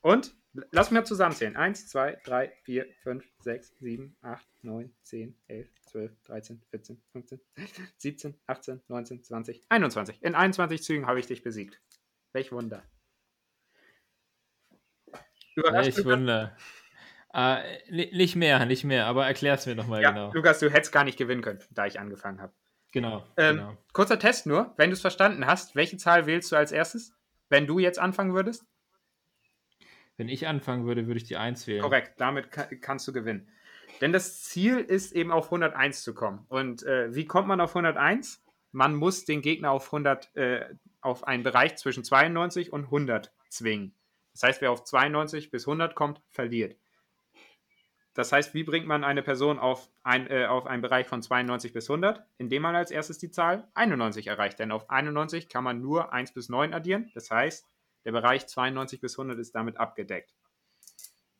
Und 0.00 0.34
lass 0.70 0.90
mir 0.90 1.04
zusammenzählen. 1.04 1.56
1, 1.56 1.88
2, 1.88 2.18
3, 2.24 2.52
4, 2.64 2.86
5, 3.02 3.24
6, 3.40 3.74
7, 3.78 4.16
8, 4.22 4.46
9, 4.62 4.94
10, 5.02 5.38
11, 5.48 5.68
12, 5.86 6.22
13, 6.24 6.62
14, 6.70 7.02
15, 7.12 7.40
17, 7.96 8.40
18, 8.46 8.82
19, 8.88 9.22
20, 9.24 9.66
21. 9.68 10.22
In 10.22 10.34
21 10.34 10.82
Zügen 10.82 11.06
habe 11.06 11.20
ich 11.20 11.26
dich 11.26 11.42
besiegt. 11.42 11.80
Welch 12.32 12.52
Wunder. 12.52 12.82
Überrascht 15.54 15.96
Welch? 15.96 16.04
Wunder. 16.06 16.56
Ni- 17.90 18.10
nicht 18.14 18.36
mehr, 18.36 18.64
nicht 18.66 18.84
mehr, 18.84 19.06
aber 19.06 19.26
erklär's 19.26 19.66
mir 19.66 19.74
nochmal 19.74 20.02
Ja, 20.02 20.10
genau. 20.10 20.32
Lukas, 20.32 20.60
du 20.60 20.70
hättest 20.70 20.92
gar 20.92 21.04
nicht 21.04 21.18
gewinnen 21.18 21.42
können, 21.42 21.60
da 21.70 21.86
ich 21.86 21.98
angefangen 22.00 22.40
habe. 22.40 22.52
Genau, 22.92 23.26
Ähm, 23.36 23.56
genau. 23.56 23.76
Kurzer 23.92 24.18
Test 24.18 24.46
nur, 24.46 24.72
wenn 24.78 24.88
du 24.90 24.94
es 24.94 25.02
verstanden 25.02 25.46
hast, 25.46 25.76
welche 25.76 25.98
Zahl 25.98 26.26
wählst 26.26 26.50
du 26.50 26.56
als 26.56 26.72
erstes? 26.72 27.12
Wenn 27.50 27.66
du 27.66 27.78
jetzt 27.78 27.98
anfangen 27.98 28.34
würdest? 28.34 28.64
Wenn 30.18 30.28
ich 30.28 30.48
anfangen 30.48 30.84
würde, 30.84 31.06
würde 31.06 31.18
ich 31.18 31.24
die 31.24 31.36
1 31.36 31.66
wählen. 31.68 31.80
Korrekt, 31.80 32.20
damit 32.20 32.50
ka 32.50 32.68
kannst 32.80 33.06
du 33.08 33.12
gewinnen. 33.12 33.48
Denn 34.00 34.12
das 34.12 34.42
Ziel 34.42 34.78
ist 34.78 35.12
eben 35.12 35.30
auf 35.32 35.46
101 35.46 36.02
zu 36.02 36.12
kommen. 36.12 36.44
Und 36.48 36.82
äh, 36.82 37.14
wie 37.14 37.24
kommt 37.24 37.48
man 37.48 37.60
auf 37.60 37.70
101? 37.70 38.42
Man 38.72 38.96
muss 38.96 39.24
den 39.24 39.42
Gegner 39.42 39.70
auf 39.70 39.86
100, 39.86 40.36
äh, 40.36 40.74
auf 41.00 41.26
einen 41.26 41.44
Bereich 41.44 41.76
zwischen 41.76 42.04
92 42.04 42.72
und 42.72 42.84
100 42.84 43.32
zwingen. 43.48 43.94
Das 44.32 44.42
heißt, 44.42 44.60
wer 44.60 44.72
auf 44.72 44.84
92 44.84 45.50
bis 45.50 45.66
100 45.66 45.94
kommt, 45.94 46.20
verliert. 46.28 46.76
Das 48.14 48.32
heißt, 48.32 48.52
wie 48.54 48.64
bringt 48.64 48.88
man 48.88 49.04
eine 49.04 49.22
Person 49.22 49.60
auf, 49.60 49.88
ein, 50.02 50.28
äh, 50.28 50.46
auf 50.46 50.66
einen 50.66 50.82
Bereich 50.82 51.06
von 51.06 51.22
92 51.22 51.72
bis 51.72 51.88
100? 51.88 52.24
Indem 52.38 52.62
man 52.62 52.74
als 52.74 52.90
erstes 52.90 53.18
die 53.18 53.30
Zahl 53.30 53.68
91 53.74 54.26
erreicht. 54.26 54.58
Denn 54.58 54.72
auf 54.72 54.90
91 54.90 55.48
kann 55.48 55.62
man 55.62 55.80
nur 55.80 56.12
1 56.12 56.34
bis 56.34 56.48
9 56.48 56.74
addieren. 56.74 57.12
Das 57.14 57.30
heißt, 57.30 57.68
der 58.08 58.12
Bereich 58.12 58.46
92 58.46 59.02
bis 59.02 59.18
100 59.18 59.38
ist 59.38 59.54
damit 59.54 59.76
abgedeckt. 59.76 60.34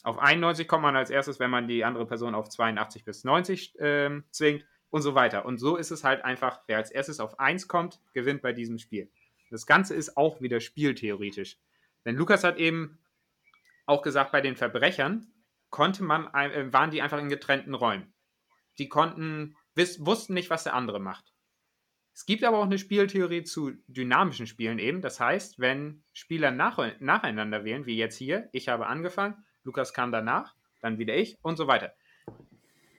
Auf 0.02 0.18
91 0.18 0.68
kommt 0.68 0.82
man 0.82 0.96
als 0.96 1.08
erstes, 1.08 1.40
wenn 1.40 1.50
man 1.50 1.66
die 1.66 1.82
andere 1.82 2.04
Person 2.04 2.34
auf 2.34 2.50
82 2.50 3.06
bis 3.06 3.24
90 3.24 3.76
ähm, 3.78 4.24
zwingt 4.32 4.66
und 4.90 5.00
so 5.00 5.14
weiter. 5.14 5.46
Und 5.46 5.56
so 5.56 5.76
ist 5.76 5.90
es 5.90 6.04
halt 6.04 6.26
einfach, 6.26 6.60
wer 6.66 6.76
als 6.76 6.90
erstes 6.90 7.20
auf 7.20 7.40
1 7.40 7.68
kommt, 7.68 8.02
gewinnt 8.12 8.42
bei 8.42 8.52
diesem 8.52 8.78
Spiel. 8.78 9.10
Das 9.50 9.64
Ganze 9.64 9.94
ist 9.94 10.18
auch 10.18 10.42
wieder 10.42 10.60
spieltheoretisch. 10.60 11.56
Denn 12.04 12.16
Lukas 12.16 12.44
hat 12.44 12.58
eben 12.58 12.98
auch 13.86 14.02
gesagt, 14.02 14.30
bei 14.30 14.42
den 14.42 14.54
Verbrechern 14.54 15.32
konnte 15.70 16.04
man, 16.04 16.26
äh, 16.34 16.70
waren 16.70 16.90
die 16.90 17.00
einfach 17.00 17.18
in 17.18 17.30
getrennten 17.30 17.72
Räumen. 17.72 18.12
die 18.76 18.90
konnten, 18.90 19.56
wiss, 19.74 20.04
wussten 20.04 20.34
nicht, 20.34 20.50
was 20.50 20.64
der 20.64 20.74
andere 20.74 21.00
macht. 21.00 21.32
Es 22.18 22.26
gibt 22.26 22.42
aber 22.42 22.58
auch 22.58 22.64
eine 22.64 22.78
Spieltheorie 22.78 23.44
zu 23.44 23.74
dynamischen 23.86 24.48
Spielen 24.48 24.80
eben. 24.80 25.02
Das 25.02 25.20
heißt, 25.20 25.60
wenn 25.60 26.02
Spieler 26.12 26.50
nach, 26.50 26.76
nacheinander 26.98 27.62
wählen, 27.62 27.86
wie 27.86 27.96
jetzt 27.96 28.16
hier, 28.16 28.48
ich 28.50 28.66
habe 28.66 28.88
angefangen, 28.88 29.36
Lukas 29.62 29.92
kam 29.92 30.10
danach, 30.10 30.56
dann 30.80 30.98
wieder 30.98 31.14
ich 31.14 31.38
und 31.42 31.54
so 31.56 31.68
weiter. 31.68 31.94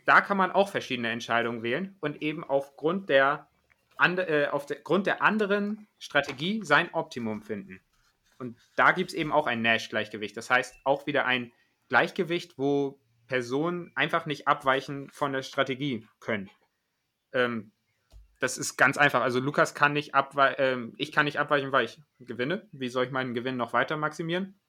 Da 0.06 0.22
kann 0.22 0.38
man 0.38 0.54
auch 0.54 0.70
verschiedene 0.70 1.10
Entscheidungen 1.10 1.64
wählen 1.64 1.98
und 2.00 2.22
eben 2.22 2.46
aufgrund 2.46 3.10
der, 3.10 3.50
and, 3.98 4.20
äh, 4.20 4.48
aufgrund 4.50 5.06
der 5.06 5.22
anderen 5.22 5.90
Strategie 5.98 6.62
sein 6.64 6.94
Optimum 6.94 7.42
finden. 7.42 7.82
Und 8.38 8.58
da 8.78 8.94
gibt 8.94 9.10
es 9.10 9.16
eben 9.18 9.34
auch 9.34 9.48
ein 9.48 9.62
Nash-Gleichgewicht. 9.62 10.38
Das 10.38 10.50
heißt, 10.50 10.78
auch 10.86 11.08
wieder 11.08 11.26
ein 11.26 11.52
Gleichgewicht, 11.90 12.58
wo 12.58 13.02
Personen 13.28 13.92
einfach 13.96 14.26
nicht 14.26 14.48
abweichen 14.48 15.10
von 15.10 15.34
der 15.34 15.42
Strategie 15.42 16.08
können. 16.22 16.50
Ähm, 17.34 17.74
das 18.40 18.58
ist 18.58 18.78
ganz 18.78 18.98
einfach. 18.98 19.22
Also 19.22 19.40
Lukas 19.40 19.74
kann 19.74 19.94
nicht 19.94 20.16
abweichen, 20.16 20.56
ähm, 20.60 20.94
ich 20.98 21.12
kann 21.12 21.26
nicht 21.26 21.40
abweichen, 21.40 21.72
weil 21.72 21.86
ich 21.86 22.02
gewinne. 22.20 22.68
Wie 22.72 22.90
soll 22.90 23.06
ich 23.06 23.12
meinen 23.12 23.34
Gewinn 23.34 23.58
noch 23.58 23.74
weiter 23.74 23.98
maximieren? 23.98 24.60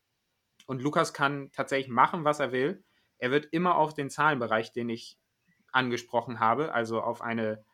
Und 0.67 0.83
Lukas 0.83 1.15
kann 1.15 1.51
tatsächlich 1.53 1.91
machen, 1.91 2.25
was 2.25 2.41
er 2.41 2.53
will. 2.53 2.85
Er 3.19 3.31
wird 3.31 3.47
immer 3.53 3.77
auf 3.77 3.95
den 3.95 4.11
Zahlenbereich, 4.11 4.73
den 4.73 4.89
ich 4.89 5.19
angesprochen 5.73 6.41
habe, 6.41 6.75
also 6.75 7.01
auf 7.01 7.23
eine 7.23 7.65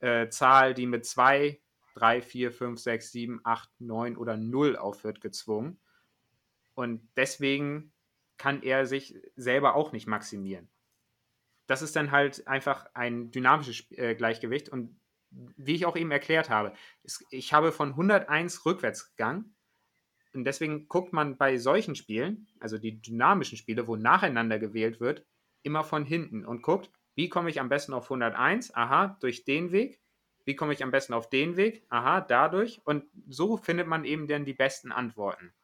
äh, 0.00 0.28
Zahl, 0.28 0.72
die 0.72 0.86
mit 0.86 1.04
2, 1.04 1.60
3, 1.94 2.22
4, 2.22 2.52
5, 2.52 2.80
6, 2.80 3.12
7, 3.12 3.40
8, 3.44 3.70
9 3.80 4.16
oder 4.16 4.36
0 4.36 4.76
aufhört, 4.76 5.20
gezwungen. 5.20 5.78
Und 6.74 7.08
deswegen 7.16 7.92
kann 8.38 8.62
er 8.62 8.86
sich 8.86 9.14
selber 9.36 9.74
auch 9.74 9.92
nicht 9.92 10.06
maximieren. 10.06 10.68
Das 11.66 11.82
ist 11.82 11.96
dann 11.96 12.10
halt 12.10 12.46
einfach 12.46 12.86
ein 12.94 13.30
dynamisches 13.30 13.90
äh, 13.92 14.14
Gleichgewicht. 14.14 14.68
Und 14.68 14.98
wie 15.56 15.74
ich 15.74 15.86
auch 15.86 15.96
eben 15.96 16.10
erklärt 16.10 16.50
habe, 16.50 16.72
ich 17.30 17.52
habe 17.52 17.72
von 17.72 17.90
101 17.90 18.64
rückwärts 18.64 19.10
gegangen. 19.10 19.54
Und 20.32 20.44
deswegen 20.44 20.88
guckt 20.88 21.12
man 21.12 21.36
bei 21.36 21.58
solchen 21.58 21.94
Spielen, 21.94 22.48
also 22.58 22.76
die 22.76 23.00
dynamischen 23.00 23.56
Spiele, 23.56 23.86
wo 23.86 23.96
nacheinander 23.96 24.58
gewählt 24.58 25.00
wird, 25.00 25.24
immer 25.62 25.84
von 25.84 26.04
hinten 26.04 26.44
und 26.44 26.62
guckt, 26.62 26.90
wie 27.14 27.28
komme 27.28 27.50
ich 27.50 27.60
am 27.60 27.68
besten 27.68 27.92
auf 27.92 28.04
101? 28.04 28.74
Aha, 28.74 29.16
durch 29.20 29.44
den 29.44 29.70
Weg. 29.70 30.00
Wie 30.44 30.56
komme 30.56 30.72
ich 30.72 30.82
am 30.82 30.90
besten 30.90 31.14
auf 31.14 31.30
den 31.30 31.56
Weg? 31.56 31.86
Aha, 31.88 32.20
dadurch. 32.20 32.80
Und 32.84 33.04
so 33.28 33.56
findet 33.56 33.86
man 33.86 34.04
eben 34.04 34.26
dann 34.26 34.44
die 34.44 34.52
besten 34.52 34.92
Antworten. 34.92 35.54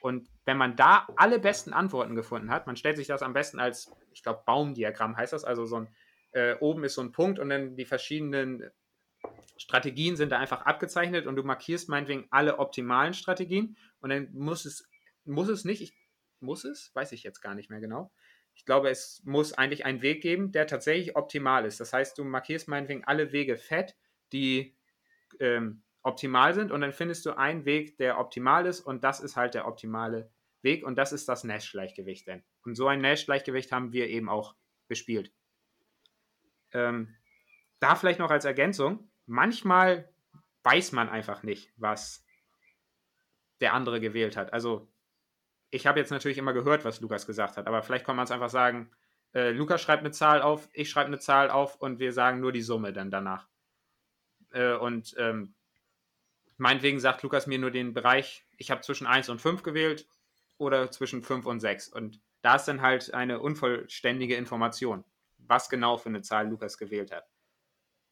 Und 0.00 0.28
wenn 0.44 0.56
man 0.56 0.76
da 0.76 1.06
alle 1.16 1.38
besten 1.38 1.72
Antworten 1.72 2.14
gefunden 2.14 2.50
hat, 2.50 2.66
man 2.66 2.76
stellt 2.76 2.96
sich 2.96 3.06
das 3.06 3.22
am 3.22 3.32
besten 3.32 3.60
als, 3.60 3.90
ich 4.12 4.22
glaube, 4.22 4.42
Baumdiagramm 4.44 5.16
heißt 5.16 5.32
das, 5.32 5.44
also 5.44 5.64
so 5.64 5.76
ein, 5.76 5.88
äh, 6.32 6.54
oben 6.60 6.84
ist 6.84 6.94
so 6.94 7.02
ein 7.02 7.12
Punkt 7.12 7.38
und 7.38 7.48
dann 7.48 7.76
die 7.76 7.84
verschiedenen 7.84 8.70
Strategien 9.56 10.16
sind 10.16 10.30
da 10.32 10.38
einfach 10.38 10.62
abgezeichnet 10.62 11.26
und 11.26 11.36
du 11.36 11.42
markierst 11.42 11.88
meinetwegen 11.88 12.26
alle 12.30 12.58
optimalen 12.58 13.14
Strategien 13.14 13.76
und 14.00 14.10
dann 14.10 14.28
muss 14.32 14.64
es, 14.64 14.88
muss 15.24 15.48
es 15.48 15.64
nicht, 15.64 15.82
ich, 15.82 15.94
muss 16.40 16.64
es, 16.64 16.90
weiß 16.94 17.12
ich 17.12 17.22
jetzt 17.22 17.40
gar 17.40 17.54
nicht 17.54 17.70
mehr 17.70 17.80
genau. 17.80 18.12
Ich 18.54 18.64
glaube, 18.64 18.90
es 18.90 19.22
muss 19.24 19.52
eigentlich 19.52 19.84
einen 19.86 20.02
Weg 20.02 20.20
geben, 20.20 20.52
der 20.52 20.66
tatsächlich 20.66 21.16
optimal 21.16 21.64
ist. 21.64 21.80
Das 21.80 21.92
heißt, 21.92 22.18
du 22.18 22.24
markierst 22.24 22.68
meinetwegen 22.68 23.04
alle 23.04 23.32
Wege 23.32 23.56
fett, 23.56 23.96
die 24.32 24.76
ähm, 25.40 25.82
optimal 26.02 26.54
sind 26.54 26.72
und 26.72 26.80
dann 26.80 26.92
findest 26.92 27.24
du 27.24 27.36
einen 27.36 27.64
Weg, 27.64 27.96
der 27.98 28.18
optimal 28.18 28.66
ist 28.66 28.80
und 28.80 29.04
das 29.04 29.20
ist 29.20 29.36
halt 29.36 29.54
der 29.54 29.66
optimale 29.66 30.30
Weg 30.62 30.84
und 30.84 30.96
das 30.96 31.12
ist 31.12 31.28
das 31.28 31.44
Nash-Gleichgewicht 31.44 32.26
denn. 32.26 32.42
Und 32.64 32.74
so 32.74 32.88
ein 32.88 33.00
Nash-Gleichgewicht 33.00 33.72
haben 33.72 33.92
wir 33.92 34.08
eben 34.08 34.28
auch 34.28 34.54
gespielt. 34.88 35.32
Ähm, 36.72 37.14
da 37.80 37.94
vielleicht 37.94 38.18
noch 38.18 38.30
als 38.30 38.44
Ergänzung, 38.44 39.10
manchmal 39.26 40.12
weiß 40.62 40.92
man 40.92 41.08
einfach 41.08 41.42
nicht, 41.42 41.72
was 41.76 42.24
der 43.60 43.74
andere 43.74 44.00
gewählt 44.00 44.36
hat. 44.36 44.52
Also 44.52 44.88
ich 45.70 45.86
habe 45.86 45.98
jetzt 45.98 46.10
natürlich 46.10 46.38
immer 46.38 46.52
gehört, 46.52 46.84
was 46.84 47.00
Lukas 47.00 47.26
gesagt 47.26 47.56
hat, 47.56 47.66
aber 47.66 47.82
vielleicht 47.82 48.04
kann 48.04 48.16
man 48.16 48.24
es 48.24 48.30
einfach 48.30 48.50
sagen, 48.50 48.90
äh, 49.34 49.50
Lukas 49.50 49.80
schreibt 49.80 50.00
eine 50.00 50.10
Zahl 50.10 50.42
auf, 50.42 50.68
ich 50.72 50.90
schreibe 50.90 51.08
eine 51.08 51.18
Zahl 51.18 51.50
auf 51.50 51.76
und 51.76 51.98
wir 51.98 52.12
sagen 52.12 52.40
nur 52.40 52.52
die 52.52 52.62
Summe 52.62 52.92
dann 52.92 53.10
danach. 53.10 53.48
Äh, 54.50 54.74
und 54.74 55.14
ähm, 55.18 55.54
Meinetwegen 56.62 57.00
sagt 57.00 57.24
Lukas 57.24 57.48
mir 57.48 57.58
nur 57.58 57.72
den 57.72 57.92
Bereich, 57.92 58.46
ich 58.56 58.70
habe 58.70 58.82
zwischen 58.82 59.04
1 59.04 59.28
und 59.30 59.40
5 59.40 59.64
gewählt 59.64 60.06
oder 60.58 60.92
zwischen 60.92 61.24
5 61.24 61.44
und 61.44 61.58
6. 61.58 61.88
Und 61.88 62.20
da 62.40 62.54
ist 62.54 62.66
dann 62.66 62.82
halt 62.82 63.12
eine 63.12 63.40
unvollständige 63.40 64.36
Information, 64.36 65.02
was 65.46 65.68
genau 65.68 65.96
für 65.96 66.08
eine 66.08 66.22
Zahl 66.22 66.48
Lukas 66.48 66.78
gewählt 66.78 67.12
hat. 67.12 67.28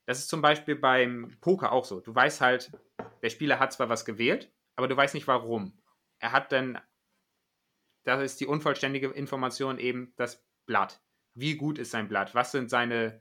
Das 0.06 0.18
ist 0.18 0.28
zum 0.28 0.42
Beispiel 0.42 0.76
beim 0.76 1.36
Poker 1.40 1.72
auch 1.72 1.84
so. 1.84 2.00
Du 2.00 2.14
weißt 2.14 2.40
halt, 2.40 2.72
der 3.22 3.30
Spieler 3.30 3.58
hat 3.58 3.72
zwar 3.72 3.88
was 3.88 4.04
gewählt, 4.04 4.52
aber 4.76 4.88
du 4.88 4.96
weißt 4.96 5.14
nicht 5.14 5.26
warum. 5.26 5.80
Er 6.18 6.32
hat 6.32 6.52
dann, 6.52 6.78
da 8.04 8.20
ist 8.20 8.40
die 8.40 8.46
unvollständige 8.46 9.08
Information 9.08 9.78
eben 9.78 10.12
das 10.16 10.44
Blatt. 10.66 11.00
Wie 11.34 11.56
gut 11.56 11.78
ist 11.78 11.90
sein 11.90 12.08
Blatt? 12.08 12.34
Was 12.34 12.52
sind 12.52 12.70
seine 12.70 13.20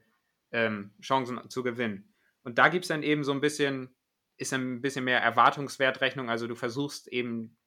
ähm, 0.51 0.95
Chancen 1.01 1.49
zu 1.49 1.63
gewinnen? 1.63 2.13
Und 2.43 2.57
da 2.57 2.69
gibt 2.69 2.85
es 2.85 2.89
dann 2.89 3.03
eben 3.03 3.23
so 3.23 3.31
ein 3.31 3.41
bisschen 3.41 3.95
ist 4.39 4.53
ein 4.53 4.81
bisschen 4.81 5.03
mehr 5.03 5.21
Erwartungswertrechnung. 5.21 6.29
Also 6.29 6.47
du 6.47 6.55
versuchst 6.55 7.09
eben 7.09 7.57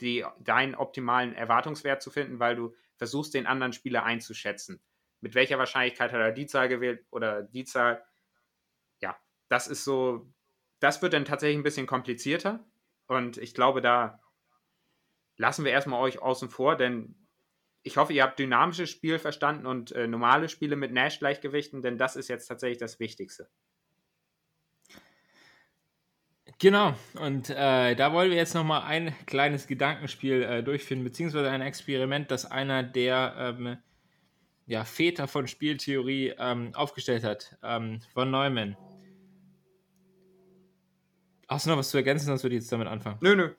die, 0.00 0.24
deinen 0.38 0.74
optimalen 0.74 1.34
Erwartungswert 1.34 2.02
zu 2.02 2.10
finden, 2.10 2.38
weil 2.38 2.56
du 2.56 2.74
versuchst, 2.96 3.32
den 3.32 3.46
anderen 3.46 3.72
Spieler 3.72 4.04
einzuschätzen. 4.04 4.82
Mit 5.20 5.34
welcher 5.34 5.58
Wahrscheinlichkeit 5.58 6.12
hat 6.12 6.20
er 6.20 6.32
die 6.32 6.46
Zahl 6.46 6.68
gewählt 6.68 7.04
oder 7.10 7.42
die 7.42 7.64
Zahl? 7.64 8.04
Ja, 9.00 9.16
das 9.48 9.68
ist 9.68 9.84
so, 9.84 10.32
das 10.78 11.02
wird 11.02 11.12
dann 11.12 11.24
tatsächlich 11.24 11.58
ein 11.58 11.62
bisschen 11.62 11.86
komplizierter. 11.86 12.64
Und 13.06 13.38
ich 13.38 13.54
glaube, 13.54 13.80
da 13.80 14.20
lassen 15.36 15.64
wir 15.64 15.72
erstmal 15.72 16.00
euch 16.00 16.20
außen 16.20 16.48
vor, 16.48 16.76
denn 16.76 17.16
ich 17.82 17.96
hoffe, 17.96 18.12
ihr 18.12 18.22
habt 18.22 18.38
dynamisches 18.38 18.90
Spiel 18.90 19.18
verstanden 19.18 19.66
und 19.66 19.92
äh, 19.92 20.06
normale 20.06 20.48
Spiele 20.48 20.76
mit 20.76 20.92
Nash-Gleichgewichten, 20.92 21.82
denn 21.82 21.98
das 21.98 22.16
ist 22.16 22.28
jetzt 22.28 22.46
tatsächlich 22.46 22.78
das 22.78 23.00
Wichtigste. 23.00 23.48
Genau, 26.58 26.94
und 27.14 27.48
äh, 27.48 27.94
da 27.94 28.12
wollen 28.12 28.30
wir 28.30 28.36
jetzt 28.36 28.54
nochmal 28.54 28.82
ein 28.82 29.14
kleines 29.24 29.66
Gedankenspiel 29.66 30.42
äh, 30.42 30.62
durchführen, 30.62 31.02
beziehungsweise 31.02 31.48
ein 31.48 31.62
Experiment, 31.62 32.30
das 32.30 32.44
einer 32.44 32.82
der 32.82 33.34
ähm, 33.38 33.78
ja, 34.70 34.84
Väter 34.84 35.26
von 35.26 35.48
Spieltheorie 35.48 36.32
ähm, 36.38 36.70
aufgestellt 36.74 37.24
hat, 37.24 37.58
ähm, 37.64 37.98
von 38.14 38.30
Neumann. 38.30 38.76
Hast 41.48 41.66
du 41.66 41.70
noch 41.70 41.78
was 41.78 41.90
zu 41.90 41.96
ergänzen, 41.96 42.26
sonst 42.26 42.44
würde 42.44 42.54
ich 42.54 42.62
jetzt 42.62 42.70
damit 42.70 42.86
anfangen? 42.86 43.18
Nö, 43.20 43.34
nö. 43.34 43.50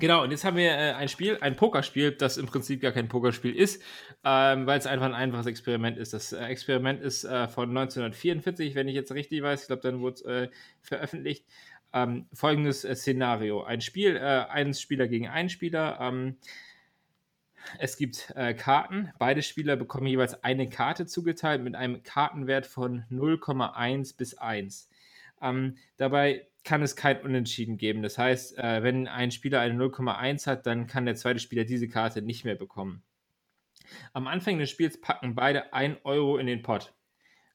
Genau, 0.00 0.22
und 0.22 0.30
jetzt 0.30 0.46
haben 0.46 0.56
wir 0.56 0.70
äh, 0.70 0.94
ein 0.94 1.10
Spiel, 1.10 1.36
ein 1.42 1.54
Pokerspiel, 1.54 2.12
das 2.12 2.38
im 2.38 2.46
Prinzip 2.46 2.80
gar 2.80 2.92
kein 2.92 3.08
Pokerspiel 3.08 3.54
ist, 3.54 3.82
ähm, 4.24 4.66
weil 4.66 4.78
es 4.78 4.86
einfach 4.86 5.04
ein 5.04 5.14
einfaches 5.14 5.44
Experiment 5.44 5.98
ist. 5.98 6.14
Das 6.14 6.32
äh, 6.32 6.42
Experiment 6.46 7.02
ist 7.02 7.24
äh, 7.24 7.46
von 7.46 7.68
1944, 7.68 8.74
wenn 8.74 8.88
ich 8.88 8.94
jetzt 8.94 9.12
richtig 9.12 9.42
weiß. 9.42 9.60
Ich 9.60 9.66
glaube, 9.66 9.82
dann 9.82 10.00
wurde 10.00 10.14
es 10.14 10.22
äh, 10.22 10.48
veröffentlicht. 10.80 11.44
Ähm, 11.92 12.26
folgendes 12.32 12.84
äh, 12.84 12.96
Szenario: 12.96 13.64
Ein 13.64 13.82
Spiel, 13.82 14.16
äh, 14.16 14.46
ein 14.48 14.72
Spieler 14.72 15.08
gegen 15.08 15.28
einen 15.28 15.50
Spieler. 15.50 15.98
Ähm, 16.00 16.38
es 17.78 17.96
gibt 17.96 18.34
Karten. 18.56 19.12
Beide 19.18 19.42
Spieler 19.42 19.76
bekommen 19.76 20.06
jeweils 20.06 20.42
eine 20.42 20.68
Karte 20.68 21.06
zugeteilt 21.06 21.62
mit 21.62 21.74
einem 21.74 22.02
Kartenwert 22.02 22.66
von 22.66 23.04
0,1 23.10 24.16
bis 24.16 24.38
1. 24.38 24.88
Ähm, 25.42 25.76
dabei 25.96 26.46
kann 26.64 26.82
es 26.82 26.94
kein 26.96 27.20
Unentschieden 27.22 27.76
geben. 27.76 28.02
Das 28.02 28.16
heißt, 28.16 28.56
äh, 28.58 28.82
wenn 28.82 29.08
ein 29.08 29.32
Spieler 29.32 29.60
eine 29.60 29.74
0,1 29.74 30.46
hat, 30.46 30.66
dann 30.66 30.86
kann 30.86 31.04
der 31.04 31.16
zweite 31.16 31.40
Spieler 31.40 31.64
diese 31.64 31.88
Karte 31.88 32.22
nicht 32.22 32.44
mehr 32.44 32.54
bekommen. 32.54 33.02
Am 34.12 34.26
Anfang 34.28 34.58
des 34.58 34.70
Spiels 34.70 35.00
packen 35.00 35.34
beide 35.34 35.72
1 35.72 35.98
Euro 36.04 36.38
in 36.38 36.46
den 36.46 36.62
Pot. 36.62 36.94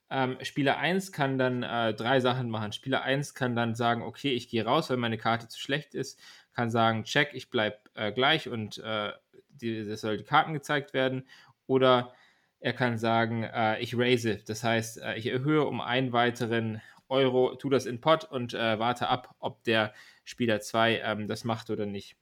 Ähm, 0.10 0.38
Spieler 0.42 0.78
1 0.78 1.12
kann 1.12 1.38
dann 1.38 1.64
äh, 1.64 1.94
drei 1.94 2.20
Sachen 2.20 2.50
machen. 2.50 2.74
Spieler 2.74 3.02
1 3.04 3.34
kann 3.34 3.56
dann 3.56 3.76
sagen, 3.76 4.02
okay, 4.02 4.34
ich 4.34 4.50
gehe 4.50 4.66
raus, 4.66 4.90
weil 4.90 4.98
meine 4.98 5.18
Karte 5.18 5.48
zu 5.48 5.60
schlecht 5.60 5.96
ist. 5.96 6.20
Kann 6.54 6.70
sagen, 6.70 7.04
check, 7.04 7.30
ich 7.34 7.50
bleibe 7.50 7.78
äh, 7.94 8.12
gleich 8.12 8.50
und 8.50 8.78
äh, 8.80 9.12
die, 9.58 9.86
das 9.86 10.02
soll 10.02 10.18
die 10.18 10.24
Karten 10.24 10.54
gezeigt 10.54 10.94
werden. 10.94 11.28
Oder 11.68 12.14
er 12.60 12.74
kann 12.74 12.98
sagen, 12.98 13.44
äh, 13.44 13.80
ich 13.80 13.98
raise, 13.98 14.38
das 14.46 14.64
heißt, 14.64 15.02
äh, 15.02 15.16
ich 15.16 15.28
erhöhe 15.28 15.66
um 15.66 15.82
einen 15.82 16.14
weiteren 16.14 16.82
Euro, 17.10 17.56
tu 17.56 17.70
das 17.70 17.86
in 17.86 18.02
Pot 18.02 18.26
und 18.26 18.54
äh, 18.54 18.80
warte 18.80 19.08
ab, 19.08 19.36
ob 19.40 19.64
der 19.64 19.94
Spieler 20.24 20.60
2 20.60 21.00
ähm, 21.00 21.28
das 21.28 21.44
macht 21.44 21.70
oder 21.70 21.86
nicht. 21.86 22.18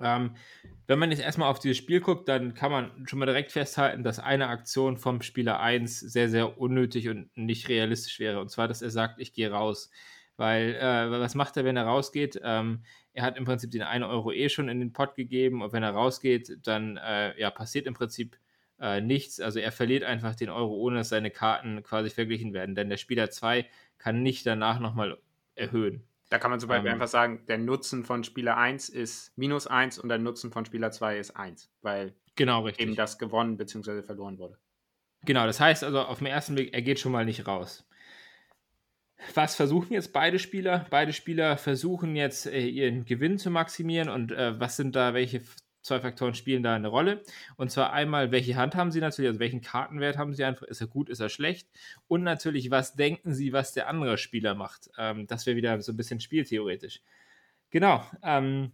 Ähm, 0.00 0.34
wenn 0.86 0.98
man 0.98 1.10
jetzt 1.10 1.22
erstmal 1.22 1.48
auf 1.48 1.60
dieses 1.60 1.78
Spiel 1.78 2.00
guckt, 2.00 2.28
dann 2.28 2.54
kann 2.54 2.72
man 2.72 3.06
schon 3.06 3.18
mal 3.18 3.26
direkt 3.26 3.52
festhalten, 3.52 4.02
dass 4.02 4.18
eine 4.18 4.48
Aktion 4.48 4.98
vom 4.98 5.22
Spieler 5.22 5.60
1 5.60 6.00
sehr, 6.00 6.28
sehr 6.28 6.58
unnötig 6.58 7.08
und 7.08 7.34
nicht 7.36 7.68
realistisch 7.68 8.18
wäre. 8.18 8.40
Und 8.40 8.50
zwar, 8.50 8.68
dass 8.68 8.82
er 8.82 8.90
sagt, 8.90 9.20
ich 9.20 9.32
gehe 9.32 9.50
raus. 9.50 9.90
Weil, 10.36 10.74
äh, 10.74 11.10
was 11.10 11.34
macht 11.34 11.56
er, 11.56 11.64
wenn 11.64 11.76
er 11.76 11.84
rausgeht? 11.84 12.40
Ähm, 12.42 12.82
er 13.14 13.24
hat 13.24 13.36
im 13.36 13.44
Prinzip 13.44 13.70
den 13.70 13.82
1 13.82 14.04
Euro 14.04 14.32
eh 14.32 14.48
schon 14.48 14.68
in 14.68 14.80
den 14.80 14.92
Pot 14.92 15.14
gegeben 15.14 15.62
und 15.62 15.72
wenn 15.72 15.82
er 15.82 15.90
rausgeht, 15.90 16.58
dann 16.66 16.96
äh, 16.96 17.38
ja, 17.38 17.50
passiert 17.50 17.86
im 17.86 17.94
Prinzip 17.94 18.36
äh, 18.80 19.00
nichts. 19.00 19.40
Also 19.40 19.58
er 19.58 19.72
verliert 19.72 20.04
einfach 20.04 20.34
den 20.34 20.50
Euro, 20.50 20.74
ohne 20.74 20.96
dass 20.96 21.10
seine 21.10 21.30
Karten 21.30 21.82
quasi 21.82 22.10
verglichen 22.10 22.52
werden. 22.52 22.74
Denn 22.74 22.88
der 22.88 22.96
Spieler 22.96 23.30
2 23.30 23.66
kann 23.98 24.22
nicht 24.22 24.46
danach 24.46 24.80
nochmal 24.80 25.18
erhöhen. 25.54 26.04
Da 26.30 26.38
kann 26.38 26.50
man 26.50 26.58
zum 26.60 26.70
Beispiel 26.70 26.88
ähm, 26.88 26.94
einfach 26.94 27.08
sagen, 27.08 27.44
der 27.46 27.58
Nutzen 27.58 28.04
von 28.04 28.24
Spieler 28.24 28.56
1 28.56 28.88
ist 28.88 29.36
minus 29.36 29.66
1 29.66 29.98
und 29.98 30.08
der 30.08 30.18
Nutzen 30.18 30.50
von 30.50 30.64
Spieler 30.64 30.90
2 30.90 31.18
ist 31.18 31.36
1, 31.36 31.70
weil 31.82 32.14
genau, 32.36 32.66
eben 32.66 32.96
das 32.96 33.18
gewonnen 33.18 33.58
bzw. 33.58 34.02
verloren 34.02 34.38
wurde. 34.38 34.56
Genau, 35.24 35.44
das 35.44 35.60
heißt 35.60 35.84
also 35.84 36.00
auf 36.00 36.18
den 36.18 36.26
ersten 36.28 36.54
Blick, 36.54 36.72
er 36.72 36.80
geht 36.80 36.98
schon 36.98 37.12
mal 37.12 37.26
nicht 37.26 37.46
raus. 37.46 37.86
Was 39.34 39.56
versuchen 39.56 39.92
jetzt 39.92 40.12
beide 40.12 40.38
Spieler? 40.38 40.86
Beide 40.90 41.12
Spieler 41.12 41.56
versuchen 41.56 42.16
jetzt 42.16 42.46
äh, 42.46 42.66
ihren 42.66 43.04
Gewinn 43.04 43.38
zu 43.38 43.50
maximieren 43.50 44.08
und 44.08 44.32
äh, 44.32 44.58
was 44.58 44.76
sind 44.76 44.96
da, 44.96 45.14
welche 45.14 45.42
zwei 45.82 46.00
Faktoren 46.00 46.34
spielen 46.34 46.62
da 46.62 46.74
eine 46.74 46.88
Rolle. 46.88 47.22
Und 47.56 47.70
zwar 47.70 47.92
einmal, 47.92 48.30
welche 48.30 48.56
Hand 48.56 48.74
haben 48.74 48.90
sie 48.90 49.00
natürlich, 49.00 49.28
also 49.28 49.40
welchen 49.40 49.60
Kartenwert 49.60 50.16
haben 50.16 50.34
sie 50.34 50.44
einfach, 50.44 50.66
ist 50.66 50.80
er 50.80 50.86
gut, 50.86 51.08
ist 51.08 51.20
er 51.20 51.28
schlecht. 51.28 51.68
Und 52.08 52.22
natürlich, 52.22 52.70
was 52.70 52.94
denken 52.94 53.34
sie, 53.34 53.52
was 53.52 53.72
der 53.72 53.88
andere 53.88 54.16
Spieler 54.18 54.54
macht. 54.54 54.90
Ähm, 54.96 55.26
das 55.26 55.46
wäre 55.46 55.56
wieder 55.56 55.80
so 55.82 55.92
ein 55.92 55.96
bisschen 55.96 56.20
spieltheoretisch. 56.20 57.00
Genau. 57.70 58.04
Ähm, 58.22 58.72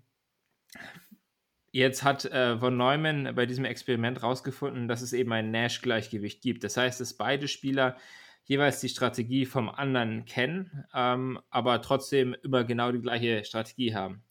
jetzt 1.73 2.05
hat 2.05 2.25
äh, 2.27 2.59
von 2.59 2.77
Neumann 2.77 3.35
bei 3.35 3.47
diesem 3.47 3.65
Experiment 3.65 4.23
rausgefunden, 4.23 4.89
dass 4.89 5.03
es 5.03 5.13
eben 5.13 5.33
ein 5.33 5.51
Nash-Gleichgewicht 5.51 6.43
gibt. 6.43 6.65
Das 6.65 6.77
heißt, 6.77 7.01
dass 7.01 7.15
beide 7.15 7.49
Spieler 7.49 7.97
jeweils 8.49 8.81
die 8.81 8.89
Strategie 8.89 9.47
vom 9.47 9.69
anderen 9.69 10.25
kennen, 10.25 10.85
ähm, 10.95 11.39
aber 11.51 11.81
trotzdem 11.83 12.35
immer 12.43 12.65
genau 12.65 12.91
die 12.91 13.01
gleiche 13.01 13.45
Strategie 13.45 13.95
haben. 13.95 14.23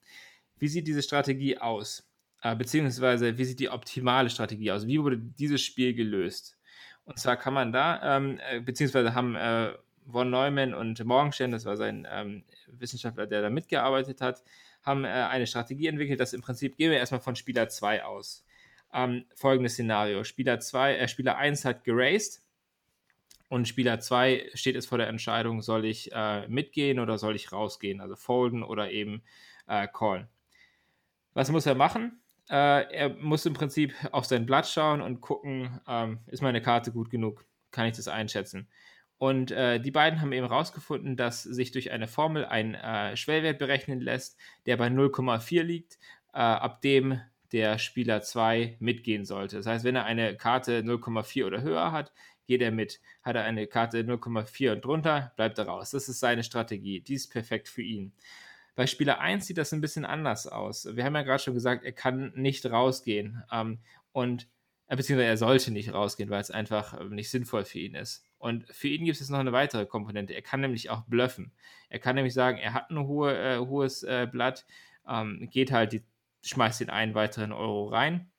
Wie 0.57 0.67
sieht 0.67 0.87
diese 0.87 1.03
Strategie 1.03 1.59
aus? 1.59 2.09
Äh, 2.41 2.55
beziehungsweise 2.55 3.37
wie 3.37 3.45
sieht 3.45 3.59
die 3.59 3.69
optimale 3.69 4.29
Strategie 4.29 4.71
aus? 4.71 4.87
Wie 4.87 5.01
wurde 5.01 5.19
dieses 5.19 5.61
Spiel 5.61 5.93
gelöst? 5.93 6.57
Und 7.05 7.19
zwar 7.19 7.37
kann 7.37 7.53
man 7.53 7.71
da, 7.71 8.17
ähm, 8.17 8.39
äh, 8.49 8.59
beziehungsweise 8.59 9.13
haben 9.13 9.35
äh, 9.35 9.73
von 10.11 10.29
Neumann 10.31 10.73
und 10.73 11.03
Morgenstern, 11.05 11.51
das 11.51 11.65
war 11.65 11.77
sein 11.77 12.07
ähm, 12.11 12.43
Wissenschaftler, 12.67 13.27
der 13.27 13.43
da 13.43 13.49
mitgearbeitet 13.51 14.19
hat, 14.19 14.43
haben 14.81 15.05
äh, 15.05 15.09
eine 15.09 15.45
Strategie 15.45 15.87
entwickelt, 15.87 16.19
dass 16.19 16.33
im 16.33 16.41
Prinzip, 16.41 16.75
gehen 16.75 16.89
wir 16.89 16.97
erstmal 16.97 17.21
von 17.21 17.35
Spieler 17.35 17.69
2 17.69 18.03
aus. 18.03 18.43
Ähm, 18.91 19.25
folgendes 19.35 19.73
Szenario: 19.73 20.23
Spieler 20.23 20.59
2, 20.59 20.95
äh, 20.95 21.07
Spieler 21.07 21.37
1 21.37 21.65
hat 21.65 21.83
geraced 21.83 22.41
und 23.49 23.67
Spieler 23.67 23.99
2 23.99 24.51
steht 24.53 24.75
jetzt 24.75 24.87
vor 24.87 24.97
der 24.97 25.07
Entscheidung, 25.07 25.61
soll 25.61 25.85
ich 25.85 26.11
äh, 26.11 26.47
mitgehen 26.47 26.99
oder 26.99 27.17
soll 27.17 27.35
ich 27.35 27.51
rausgehen, 27.51 28.01
also 28.01 28.15
folden 28.15 28.63
oder 28.63 28.91
eben 28.91 29.23
äh, 29.67 29.87
callen. 29.87 30.27
Was 31.33 31.51
muss 31.51 31.65
er 31.65 31.75
machen? 31.75 32.19
Äh, 32.49 32.91
er 32.93 33.09
muss 33.09 33.45
im 33.45 33.53
Prinzip 33.53 33.93
auf 34.11 34.25
sein 34.25 34.45
Blatt 34.45 34.67
schauen 34.67 35.01
und 35.01 35.21
gucken, 35.21 35.79
ähm, 35.87 36.19
ist 36.27 36.41
meine 36.41 36.61
Karte 36.61 36.91
gut 36.91 37.09
genug? 37.09 37.45
Kann 37.71 37.87
ich 37.87 37.95
das 37.95 38.07
einschätzen? 38.07 38.67
Und 39.17 39.51
äh, 39.51 39.79
die 39.79 39.91
beiden 39.91 40.21
haben 40.21 40.31
eben 40.31 40.47
herausgefunden, 40.47 41.17
dass 41.17 41.43
sich 41.43 41.71
durch 41.71 41.91
eine 41.91 42.07
Formel 42.07 42.45
ein 42.45 42.75
äh, 42.75 43.17
Schwellwert 43.17 43.57
berechnen 43.57 43.99
lässt, 43.99 44.37
der 44.65 44.77
bei 44.77 44.87
0,4 44.87 45.63
liegt, 45.63 45.97
äh, 46.33 46.39
ab 46.39 46.81
dem 46.81 47.19
der 47.51 47.79
Spieler 47.79 48.21
2 48.21 48.77
mitgehen 48.79 49.25
sollte. 49.25 49.57
Das 49.57 49.65
heißt, 49.65 49.85
wenn 49.85 49.95
er 49.95 50.05
eine 50.05 50.35
Karte 50.35 50.81
0,4 50.81 51.45
oder 51.45 51.61
höher 51.61 51.91
hat, 51.91 52.11
geht 52.47 52.61
er 52.61 52.71
mit. 52.71 52.99
Hat 53.21 53.35
er 53.35 53.43
eine 53.43 53.67
Karte 53.67 53.99
0,4 53.99 54.71
und 54.71 54.85
drunter, 54.85 55.31
bleibt 55.35 55.57
er 55.57 55.67
raus. 55.67 55.91
Das 55.91 56.09
ist 56.09 56.19
seine 56.19 56.43
Strategie. 56.43 57.01
Die 57.01 57.13
ist 57.13 57.31
perfekt 57.31 57.67
für 57.67 57.83
ihn. 57.83 58.13
Bei 58.75 58.87
Spieler 58.87 59.19
1 59.19 59.47
sieht 59.47 59.57
das 59.57 59.73
ein 59.73 59.81
bisschen 59.81 60.05
anders 60.05 60.47
aus. 60.47 60.95
Wir 60.95 61.03
haben 61.03 61.15
ja 61.15 61.23
gerade 61.23 61.41
schon 61.41 61.53
gesagt, 61.53 61.83
er 61.83 61.91
kann 61.91 62.31
nicht 62.35 62.65
rausgehen. 62.65 63.43
Ähm, 63.51 63.79
und 64.11 64.47
äh, 64.87 64.95
beziehungsweise 64.95 65.29
er 65.29 65.37
sollte 65.37 65.71
nicht 65.71 65.93
rausgehen, 65.93 66.29
weil 66.29 66.41
es 66.41 66.51
einfach 66.51 66.99
äh, 66.99 67.03
nicht 67.05 67.29
sinnvoll 67.29 67.65
für 67.65 67.79
ihn 67.79 67.95
ist. 67.95 68.23
Und 68.37 68.67
für 68.71 68.87
ihn 68.87 69.05
gibt 69.05 69.19
es 69.19 69.29
noch 69.29 69.39
eine 69.39 69.51
weitere 69.51 69.85
Komponente. 69.85 70.33
Er 70.33 70.41
kann 70.41 70.61
nämlich 70.61 70.89
auch 70.89 71.03
bluffen. 71.05 71.51
Er 71.89 71.99
kann 71.99 72.15
nämlich 72.15 72.33
sagen, 72.33 72.57
er 72.57 72.73
hat 72.73 72.89
ein 72.89 72.99
hohe, 73.07 73.35
äh, 73.35 73.57
hohes 73.57 74.03
äh, 74.03 74.27
Blatt, 74.31 74.65
ähm, 75.07 75.49
geht 75.51 75.71
halt, 75.71 75.93
die, 75.93 76.03
schmeißt 76.43 76.81
den 76.81 76.89
einen 76.89 77.15
weiteren 77.15 77.51
Euro 77.51 77.87
rein, 77.87 78.29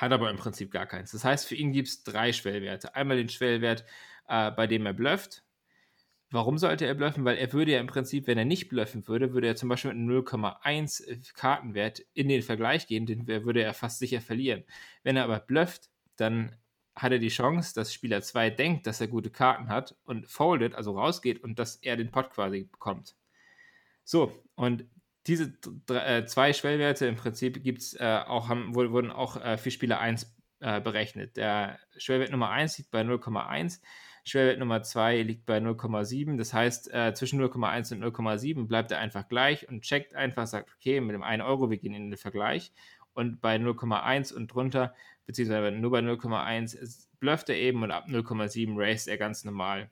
hat 0.00 0.12
aber 0.12 0.30
im 0.30 0.36
Prinzip 0.36 0.70
gar 0.70 0.86
keins. 0.86 1.12
Das 1.12 1.24
heißt, 1.24 1.46
für 1.46 1.54
ihn 1.54 1.72
gibt 1.72 1.88
es 1.88 2.02
drei 2.04 2.32
Schwellwerte. 2.32 2.94
Einmal 2.94 3.16
den 3.16 3.28
Schwellwert, 3.28 3.84
äh, 4.28 4.50
bei 4.50 4.66
dem 4.66 4.86
er 4.86 4.94
blufft, 4.94 5.42
Warum 6.30 6.58
sollte 6.58 6.84
er 6.84 6.94
bluffen? 6.94 7.24
Weil 7.24 7.38
er 7.38 7.52
würde 7.54 7.72
ja 7.72 7.80
im 7.80 7.86
Prinzip, 7.86 8.26
wenn 8.26 8.36
er 8.36 8.44
nicht 8.44 8.68
bluffen 8.68 9.06
würde, 9.08 9.32
würde 9.32 9.46
er 9.46 9.56
zum 9.56 9.70
Beispiel 9.70 9.94
mit 9.94 10.26
0,1 10.26 11.06
äh, 11.06 11.20
Kartenwert 11.34 12.00
in 12.12 12.28
den 12.28 12.42
Vergleich 12.42 12.86
gehen, 12.86 13.06
den 13.06 13.26
würde 13.26 13.62
er 13.62 13.72
fast 13.72 13.98
sicher 13.98 14.20
verlieren. 14.20 14.64
Wenn 15.02 15.16
er 15.16 15.24
aber 15.24 15.40
blufft, 15.40 15.88
dann 16.16 16.54
hat 16.94 17.12
er 17.12 17.18
die 17.18 17.28
Chance, 17.28 17.74
dass 17.74 17.94
Spieler 17.94 18.20
2 18.20 18.50
denkt, 18.50 18.86
dass 18.86 19.00
er 19.00 19.08
gute 19.08 19.30
Karten 19.30 19.68
hat 19.68 19.96
und 20.04 20.28
foldet, 20.28 20.74
also 20.74 20.98
rausgeht 20.98 21.42
und 21.42 21.58
dass 21.58 21.76
er 21.76 21.96
den 21.96 22.10
Pot 22.10 22.30
quasi 22.30 22.64
bekommt. 22.64 23.16
So, 24.04 24.42
und 24.54 24.84
diese 25.28 25.52
äh, 25.90 26.24
zwei 26.24 26.52
Schwellwerte 26.52 27.06
im 27.06 27.16
Prinzip 27.16 27.62
gibt's, 27.62 27.94
äh, 27.94 28.20
auch, 28.26 28.48
haben, 28.48 28.74
wurden 28.74 29.12
auch 29.12 29.36
äh, 29.36 29.58
für 29.58 29.70
Spieler 29.70 30.00
1 30.00 30.34
äh, 30.60 30.80
berechnet. 30.80 31.36
Der 31.36 31.78
Schwellwert 31.96 32.32
Nummer 32.32 32.50
1 32.50 32.78
liegt 32.78 32.90
bei 32.90 33.02
0,1 33.02 33.80
Schwellwert 34.28 34.58
Nummer 34.58 34.82
2 34.82 35.22
liegt 35.22 35.46
bei 35.46 35.58
0,7. 35.58 36.36
Das 36.36 36.52
heißt, 36.52 36.92
äh, 36.92 37.14
zwischen 37.14 37.40
0,1 37.40 37.94
und 37.94 38.04
0,7 38.04 38.66
bleibt 38.66 38.90
er 38.90 38.98
einfach 38.98 39.28
gleich 39.28 39.68
und 39.68 39.82
checkt 39.82 40.14
einfach, 40.14 40.46
sagt, 40.46 40.70
okay, 40.76 41.00
mit 41.00 41.14
dem 41.14 41.22
1 41.22 41.42
Euro, 41.42 41.70
wir 41.70 41.78
gehen 41.78 41.94
in 41.94 42.10
den 42.10 42.18
Vergleich. 42.18 42.72
Und 43.14 43.40
bei 43.40 43.56
0,1 43.56 44.32
und 44.34 44.48
drunter, 44.48 44.94
beziehungsweise 45.26 45.74
nur 45.74 45.90
bei 45.90 46.00
0,1, 46.00 47.06
blufft 47.18 47.48
er 47.48 47.56
eben 47.56 47.82
und 47.82 47.90
ab 47.90 48.06
0,7 48.08 48.74
raced 48.76 49.08
er 49.08 49.16
ganz 49.16 49.44
normal. 49.44 49.90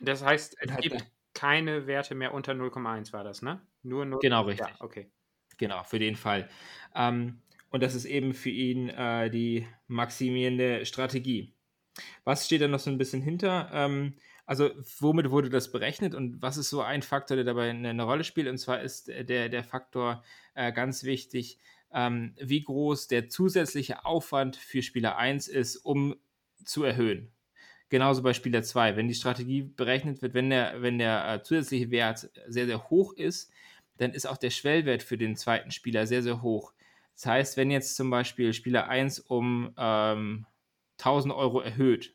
Das 0.00 0.24
heißt, 0.24 0.56
es 0.58 0.76
gibt 0.78 1.04
keine 1.34 1.86
Werte 1.86 2.14
mehr 2.14 2.34
unter 2.34 2.54
0,1 2.54 3.12
war 3.12 3.24
das, 3.24 3.42
ne? 3.42 3.60
Nur 3.82 4.04
0, 4.04 4.20
Genau, 4.20 4.42
richtig. 4.42 4.68
Ja, 4.68 4.84
okay. 4.84 5.10
Genau, 5.58 5.82
für 5.84 5.98
den 5.98 6.16
Fall. 6.16 6.48
Ähm, 6.94 7.42
und 7.70 7.82
das 7.82 7.94
ist 7.94 8.04
eben 8.04 8.34
für 8.34 8.50
ihn 8.50 8.88
äh, 8.88 9.30
die 9.30 9.66
maximierende 9.86 10.84
Strategie. 10.86 11.54
Was 12.24 12.46
steht 12.46 12.62
da 12.62 12.68
noch 12.68 12.78
so 12.78 12.90
ein 12.90 12.98
bisschen 12.98 13.22
hinter? 13.22 13.70
Ähm, 13.72 14.16
also, 14.46 14.70
womit 14.98 15.30
wurde 15.30 15.50
das 15.50 15.70
berechnet 15.70 16.14
und 16.14 16.42
was 16.42 16.56
ist 16.56 16.70
so 16.70 16.80
ein 16.82 17.02
Faktor, 17.02 17.36
der 17.36 17.44
dabei 17.44 17.70
eine, 17.70 17.90
eine 17.90 18.02
Rolle 18.02 18.24
spielt? 18.24 18.48
Und 18.48 18.58
zwar 18.58 18.80
ist 18.80 19.08
der, 19.08 19.48
der 19.48 19.64
Faktor 19.64 20.24
äh, 20.54 20.72
ganz 20.72 21.04
wichtig, 21.04 21.58
ähm, 21.92 22.34
wie 22.40 22.62
groß 22.62 23.06
der 23.08 23.28
zusätzliche 23.28 24.04
Aufwand 24.04 24.56
für 24.56 24.82
Spieler 24.82 25.16
1 25.16 25.46
ist, 25.48 25.76
um 25.76 26.16
zu 26.64 26.82
erhöhen. 26.82 27.32
Genauso 27.90 28.22
bei 28.22 28.32
Spieler 28.32 28.62
2. 28.62 28.96
Wenn 28.96 29.08
die 29.08 29.14
Strategie 29.14 29.62
berechnet 29.62 30.22
wird, 30.22 30.32
wenn 30.32 30.48
der, 30.48 30.80
wenn 30.80 30.98
der 30.98 31.28
äh, 31.28 31.42
zusätzliche 31.42 31.90
Wert 31.90 32.30
sehr, 32.46 32.66
sehr 32.66 32.88
hoch 32.88 33.12
ist, 33.12 33.52
dann 33.98 34.12
ist 34.12 34.26
auch 34.26 34.38
der 34.38 34.50
Schwellwert 34.50 35.02
für 35.02 35.18
den 35.18 35.36
zweiten 35.36 35.72
Spieler 35.72 36.06
sehr, 36.06 36.22
sehr 36.22 36.40
hoch. 36.40 36.72
Das 37.14 37.26
heißt, 37.26 37.56
wenn 37.56 37.70
jetzt 37.70 37.96
zum 37.96 38.08
Beispiel 38.08 38.54
Spieler 38.54 38.88
1 38.88 39.18
um 39.18 39.74
ähm, 39.76 40.46
1000 40.98 41.34
Euro 41.34 41.60
erhöht, 41.60 42.14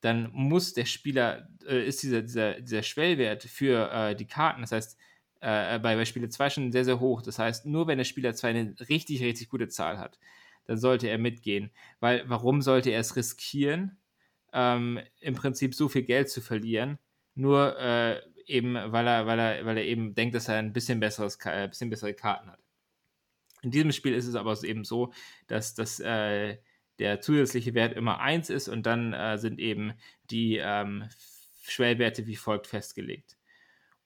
dann 0.00 0.30
muss 0.32 0.72
der 0.72 0.86
Spieler, 0.86 1.48
äh, 1.66 1.86
ist 1.86 2.02
dieser, 2.02 2.22
dieser, 2.22 2.60
dieser 2.60 2.82
Schwellwert 2.82 3.44
für 3.44 3.92
äh, 3.92 4.16
die 4.16 4.26
Karten, 4.26 4.62
das 4.62 4.72
heißt, 4.72 4.98
äh, 5.40 5.78
bei, 5.78 5.94
bei 5.94 6.06
Spieler 6.06 6.30
2 6.30 6.50
schon 6.50 6.72
sehr, 6.72 6.86
sehr 6.86 7.00
hoch. 7.00 7.20
Das 7.20 7.38
heißt, 7.38 7.66
nur 7.66 7.86
wenn 7.86 7.98
der 7.98 8.04
Spieler 8.04 8.34
2 8.34 8.48
eine 8.48 8.74
richtig, 8.88 9.22
richtig 9.22 9.50
gute 9.50 9.68
Zahl 9.68 9.98
hat, 9.98 10.18
dann 10.64 10.78
sollte 10.78 11.08
er 11.08 11.18
mitgehen. 11.18 11.70
Weil, 12.00 12.24
warum 12.28 12.62
sollte 12.62 12.90
er 12.90 13.00
es 13.00 13.14
riskieren, 13.14 13.98
ähm, 14.54 15.00
im 15.20 15.34
Prinzip 15.34 15.74
so 15.74 15.88
viel 15.88 16.04
Geld 16.04 16.30
zu 16.30 16.40
verlieren, 16.40 16.98
nur 17.34 17.78
äh, 17.78 18.20
eben, 18.46 18.74
weil 18.74 19.06
er, 19.06 19.26
weil, 19.26 19.38
er, 19.38 19.66
weil 19.66 19.78
er 19.78 19.84
eben 19.84 20.14
denkt, 20.14 20.34
dass 20.34 20.48
er 20.48 20.56
ein 20.56 20.72
bisschen, 20.72 21.00
besseres, 21.00 21.38
ein 21.40 21.68
bisschen 21.68 21.90
bessere 21.90 22.14
Karten 22.14 22.50
hat. 22.50 22.60
In 23.62 23.70
diesem 23.70 23.92
Spiel 23.92 24.14
ist 24.14 24.26
es 24.26 24.34
aber 24.34 24.62
eben 24.62 24.84
so, 24.84 25.12
dass 25.46 25.74
das 25.74 25.98
äh, 26.00 26.58
der 26.98 27.20
zusätzliche 27.20 27.74
Wert 27.74 27.96
immer 27.96 28.20
1 28.20 28.50
ist 28.50 28.68
und 28.68 28.86
dann 28.86 29.12
äh, 29.12 29.38
sind 29.38 29.58
eben 29.58 29.94
die 30.30 30.58
ähm, 30.62 31.08
Schwellwerte 31.62 32.26
wie 32.26 32.36
folgt 32.36 32.66
festgelegt. 32.66 33.36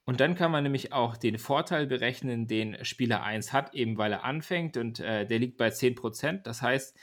Und 0.04 0.20
dann 0.20 0.36
kann 0.36 0.50
man 0.50 0.62
nämlich 0.62 0.94
auch 0.94 1.18
den 1.18 1.36
Vorteil 1.36 1.86
berechnen, 1.86 2.46
den 2.46 2.82
Spieler 2.82 3.22
1 3.22 3.52
hat, 3.52 3.74
eben 3.74 3.98
weil 3.98 4.12
er 4.12 4.24
anfängt 4.24 4.78
und 4.78 5.00
äh, 5.00 5.26
der 5.26 5.38
liegt 5.38 5.58
bei 5.58 5.68
10%. 5.68 6.44
Das 6.44 6.62
heißt, 6.62 6.96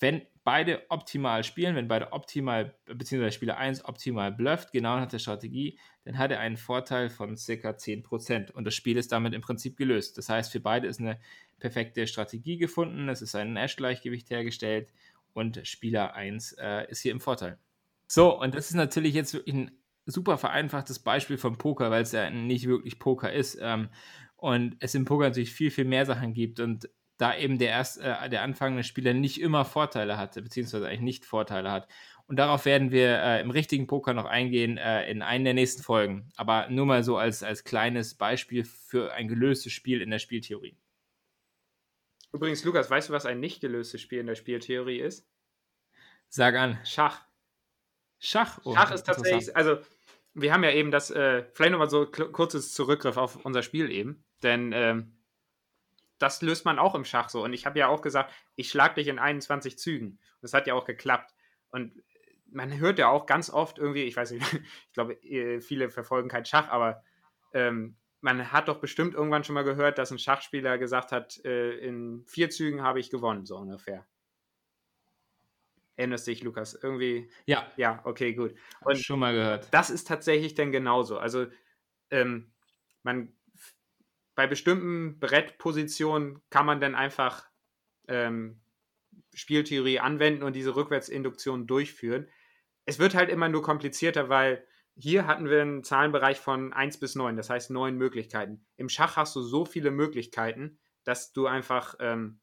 wenn 0.00 0.26
beide 0.50 0.82
optimal 0.88 1.44
spielen, 1.44 1.76
wenn 1.76 1.86
beide 1.86 2.12
optimal, 2.12 2.74
beziehungsweise 2.86 3.36
Spieler 3.36 3.56
1 3.56 3.84
optimal 3.84 4.32
blufft, 4.32 4.72
genau 4.72 4.96
nach 4.96 5.06
der 5.06 5.20
Strategie, 5.20 5.78
dann 6.02 6.18
hat 6.18 6.32
er 6.32 6.40
einen 6.40 6.56
Vorteil 6.56 7.08
von 7.08 7.36
ca. 7.36 7.70
10%. 7.70 8.50
Und 8.50 8.64
das 8.64 8.74
Spiel 8.74 8.96
ist 8.96 9.12
damit 9.12 9.32
im 9.32 9.42
Prinzip 9.42 9.76
gelöst. 9.76 10.18
Das 10.18 10.28
heißt, 10.28 10.50
für 10.50 10.58
beide 10.58 10.88
ist 10.88 10.98
eine 10.98 11.20
perfekte 11.60 12.04
Strategie 12.08 12.58
gefunden, 12.58 13.08
es 13.08 13.22
ist 13.22 13.36
ein 13.36 13.52
Nash-Gleichgewicht 13.52 14.28
hergestellt 14.30 14.88
und 15.34 15.64
Spieler 15.68 16.14
1 16.14 16.56
äh, 16.58 16.90
ist 16.90 17.02
hier 17.02 17.12
im 17.12 17.20
Vorteil. 17.20 17.56
So, 18.08 18.36
und 18.36 18.56
das 18.56 18.70
ist 18.70 18.74
natürlich 18.74 19.14
jetzt 19.14 19.34
wirklich 19.34 19.54
ein 19.54 19.70
super 20.04 20.36
vereinfachtes 20.36 20.98
Beispiel 20.98 21.38
von 21.38 21.58
Poker, 21.58 21.92
weil 21.92 22.02
es 22.02 22.10
ja 22.10 22.28
nicht 22.28 22.66
wirklich 22.66 22.98
Poker 22.98 23.32
ist. 23.32 23.56
Ähm, 23.62 23.88
und 24.34 24.74
es 24.80 24.96
im 24.96 25.04
Poker 25.04 25.26
natürlich 25.28 25.52
viel, 25.52 25.70
viel 25.70 25.84
mehr 25.84 26.06
Sachen 26.06 26.34
gibt. 26.34 26.58
Und 26.58 26.88
da 27.20 27.36
eben 27.36 27.58
der, 27.58 27.70
erst, 27.70 27.98
äh, 27.98 28.28
der 28.30 28.42
anfangende 28.42 28.82
Spieler 28.82 29.12
nicht 29.12 29.40
immer 29.40 29.64
Vorteile 29.64 30.16
hatte, 30.16 30.40
beziehungsweise 30.40 30.86
eigentlich 30.86 31.00
nicht 31.00 31.24
Vorteile 31.26 31.70
hat. 31.70 31.88
Und 32.26 32.36
darauf 32.36 32.64
werden 32.64 32.92
wir 32.92 33.18
äh, 33.18 33.40
im 33.40 33.50
richtigen 33.50 33.86
Poker 33.86 34.14
noch 34.14 34.24
eingehen 34.24 34.78
äh, 34.78 35.10
in 35.10 35.20
einer 35.20 35.44
der 35.44 35.54
nächsten 35.54 35.82
Folgen. 35.82 36.30
Aber 36.36 36.68
nur 36.70 36.86
mal 36.86 37.02
so 37.02 37.16
als, 37.16 37.42
als 37.42 37.64
kleines 37.64 38.14
Beispiel 38.14 38.64
für 38.64 39.12
ein 39.12 39.28
gelöstes 39.28 39.72
Spiel 39.72 40.00
in 40.00 40.10
der 40.10 40.20
Spieltheorie. 40.20 40.78
Übrigens, 42.32 42.64
Lukas, 42.64 42.88
weißt 42.88 43.08
du, 43.08 43.12
was 43.12 43.26
ein 43.26 43.40
nicht 43.40 43.60
gelöstes 43.60 44.00
Spiel 44.00 44.20
in 44.20 44.26
der 44.26 44.36
Spieltheorie 44.36 45.00
ist? 45.00 45.28
Sag 46.28 46.54
an. 46.54 46.78
Schach. 46.84 47.26
Schach? 48.20 48.60
Oh, 48.64 48.74
Schach 48.74 48.92
ist 48.92 49.02
tatsächlich, 49.02 49.54
also 49.56 49.78
wir 50.34 50.52
haben 50.52 50.62
ja 50.62 50.70
eben 50.70 50.90
das, 50.90 51.10
äh, 51.10 51.44
vielleicht 51.52 51.72
nochmal 51.72 51.90
so 51.90 52.06
kurzes 52.06 52.72
Zurückgriff 52.72 53.16
auf 53.16 53.44
unser 53.44 53.62
Spiel 53.62 53.90
eben, 53.90 54.24
denn 54.42 54.72
ähm, 54.72 55.19
das 56.20 56.42
löst 56.42 56.64
man 56.64 56.78
auch 56.78 56.94
im 56.94 57.04
Schach 57.04 57.30
so. 57.30 57.42
Und 57.42 57.52
ich 57.52 57.66
habe 57.66 57.78
ja 57.78 57.88
auch 57.88 58.02
gesagt, 58.02 58.32
ich 58.54 58.70
schlage 58.70 58.94
dich 58.94 59.08
in 59.08 59.18
21 59.18 59.78
Zügen. 59.78 60.20
Das 60.40 60.52
hat 60.52 60.66
ja 60.66 60.74
auch 60.74 60.84
geklappt. 60.84 61.34
Und 61.70 62.02
man 62.52 62.78
hört 62.78 62.98
ja 62.98 63.08
auch 63.08 63.26
ganz 63.26 63.50
oft 63.50 63.78
irgendwie, 63.78 64.04
ich 64.04 64.16
weiß 64.16 64.32
nicht, 64.32 64.42
ich 64.52 64.92
glaube, 64.92 65.14
äh, 65.24 65.60
viele 65.60 65.90
verfolgen 65.90 66.28
kein 66.28 66.44
Schach, 66.44 66.68
aber 66.68 67.02
ähm, 67.54 67.96
man 68.20 68.52
hat 68.52 68.68
doch 68.68 68.80
bestimmt 68.80 69.14
irgendwann 69.14 69.44
schon 69.44 69.54
mal 69.54 69.64
gehört, 69.64 69.96
dass 69.96 70.10
ein 70.10 70.18
Schachspieler 70.18 70.76
gesagt 70.76 71.10
hat, 71.10 71.42
äh, 71.44 71.72
in 71.78 72.22
vier 72.26 72.50
Zügen 72.50 72.82
habe 72.82 73.00
ich 73.00 73.10
gewonnen, 73.10 73.46
so 73.46 73.56
ungefähr. 73.56 74.06
Erinnerst 75.96 76.26
dich, 76.26 76.42
Lukas? 76.42 76.74
Irgendwie? 76.74 77.30
Ja. 77.46 77.70
Ja, 77.76 78.00
okay, 78.04 78.34
gut. 78.34 78.54
Und 78.82 78.98
schon 78.98 79.18
mal 79.18 79.34
gehört. 79.34 79.68
Das 79.70 79.88
ist 79.90 80.06
tatsächlich 80.06 80.54
dann 80.54 80.70
genauso. 80.70 81.18
Also, 81.18 81.46
ähm, 82.10 82.52
man 83.02 83.34
bei 84.40 84.46
bestimmten 84.46 85.20
Brettpositionen 85.20 86.40
kann 86.48 86.64
man 86.64 86.80
dann 86.80 86.94
einfach 86.94 87.44
ähm, 88.08 88.60
Spieltheorie 89.34 90.00
anwenden 90.00 90.42
und 90.42 90.56
diese 90.56 90.74
Rückwärtsinduktion 90.74 91.66
durchführen 91.66 92.26
es 92.90 92.98
wird 92.98 93.14
halt 93.14 93.30
immer 93.30 93.48
nur 93.48 93.62
komplizierter, 93.62 94.28
weil 94.28 94.66
hier 94.96 95.28
hatten 95.28 95.48
wir 95.48 95.62
einen 95.62 95.84
Zahlenbereich 95.84 96.40
von 96.40 96.72
1 96.72 96.98
bis 96.98 97.14
9, 97.14 97.36
das 97.36 97.48
heißt 97.48 97.70
neun 97.70 97.96
Möglichkeiten. 97.96 98.66
Im 98.76 98.88
Schach 98.88 99.16
hast 99.16 99.36
du 99.36 99.42
so 99.42 99.64
viele 99.64 99.92
Möglichkeiten, 99.92 100.78
dass 101.04 101.32
du 101.32 101.46
einfach, 101.46 101.94
ähm, 102.00 102.40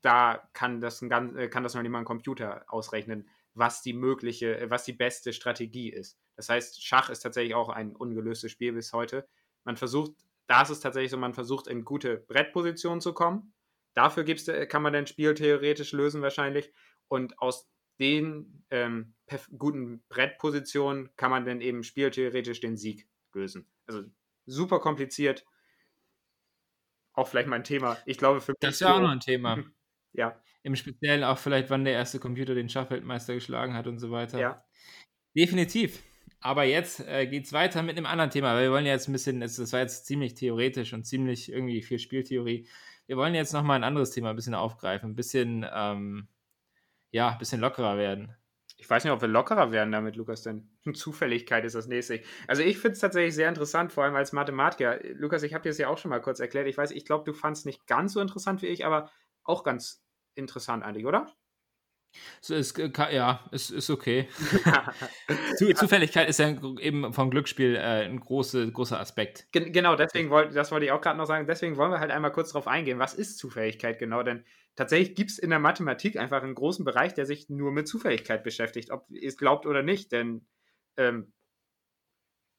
da 0.00 0.48
kann 0.54 0.80
das, 0.80 1.02
ein, 1.02 1.36
äh, 1.36 1.48
kann 1.48 1.62
das 1.62 1.74
noch 1.74 1.84
ein 1.84 2.04
Computer 2.04 2.64
ausrechnen, 2.68 3.28
was 3.52 3.82
die 3.82 3.92
mögliche, 3.92 4.58
äh, 4.58 4.70
was 4.70 4.84
die 4.84 4.94
beste 4.94 5.34
Strategie 5.34 5.92
ist. 5.92 6.18
Das 6.36 6.48
heißt, 6.48 6.82
Schach 6.82 7.10
ist 7.10 7.20
tatsächlich 7.20 7.54
auch 7.54 7.68
ein 7.68 7.94
ungelöstes 7.94 8.50
Spiel 8.50 8.72
bis 8.72 8.94
heute. 8.94 9.28
Man 9.64 9.76
versucht, 9.76 10.12
da 10.46 10.62
ist 10.62 10.70
es 10.70 10.80
tatsächlich 10.80 11.10
so, 11.10 11.16
man 11.16 11.34
versucht 11.34 11.66
in 11.66 11.84
gute 11.84 12.18
Brettpositionen 12.18 13.00
zu 13.00 13.12
kommen. 13.12 13.54
Dafür 13.94 14.24
gibt's, 14.24 14.48
äh, 14.48 14.66
kann 14.66 14.82
man 14.82 14.92
dann 14.92 15.06
Spiel 15.06 15.34
theoretisch 15.34 15.92
lösen 15.92 16.22
wahrscheinlich. 16.22 16.72
Und 17.08 17.38
aus 17.38 17.70
den 18.00 18.64
ähm, 18.70 19.14
guten 19.56 20.02
Brettpositionen 20.08 21.14
kann 21.16 21.30
man 21.30 21.44
dann 21.44 21.60
eben 21.60 21.84
spieltheoretisch 21.84 22.60
den 22.60 22.76
Sieg 22.76 23.08
lösen. 23.34 23.68
Also 23.86 24.02
super 24.46 24.80
kompliziert. 24.80 25.44
Auch 27.12 27.28
vielleicht 27.28 27.48
mal 27.48 27.56
ein 27.56 27.64
Thema. 27.64 27.98
Ich 28.06 28.18
glaube, 28.18 28.40
für 28.40 28.54
Das 28.60 28.74
ist 28.74 28.80
ja 28.80 28.94
auch 28.94 29.00
noch 29.00 29.10
ein 29.10 29.20
Thema. 29.20 29.62
ja. 30.12 30.42
Im 30.62 30.76
Speziellen 30.76 31.24
auch 31.24 31.38
vielleicht, 31.38 31.70
wann 31.70 31.84
der 31.84 31.92
erste 31.92 32.18
Computer 32.18 32.54
den 32.54 32.68
Schachweltmeister 32.68 33.34
geschlagen 33.34 33.74
hat 33.74 33.86
und 33.86 33.98
so 33.98 34.10
weiter. 34.10 34.38
Ja. 34.38 34.64
Definitiv. 35.36 36.02
Aber 36.42 36.64
jetzt 36.64 37.00
äh, 37.06 37.26
geht 37.26 37.46
es 37.46 37.52
weiter 37.52 37.82
mit 37.82 37.96
einem 37.96 38.06
anderen 38.06 38.30
Thema, 38.30 38.54
weil 38.54 38.64
wir 38.64 38.72
wollen 38.72 38.86
jetzt 38.86 39.08
ein 39.08 39.12
bisschen, 39.12 39.40
das, 39.40 39.72
war 39.72 39.80
jetzt 39.80 40.06
ziemlich 40.06 40.34
theoretisch 40.34 40.92
und 40.92 41.04
ziemlich 41.04 41.50
irgendwie 41.50 41.82
viel 41.82 41.98
Spieltheorie. 41.98 42.66
Wir 43.06 43.16
wollen 43.16 43.34
jetzt 43.34 43.52
nochmal 43.52 43.76
ein 43.76 43.84
anderes 43.84 44.10
Thema 44.10 44.30
ein 44.30 44.36
bisschen 44.36 44.54
aufgreifen, 44.54 45.10
ein 45.10 45.14
bisschen 45.14 45.64
ähm, 45.72 46.28
ja, 47.12 47.28
ein 47.28 47.38
bisschen 47.38 47.60
lockerer 47.60 47.96
werden. 47.96 48.34
Ich 48.78 48.90
weiß 48.90 49.04
nicht, 49.04 49.12
ob 49.12 49.20
wir 49.20 49.28
lockerer 49.28 49.70
werden 49.70 49.92
damit, 49.92 50.16
Lukas, 50.16 50.42
denn 50.42 50.68
Zufälligkeit 50.94 51.64
ist 51.64 51.76
das 51.76 51.86
nächste. 51.86 52.20
Also 52.48 52.62
ich 52.62 52.78
finde 52.78 52.94
es 52.94 52.98
tatsächlich 52.98 53.34
sehr 53.34 53.48
interessant, 53.48 53.92
vor 53.92 54.02
allem 54.02 54.16
als 54.16 54.32
Mathematiker. 54.32 54.98
Lukas, 55.14 55.44
ich 55.44 55.54
habe 55.54 55.62
dir 55.62 55.68
das 55.68 55.78
ja 55.78 55.88
auch 55.88 55.98
schon 55.98 56.08
mal 56.08 56.20
kurz 56.20 56.40
erklärt. 56.40 56.66
Ich 56.66 56.76
weiß, 56.76 56.90
ich 56.90 57.04
glaube, 57.04 57.24
du 57.24 57.32
fandest 57.32 57.66
nicht 57.66 57.86
ganz 57.86 58.14
so 58.14 58.20
interessant 58.20 58.62
wie 58.62 58.66
ich, 58.66 58.84
aber 58.84 59.10
auch 59.44 59.62
ganz 59.62 60.04
interessant 60.34 60.82
eigentlich, 60.82 61.06
oder? 61.06 61.32
So 62.40 62.54
ist, 62.54 62.78
äh, 62.78 62.90
ja, 63.14 63.44
ist, 63.52 63.70
ist 63.70 63.90
okay. 63.90 64.28
Zufälligkeit 65.74 66.28
ist 66.28 66.38
ja 66.38 66.54
eben 66.78 67.12
vom 67.12 67.30
Glücksspiel 67.30 67.76
äh, 67.76 68.04
ein 68.04 68.20
große, 68.20 68.70
großer 68.70 68.98
Aspekt. 68.98 69.46
Gen 69.52 69.72
genau, 69.72 69.96
deswegen 69.96 70.30
wollte, 70.30 70.54
das 70.54 70.70
wollte 70.70 70.86
ich 70.86 70.92
auch 70.92 71.00
gerade 71.00 71.18
noch 71.18 71.26
sagen, 71.26 71.46
deswegen 71.46 71.76
wollen 71.76 71.90
wir 71.90 72.00
halt 72.00 72.10
einmal 72.10 72.32
kurz 72.32 72.52
darauf 72.52 72.66
eingehen, 72.66 72.98
was 72.98 73.14
ist 73.14 73.38
Zufälligkeit 73.38 73.98
genau, 73.98 74.22
denn 74.22 74.44
tatsächlich 74.76 75.14
gibt 75.14 75.30
es 75.30 75.38
in 75.38 75.50
der 75.50 75.58
Mathematik 75.58 76.16
einfach 76.16 76.42
einen 76.42 76.54
großen 76.54 76.84
Bereich, 76.84 77.14
der 77.14 77.26
sich 77.26 77.48
nur 77.48 77.72
mit 77.72 77.88
Zufälligkeit 77.88 78.44
beschäftigt, 78.44 78.90
ob 78.90 79.10
ihr 79.10 79.28
es 79.28 79.36
glaubt 79.36 79.66
oder 79.66 79.82
nicht, 79.82 80.12
denn 80.12 80.46
ähm, 80.96 81.32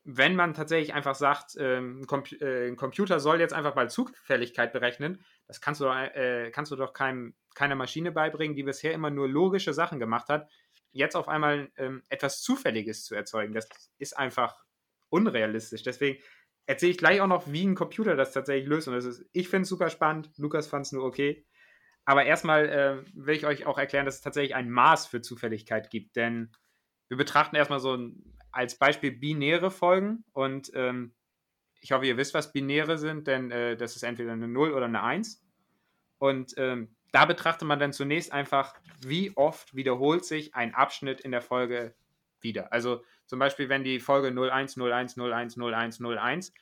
wenn 0.05 0.35
man 0.35 0.53
tatsächlich 0.53 0.93
einfach 0.93 1.15
sagt, 1.15 1.55
ähm, 1.57 2.05
ein, 2.09 2.23
äh, 2.41 2.67
ein, 2.67 2.75
Computer 2.75 3.19
soll 3.19 3.39
jetzt 3.39 3.53
einfach 3.53 3.75
mal 3.75 3.89
Zufälligkeit 3.89 4.73
berechnen, 4.73 5.23
das 5.47 5.61
kannst 5.61 5.81
du, 5.81 5.85
äh, 5.85 6.51
kannst 6.51 6.71
du 6.71 6.75
doch 6.75 6.93
keinem, 6.93 7.35
keiner 7.55 7.75
Maschine 7.75 8.11
beibringen, 8.11 8.55
die 8.55 8.63
bisher 8.63 8.93
immer 8.93 9.09
nur 9.09 9.27
logische 9.27 9.73
Sachen 9.73 9.99
gemacht 9.99 10.29
hat, 10.29 10.49
jetzt 10.91 11.15
auf 11.15 11.27
einmal 11.27 11.71
ähm, 11.75 12.03
etwas 12.09 12.41
Zufälliges 12.41 13.03
zu 13.05 13.15
erzeugen. 13.15 13.53
Das 13.53 13.67
ist 13.97 14.17
einfach 14.17 14.63
unrealistisch. 15.09 15.83
Deswegen 15.83 16.21
erzähle 16.65 16.91
ich 16.91 16.97
gleich 16.97 17.21
auch 17.21 17.27
noch, 17.27 17.51
wie 17.51 17.65
ein 17.65 17.75
Computer 17.75 18.15
das 18.15 18.31
tatsächlich 18.31 18.67
löst. 18.67 18.87
Und 18.87 18.93
das 18.93 19.05
ist, 19.05 19.25
ich 19.31 19.49
finde 19.49 19.63
es 19.63 19.69
super 19.69 19.89
spannend, 19.89 20.31
Lukas 20.37 20.67
fand 20.67 20.85
es 20.85 20.91
nur 20.91 21.03
okay. 21.03 21.45
Aber 22.05 22.25
erstmal 22.25 22.69
äh, 22.69 23.05
will 23.13 23.35
ich 23.35 23.45
euch 23.45 23.65
auch 23.65 23.77
erklären, 23.77 24.05
dass 24.05 24.15
es 24.15 24.21
tatsächlich 24.21 24.55
ein 24.55 24.69
Maß 24.69 25.07
für 25.07 25.21
Zufälligkeit 25.21 25.89
gibt. 25.89 26.15
Denn 26.15 26.51
wir 27.07 27.17
betrachten 27.17 27.55
erstmal 27.55 27.79
so 27.79 27.95
ein, 27.95 28.37
als 28.51 28.77
Beispiel 28.77 29.11
binäre 29.11 29.71
Folgen. 29.71 30.25
Und 30.31 30.71
ähm, 30.73 31.15
ich 31.83 31.91
hoffe, 31.91 32.05
ihr 32.05 32.15
wisst, 32.15 32.33
was 32.33 32.53
binäre 32.53 32.97
sind, 32.97 33.27
denn 33.27 33.51
äh, 33.51 33.75
das 33.75 33.97
ist 33.97 34.03
entweder 34.03 34.31
eine 34.31 34.47
0 34.47 34.71
oder 34.71 34.85
eine 34.85 35.03
1. 35.03 35.43
Und 36.17 36.53
ähm, 36.57 36.95
da 37.11 37.25
betrachtet 37.25 37.67
man 37.67 37.77
dann 37.77 37.91
zunächst 37.91 38.31
einfach, 38.31 38.73
wie 39.01 39.35
oft 39.35 39.75
wiederholt 39.75 40.23
sich 40.23 40.55
ein 40.55 40.73
Abschnitt 40.73 41.19
in 41.19 41.31
der 41.31 41.41
Folge 41.41 41.93
wieder. 42.39 42.71
Also 42.71 43.03
zum 43.25 43.37
Beispiel, 43.37 43.67
wenn 43.67 43.83
die 43.83 43.99
Folge 43.99 44.29
01, 44.29 44.77
01, 44.77 45.17
01, 45.17 45.57
01, 45.57 45.99
01 46.01 46.53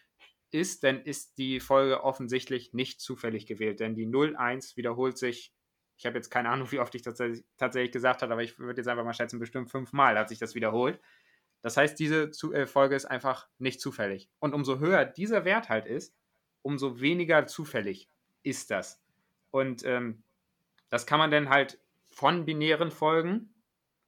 ist, 0.50 0.84
dann 0.84 1.00
ist 1.04 1.38
die 1.38 1.60
Folge 1.60 2.04
offensichtlich 2.04 2.74
nicht 2.74 3.00
zufällig 3.00 3.46
gewählt, 3.46 3.80
denn 3.80 3.94
die 3.94 4.08
01 4.08 4.76
wiederholt 4.76 5.20
sich. 5.20 5.54
Ich 5.98 6.08
habe 6.08 6.16
jetzt 6.16 6.32
keine 6.32 6.50
Ahnung, 6.50 6.72
wie 6.72 6.80
oft 6.80 6.96
ich 6.96 7.04
das 7.04 7.22
tatsächlich 7.58 7.92
gesagt 7.92 8.24
habe, 8.24 8.34
aber 8.34 8.42
ich 8.42 8.58
würde 8.58 8.82
jetzt 8.82 8.88
einfach 8.88 9.06
mal 9.06 9.14
schätzen, 9.14 9.40
bestimmt 9.40 9.70
fünfmal 9.70 10.18
hat 10.18 10.30
sich 10.30 10.40
das 10.40 10.56
wiederholt. 10.56 11.00
Das 11.62 11.78
heißt, 11.78 11.99
diese 11.99 12.32
äh, 12.53 12.66
Folge 12.66 12.95
ist 12.95 13.05
einfach 13.05 13.47
nicht 13.59 13.82
zufällig. 13.82 14.30
Und 14.39 14.53
umso 14.53 14.80
höher 14.80 15.05
dieser 15.05 15.45
Wert 15.45 15.70
halt 15.70 15.86
ist, 15.86 16.16
umso 16.62 16.99
weniger 16.99 17.45
zufällig 17.47 18.07
ist 18.43 18.72
das. 18.72 19.01
Und 19.51 19.86
ähm, 19.86 20.24
das 20.89 21.05
kann 21.05 21.20
man 21.20 21.32
dann 21.32 21.49
halt 21.49 21.80
von 22.07 22.45
binären 22.45 22.91
Folgen 22.91 23.53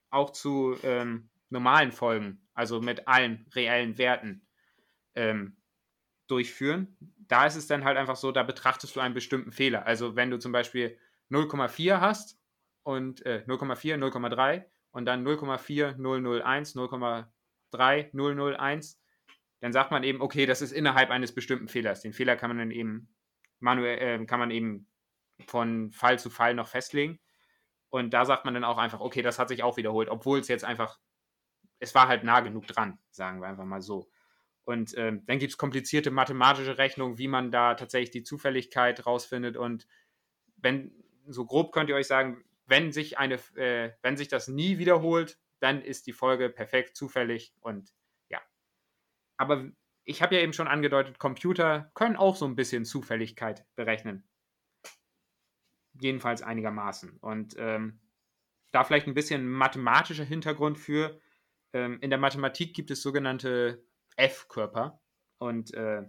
auch 0.09 0.31
zu 0.31 0.77
ähm, 0.83 1.29
normalen 1.49 1.91
Folgen, 1.91 2.41
also 2.53 2.81
mit 2.81 3.07
allen 3.07 3.45
reellen 3.53 3.97
Werten, 3.97 4.45
ähm, 5.15 5.55
durchführen. 6.27 6.95
Da 7.27 7.45
ist 7.45 7.55
es 7.55 7.67
dann 7.67 7.83
halt 7.83 7.97
einfach 7.97 8.15
so, 8.15 8.31
da 8.31 8.43
betrachtest 8.43 8.95
du 8.95 8.99
einen 8.99 9.13
bestimmten 9.13 9.51
Fehler. 9.51 9.85
Also 9.85 10.15
wenn 10.15 10.29
du 10.29 10.39
zum 10.39 10.51
Beispiel 10.51 10.97
0,4 11.31 11.99
hast 11.99 12.39
und 12.83 13.25
äh, 13.25 13.43
0,4, 13.47 13.97
0,3 13.97 14.65
und 14.91 15.05
dann 15.05 15.25
0,4, 15.25 15.95
001, 17.73 18.13
0,3, 18.13 18.57
001, 18.57 18.99
dann 19.59 19.73
sagt 19.73 19.91
man 19.91 20.03
eben, 20.03 20.21
okay, 20.21 20.45
das 20.45 20.61
ist 20.61 20.71
innerhalb 20.71 21.09
eines 21.09 21.33
bestimmten 21.33 21.67
Fehlers. 21.67 22.01
Den 22.01 22.13
Fehler 22.13 22.35
kann 22.35 22.49
man 22.49 22.57
dann 22.57 22.71
eben 22.71 23.13
manuell, 23.59 24.21
äh, 24.21 24.25
kann 24.25 24.39
man 24.39 24.51
eben 24.51 24.87
von 25.47 25.91
Fall 25.91 26.19
zu 26.19 26.29
Fall 26.29 26.53
noch 26.53 26.67
festlegen. 26.67 27.19
Und 27.89 28.13
da 28.13 28.25
sagt 28.25 28.45
man 28.45 28.53
dann 28.53 28.63
auch 28.63 28.77
einfach, 28.77 28.99
okay, 28.99 29.21
das 29.21 29.39
hat 29.39 29.49
sich 29.49 29.63
auch 29.63 29.77
wiederholt, 29.77 30.09
obwohl 30.09 30.39
es 30.39 30.47
jetzt 30.47 30.65
einfach, 30.65 30.99
es 31.79 31.93
war 31.95 32.07
halt 32.07 32.23
nah 32.23 32.39
genug 32.41 32.67
dran, 32.67 32.99
sagen 33.11 33.39
wir 33.39 33.47
einfach 33.47 33.65
mal 33.65 33.81
so. 33.81 34.09
Und 34.65 34.97
ähm, 34.97 35.25
dann 35.27 35.39
gibt 35.39 35.51
es 35.51 35.57
komplizierte 35.57 36.09
mathematische 36.09 36.77
Rechnungen, 36.77 37.17
wie 37.17 37.27
man 37.27 37.51
da 37.51 37.75
tatsächlich 37.75 38.11
die 38.11 38.23
Zufälligkeit 38.23 39.05
rausfindet. 39.05 39.57
Und 39.57 39.87
wenn, 40.57 40.91
so 41.27 41.45
grob 41.45 41.71
könnt 41.71 41.89
ihr 41.89 41.95
euch 41.95 42.07
sagen, 42.07 42.43
wenn 42.65 42.91
sich 42.91 43.17
eine, 43.17 43.35
äh, 43.55 43.91
wenn 44.01 44.17
sich 44.17 44.27
das 44.27 44.47
nie 44.47 44.77
wiederholt, 44.77 45.37
dann 45.63 45.81
ist 45.81 46.07
die 46.07 46.13
Folge 46.13 46.49
perfekt 46.49 46.97
zufällig 46.97 47.53
und 47.61 47.93
ja. 48.29 48.41
Aber 49.37 49.71
ich 50.03 50.21
habe 50.21 50.35
ja 50.35 50.41
eben 50.41 50.53
schon 50.53 50.67
angedeutet, 50.67 51.19
Computer 51.19 51.89
können 51.93 52.17
auch 52.17 52.35
so 52.35 52.45
ein 52.45 52.55
bisschen 52.55 52.83
Zufälligkeit 52.83 53.65
berechnen. 53.75 54.27
Jedenfalls 55.93 56.41
einigermaßen. 56.41 57.17
Und 57.19 57.55
ähm, 57.57 58.01
da 58.71 58.83
vielleicht 58.83 59.07
ein 59.07 59.13
bisschen 59.13 59.47
mathematischer 59.47 60.25
Hintergrund 60.25 60.77
für. 60.77 61.21
Ähm, 61.71 61.99
in 62.01 62.09
der 62.09 62.19
Mathematik 62.19 62.73
gibt 62.73 62.91
es 62.91 63.01
sogenannte 63.01 63.85
F-Körper. 64.17 64.99
Und 65.37 65.73
äh, 65.73 66.03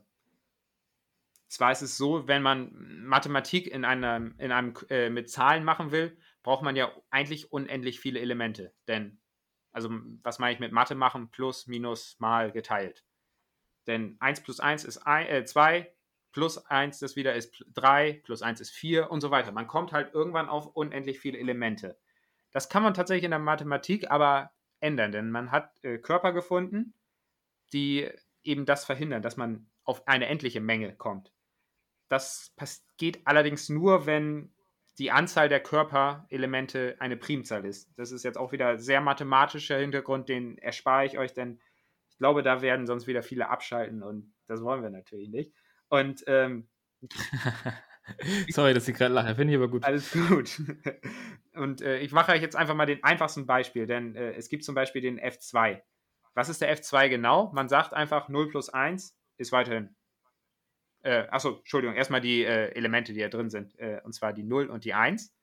zwar 1.47 1.71
ist 1.71 1.83
es 1.83 1.97
so, 1.97 2.27
wenn 2.27 2.43
man 2.43 3.05
Mathematik 3.05 3.69
in 3.69 3.85
einem, 3.85 4.35
in 4.39 4.51
einem 4.51 4.75
äh, 4.89 5.11
mit 5.11 5.31
Zahlen 5.31 5.63
machen 5.63 5.93
will, 5.93 6.17
braucht 6.43 6.65
man 6.65 6.75
ja 6.75 6.91
eigentlich 7.11 7.53
unendlich 7.53 8.01
viele 8.01 8.19
Elemente. 8.19 8.75
Denn, 8.89 9.21
also 9.75 9.91
was 10.23 10.39
meine 10.39 10.55
ich 10.55 10.61
mit 10.61 10.73
Mathe 10.73 10.95
machen? 10.95 11.29
Plus, 11.31 11.67
minus, 11.67 12.17
mal, 12.21 12.53
geteilt. 12.53 13.05
Denn 13.87 14.17
1 14.21 14.43
plus 14.43 14.61
1 14.61 14.85
ist 14.85 15.03
2, 15.03 15.79
äh, 15.79 15.87
plus 16.33 16.65
1 16.67 17.01
das 17.01 17.17
wieder 17.17 17.35
ist 17.35 17.65
3, 17.75 18.23
plus 18.25 18.41
1 18.41 18.61
ist 18.61 18.71
4 18.71 19.11
und 19.11 19.21
so 19.21 19.31
weiter. 19.31 19.53
Man 19.53 19.67
kommt 19.67 19.93
halt 19.93 20.15
irgendwann 20.15 20.49
auf 20.49 20.67
unendlich 20.75 21.21
viele 21.21 21.39
Elemente. 21.39 21.99
Das 22.53 22.69
kann 22.69 22.83
man 22.83 22.95
tatsächlich 22.95 23.25
in 23.25 23.33
der 23.33 23.41
Mathematik 23.41 24.11
aber 24.11 24.53
ändern, 24.81 25.13
denn 25.13 25.31
man 25.31 25.51
hat 25.51 25.83
äh, 25.83 25.99
Körper 25.99 26.33
gefunden, 26.33 26.95
die 27.73 28.09
eben 28.45 28.67
das 28.67 28.85
verhindern, 28.85 29.23
dass 29.23 29.37
man 29.37 29.67
auf 29.83 30.07
eine 30.07 30.27
endliche 30.27 30.61
Menge 30.61 30.95
kommt. 30.95 31.33
Das 32.09 32.55
geht 32.97 33.27
allerdings 33.27 33.69
nur, 33.69 34.07
wenn 34.07 34.54
die 34.99 35.11
Anzahl 35.11 35.49
der 35.49 35.61
Körperelemente 35.61 36.97
eine 37.01 37.17
Primzahl 37.17 37.65
ist. 37.65 37.91
Das 37.97 38.13
ist 38.13 38.25
jetzt 38.25 38.39
auch 38.39 38.53
wieder 38.53 38.79
sehr 38.79 39.01
mathematischer 39.01 39.79
Hintergrund, 39.79 40.29
den 40.29 40.59
erspare 40.59 41.07
ich 41.07 41.19
euch, 41.19 41.33
denn 41.33 41.61
ich 42.11 42.19
glaube, 42.19 42.43
da 42.43 42.63
werden 42.63 42.87
sonst 42.87 43.07
wieder 43.07 43.23
viele 43.23 43.49
abschalten 43.49 44.03
und 44.03 44.33
das 44.47 44.63
wollen 44.63 44.83
wir 44.83 44.91
natürlich 44.91 45.29
nicht. 45.31 45.53
Und 45.89 46.23
ähm, 46.27 46.69
Sorry, 48.51 48.75
dass 48.75 48.87
ich 48.87 48.97
gerade 48.97 49.15
lache, 49.15 49.35
finde 49.35 49.53
ich 49.53 49.59
aber 49.59 49.69
gut. 49.69 49.85
Alles 49.85 50.13
gut. 50.13 50.61
Und 51.55 51.81
äh, 51.81 51.99
ich 51.99 52.13
mache 52.13 52.33
euch 52.33 52.43
jetzt 52.43 52.57
einfach 52.57 52.75
mal 52.75 52.87
den 52.87 53.03
einfachsten 53.03 53.47
Beispiel, 53.47 53.87
denn 53.87 54.15
äh, 54.15 54.33
es 54.33 54.49
gibt 54.49 54.65
zum 54.65 54.75
Beispiel 54.75 55.03
den 55.03 55.21
F2. 55.21 55.81
Was 56.35 56.49
ist 56.49 56.61
der 56.61 56.77
F2 56.77 57.09
genau? 57.09 57.53
Man 57.53 57.69
sagt 57.69 57.95
einfach 57.95 58.29
0 58.29 58.51
plus 58.51 58.69
1 58.69 59.17
ist 59.37 59.53
weiterhin. 59.53 59.95
Äh, 61.05 61.29
achso, 61.31 61.59
Entschuldigung, 61.59 61.95
erstmal 61.95 62.23
die 62.23 62.45
äh, 62.45 62.73
Elemente, 62.75 63.13
die 63.13 63.21
da 63.21 63.29
drin 63.29 63.51
sind. 63.51 63.79
Äh, 63.79 64.01
und 64.05 64.15
zwar 64.15 64.33
die 64.33 64.43
0 64.43 64.69
und 64.69 64.85
die 64.85 64.95
1. 64.95 65.35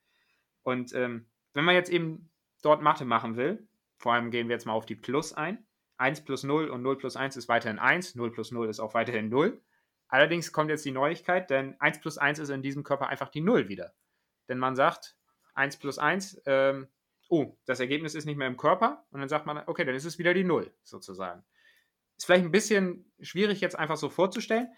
Und 0.63 0.93
ähm, 0.93 1.27
wenn 1.53 1.63
man 1.63 1.75
jetzt 1.75 1.91
eben 1.91 2.31
dort 2.63 2.81
Mathe 2.81 3.05
machen 3.05 3.37
will, 3.37 3.67
vor 3.97 4.13
allem 4.13 4.31
gehen 4.31 4.47
wir 4.47 4.55
jetzt 4.55 4.65
mal 4.65 4.73
auf 4.73 4.87
die 4.87 4.95
Plus 4.95 5.33
ein. 5.33 5.65
1 5.97 6.25
plus 6.25 6.43
0 6.43 6.69
und 6.69 6.81
0 6.81 6.97
plus 6.97 7.15
1 7.15 7.37
ist 7.37 7.47
weiterhin 7.47 7.77
1, 7.77 8.15
0 8.15 8.31
plus 8.31 8.51
0 8.51 8.67
ist 8.69 8.79
auch 8.79 8.95
weiterhin 8.95 9.29
0. 9.29 9.61
Allerdings 10.07 10.51
kommt 10.51 10.71
jetzt 10.71 10.83
die 10.83 10.91
Neuigkeit, 10.91 11.51
denn 11.51 11.79
1 11.79 11.99
plus 11.99 12.17
1 12.17 12.39
ist 12.39 12.49
in 12.49 12.63
diesem 12.63 12.83
Körper 12.83 13.07
einfach 13.07 13.29
die 13.29 13.41
0 13.41 13.69
wieder. 13.69 13.93
Denn 14.49 14.57
man 14.57 14.75
sagt 14.75 15.15
1 15.53 15.77
plus 15.77 15.99
1, 15.99 16.41
ähm, 16.47 16.87
oh, 17.29 17.55
das 17.65 17.79
Ergebnis 17.79 18.15
ist 18.15 18.25
nicht 18.25 18.37
mehr 18.37 18.47
im 18.47 18.57
Körper 18.57 19.05
und 19.11 19.19
dann 19.19 19.29
sagt 19.29 19.45
man, 19.45 19.61
okay, 19.67 19.85
dann 19.85 19.93
ist 19.93 20.05
es 20.05 20.17
wieder 20.17 20.33
die 20.33 20.43
0 20.43 20.73
sozusagen. 20.81 21.43
Ist 22.17 22.25
vielleicht 22.25 22.45
ein 22.45 22.51
bisschen 22.51 23.11
schwierig 23.21 23.61
jetzt 23.61 23.77
einfach 23.77 23.97
so 23.97 24.09
vorzustellen, 24.09 24.69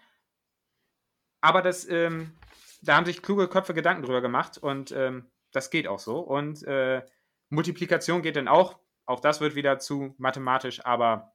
aber 1.44 1.60
das, 1.60 1.86
ähm, 1.90 2.32
da 2.80 2.96
haben 2.96 3.04
sich 3.04 3.20
kluge 3.20 3.48
Köpfe 3.48 3.74
Gedanken 3.74 4.02
drüber 4.02 4.22
gemacht 4.22 4.56
und 4.56 4.92
ähm, 4.92 5.30
das 5.52 5.68
geht 5.68 5.86
auch 5.86 5.98
so. 5.98 6.20
Und 6.20 6.62
äh, 6.62 7.02
Multiplikation 7.50 8.22
geht 8.22 8.36
dann 8.36 8.48
auch. 8.48 8.78
Auch 9.04 9.20
das 9.20 9.42
wird 9.42 9.54
wieder 9.54 9.78
zu 9.78 10.14
mathematisch, 10.16 10.82
aber 10.86 11.34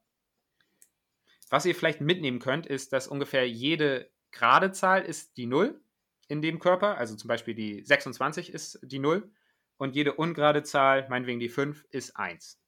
was 1.48 1.64
ihr 1.64 1.76
vielleicht 1.76 2.00
mitnehmen 2.00 2.40
könnt, 2.40 2.66
ist, 2.66 2.92
dass 2.92 3.06
ungefähr 3.06 3.48
jede 3.48 4.10
gerade 4.32 4.72
Zahl 4.72 5.02
ist 5.02 5.36
die 5.36 5.46
0 5.46 5.80
in 6.26 6.42
dem 6.42 6.58
Körper. 6.58 6.98
Also 6.98 7.14
zum 7.14 7.28
Beispiel 7.28 7.54
die 7.54 7.84
26 7.84 8.52
ist 8.52 8.80
die 8.82 8.98
0 8.98 9.30
und 9.76 9.94
jede 9.94 10.14
ungerade 10.14 10.64
Zahl, 10.64 11.08
meinetwegen 11.08 11.38
die 11.38 11.48
5, 11.48 11.84
ist 11.90 12.16
1. 12.16 12.60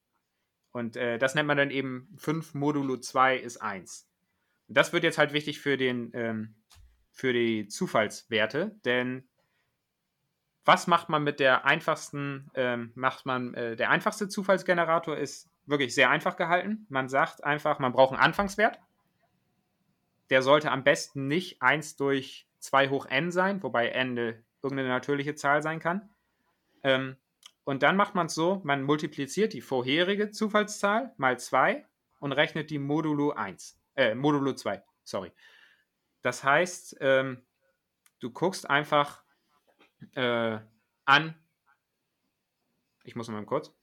Und 0.71 0.97
äh, 0.97 1.19
das 1.19 1.35
nennt 1.35 1.49
man 1.49 1.57
dann 1.57 1.73
eben 1.73 2.09
5 2.19 2.55
modulo 2.55 2.99
2 2.99 3.37
ist 3.37 3.57
1. 3.57 4.09
Und 4.69 4.77
das 4.77 4.93
wird 4.93 5.03
jetzt 5.03 5.19
halt 5.19 5.33
wichtig 5.33 5.61
für 5.61 5.77
den 5.77 6.13
ähm, 6.15 6.55
für 7.13 7.33
die 7.33 7.69
Zufallswerte, 7.69 8.75
denn 8.85 9.29
was 10.65 10.87
macht 10.87 11.09
man 11.09 11.23
mit 11.23 11.41
der 11.41 11.65
einfachsten, 11.65 12.51
ähm, 12.55 12.93
macht 12.95 13.27
man, 13.27 13.55
äh, 13.55 13.77
der 13.77 13.91
einfachste 13.91 14.29
Zufallsgenerator 14.29 15.17
ist 15.17 15.51
wirklich 15.67 15.95
sehr 15.95 16.11
einfach 16.11 16.37
gehalten. 16.37 16.87
Man 16.89 17.09
sagt 17.09 17.45
einfach, 17.45 17.79
man 17.79 17.93
braucht 17.93 18.13
einen 18.13 18.23
Anfangswert. 18.23 18.79
Der 20.31 20.43
sollte 20.43 20.71
am 20.71 20.85
besten 20.85 21.27
nicht 21.27 21.63
1 21.63 21.97
durch 21.97 22.47
2 22.61 22.89
hoch 22.89 23.07
n 23.07 23.31
sein, 23.33 23.63
wobei 23.63 23.89
n 23.89 24.11
eine, 24.11 24.43
irgendeine 24.63 24.89
natürliche 24.89 25.35
Zahl 25.35 25.63
sein 25.63 25.81
kann. 25.81 26.09
Ähm, 26.85 27.17
und 27.65 27.83
dann 27.83 27.97
macht 27.97 28.15
man 28.15 28.27
es 28.27 28.35
so, 28.35 28.61
man 28.65 28.83
multipliziert 28.83 29.53
die 29.53 29.61
vorherige 29.61 30.31
Zufallszahl 30.31 31.13
mal 31.17 31.39
2 31.39 31.85
und 32.21 32.33
rechnet 32.33 32.71
die 32.71 32.79
modulo 32.79 33.33
1, 33.33 33.79
äh, 33.97 34.15
modulo 34.15 34.53
2, 34.53 34.83
sorry. 35.05 35.33
Das 36.23 36.45
heißt, 36.45 36.97
ähm, 37.01 37.45
du 38.21 38.31
guckst 38.31 38.69
einfach 38.71 39.23
äh, 40.15 40.59
an. 41.05 41.35
Ich 43.05 43.17
muss 43.17 43.29
mal 43.29 43.45
kurz. 43.45 43.75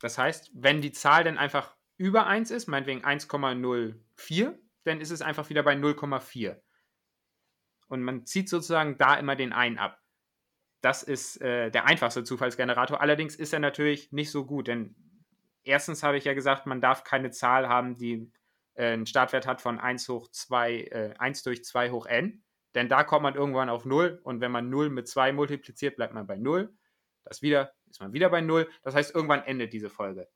Das 0.00 0.18
heißt, 0.18 0.50
wenn 0.54 0.82
die 0.82 0.92
Zahl 0.92 1.24
dann 1.24 1.38
einfach 1.38 1.74
über 1.96 2.26
1 2.26 2.50
ist, 2.50 2.66
meinetwegen 2.66 3.04
1,04, 3.04 4.58
dann 4.84 5.00
ist 5.00 5.10
es 5.10 5.22
einfach 5.22 5.48
wieder 5.48 5.62
bei 5.62 5.74
0,4. 5.74 6.60
Und 7.88 8.02
man 8.02 8.26
zieht 8.26 8.48
sozusagen 8.48 8.98
da 8.98 9.14
immer 9.14 9.36
den 9.36 9.52
einen 9.52 9.78
ab. 9.78 10.02
Das 10.80 11.02
ist 11.02 11.40
äh, 11.40 11.70
der 11.70 11.86
einfachste 11.86 12.24
Zufallsgenerator. 12.24 13.00
Allerdings 13.00 13.36
ist 13.36 13.52
er 13.52 13.60
natürlich 13.60 14.12
nicht 14.12 14.30
so 14.30 14.44
gut, 14.44 14.68
denn 14.68 14.94
erstens 15.66 16.02
habe 16.02 16.16
ich 16.16 16.24
ja 16.24 16.34
gesagt, 16.34 16.66
man 16.66 16.80
darf 16.80 17.04
keine 17.04 17.30
Zahl 17.30 17.68
haben, 17.68 17.96
die 17.96 18.30
äh, 18.74 18.92
einen 18.92 19.06
Startwert 19.06 19.46
hat 19.46 19.60
von 19.60 19.78
1 19.78 20.08
hoch 20.08 20.28
2, 20.30 20.74
äh, 20.74 21.14
1 21.18 21.42
durch 21.42 21.64
2 21.64 21.90
hoch 21.90 22.06
n. 22.06 22.42
Denn 22.74 22.88
da 22.88 23.04
kommt 23.04 23.22
man 23.22 23.34
irgendwann 23.34 23.68
auf 23.68 23.84
0 23.84 24.20
und 24.22 24.40
wenn 24.40 24.52
man 24.52 24.68
0 24.68 24.90
mit 24.90 25.08
2 25.08 25.32
multipliziert, 25.32 25.96
bleibt 25.96 26.14
man 26.14 26.26
bei 26.26 26.36
0. 26.36 26.72
Das 27.24 27.42
wieder, 27.42 27.72
ist 27.88 28.00
man 28.00 28.12
wieder 28.12 28.30
bei 28.30 28.40
0. 28.40 28.68
Das 28.82 28.94
heißt, 28.94 29.14
irgendwann 29.14 29.42
endet 29.42 29.72
diese 29.72 29.90
Folge. 29.90 30.28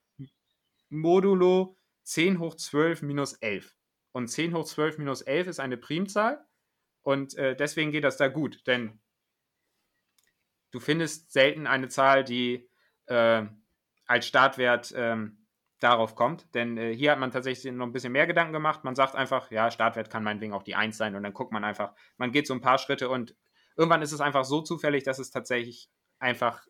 modulo 0.89 1.77
10 2.05 2.39
hoch 2.39 2.55
12 2.55 3.03
minus 3.03 3.35
11. 3.35 3.77
Und 4.13 4.29
10 4.29 4.55
hoch 4.55 4.65
12 4.65 4.99
minus 4.99 5.23
11 5.23 5.49
ist 5.49 5.61
eine 5.61 5.77
Primzahl 5.77 6.43
und 7.03 7.37
äh, 7.37 7.55
deswegen 7.55 7.91
geht 7.91 8.05
das 8.05 8.17
da 8.17 8.29
gut, 8.29 8.67
denn 8.67 9.01
du 10.71 10.81
findest 10.81 11.33
selten 11.33 11.67
eine 11.67 11.89
Zahl, 11.89 12.25
die 12.25 12.71
äh, 13.07 13.45
als 14.07 14.27
Startwert 14.27 14.95
ähm, 14.97 15.44
darauf 15.81 16.15
kommt. 16.15 16.55
Denn 16.55 16.77
äh, 16.79 16.95
hier 16.95 17.13
hat 17.13 17.19
man 17.19 17.31
tatsächlich 17.31 17.73
noch 17.73 17.87
ein 17.87 17.93
bisschen 17.93 18.13
mehr 18.13 18.27
Gedanken 18.27 18.53
gemacht. 18.53 18.85
Man 18.85 18.95
sagt 18.95 19.15
einfach, 19.15 19.51
ja, 19.51 19.71
Startwert 19.71 20.11
kann 20.11 20.25
meinetwegen 20.25 20.53
auch 20.53 20.63
die 20.63 20.75
1 20.75 20.97
sein 20.97 21.15
und 21.15 21.23
dann 21.23 21.33
guckt 21.33 21.53
man 21.53 21.65
einfach, 21.65 21.93
man 22.17 22.33
geht 22.33 22.47
so 22.47 22.55
ein 22.55 22.61
paar 22.61 22.79
Schritte 22.79 23.09
und 23.09 23.35
irgendwann 23.77 24.03
ist 24.03 24.13
es 24.13 24.21
einfach 24.21 24.45
so 24.45 24.63
zufällig, 24.63 25.05
dass 25.05 25.19
es 25.19 25.31
tatsächlich 25.31 25.89
einfach 26.19 26.67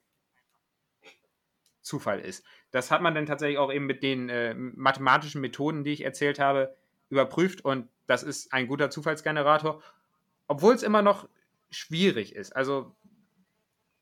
Zufall 1.83 2.21
ist. 2.21 2.45
Das 2.71 2.91
hat 2.91 3.03
man 3.03 3.15
dann 3.15 3.27
tatsächlich 3.27 3.59
auch 3.59 3.73
eben 3.73 3.87
mit 3.87 4.03
den 4.03 4.29
äh, 4.31 4.55
mathematischen 4.55 5.41
Methoden, 5.41 5.85
die 5.85 5.93
ich 5.93 6.05
erzählt 6.05 6.39
habe, 6.39 6.75
überprüft 7.11 7.65
und 7.65 7.89
das 8.07 8.23
ist 8.23 8.53
ein 8.53 8.67
guter 8.67 8.91
Zufallsgenerator, 8.91 9.83
obwohl 10.49 10.75
es 10.75 10.83
immer 10.83 11.03
noch 11.03 11.29
schwierig 11.71 12.35
ist. 12.35 12.57
Also 12.57 12.95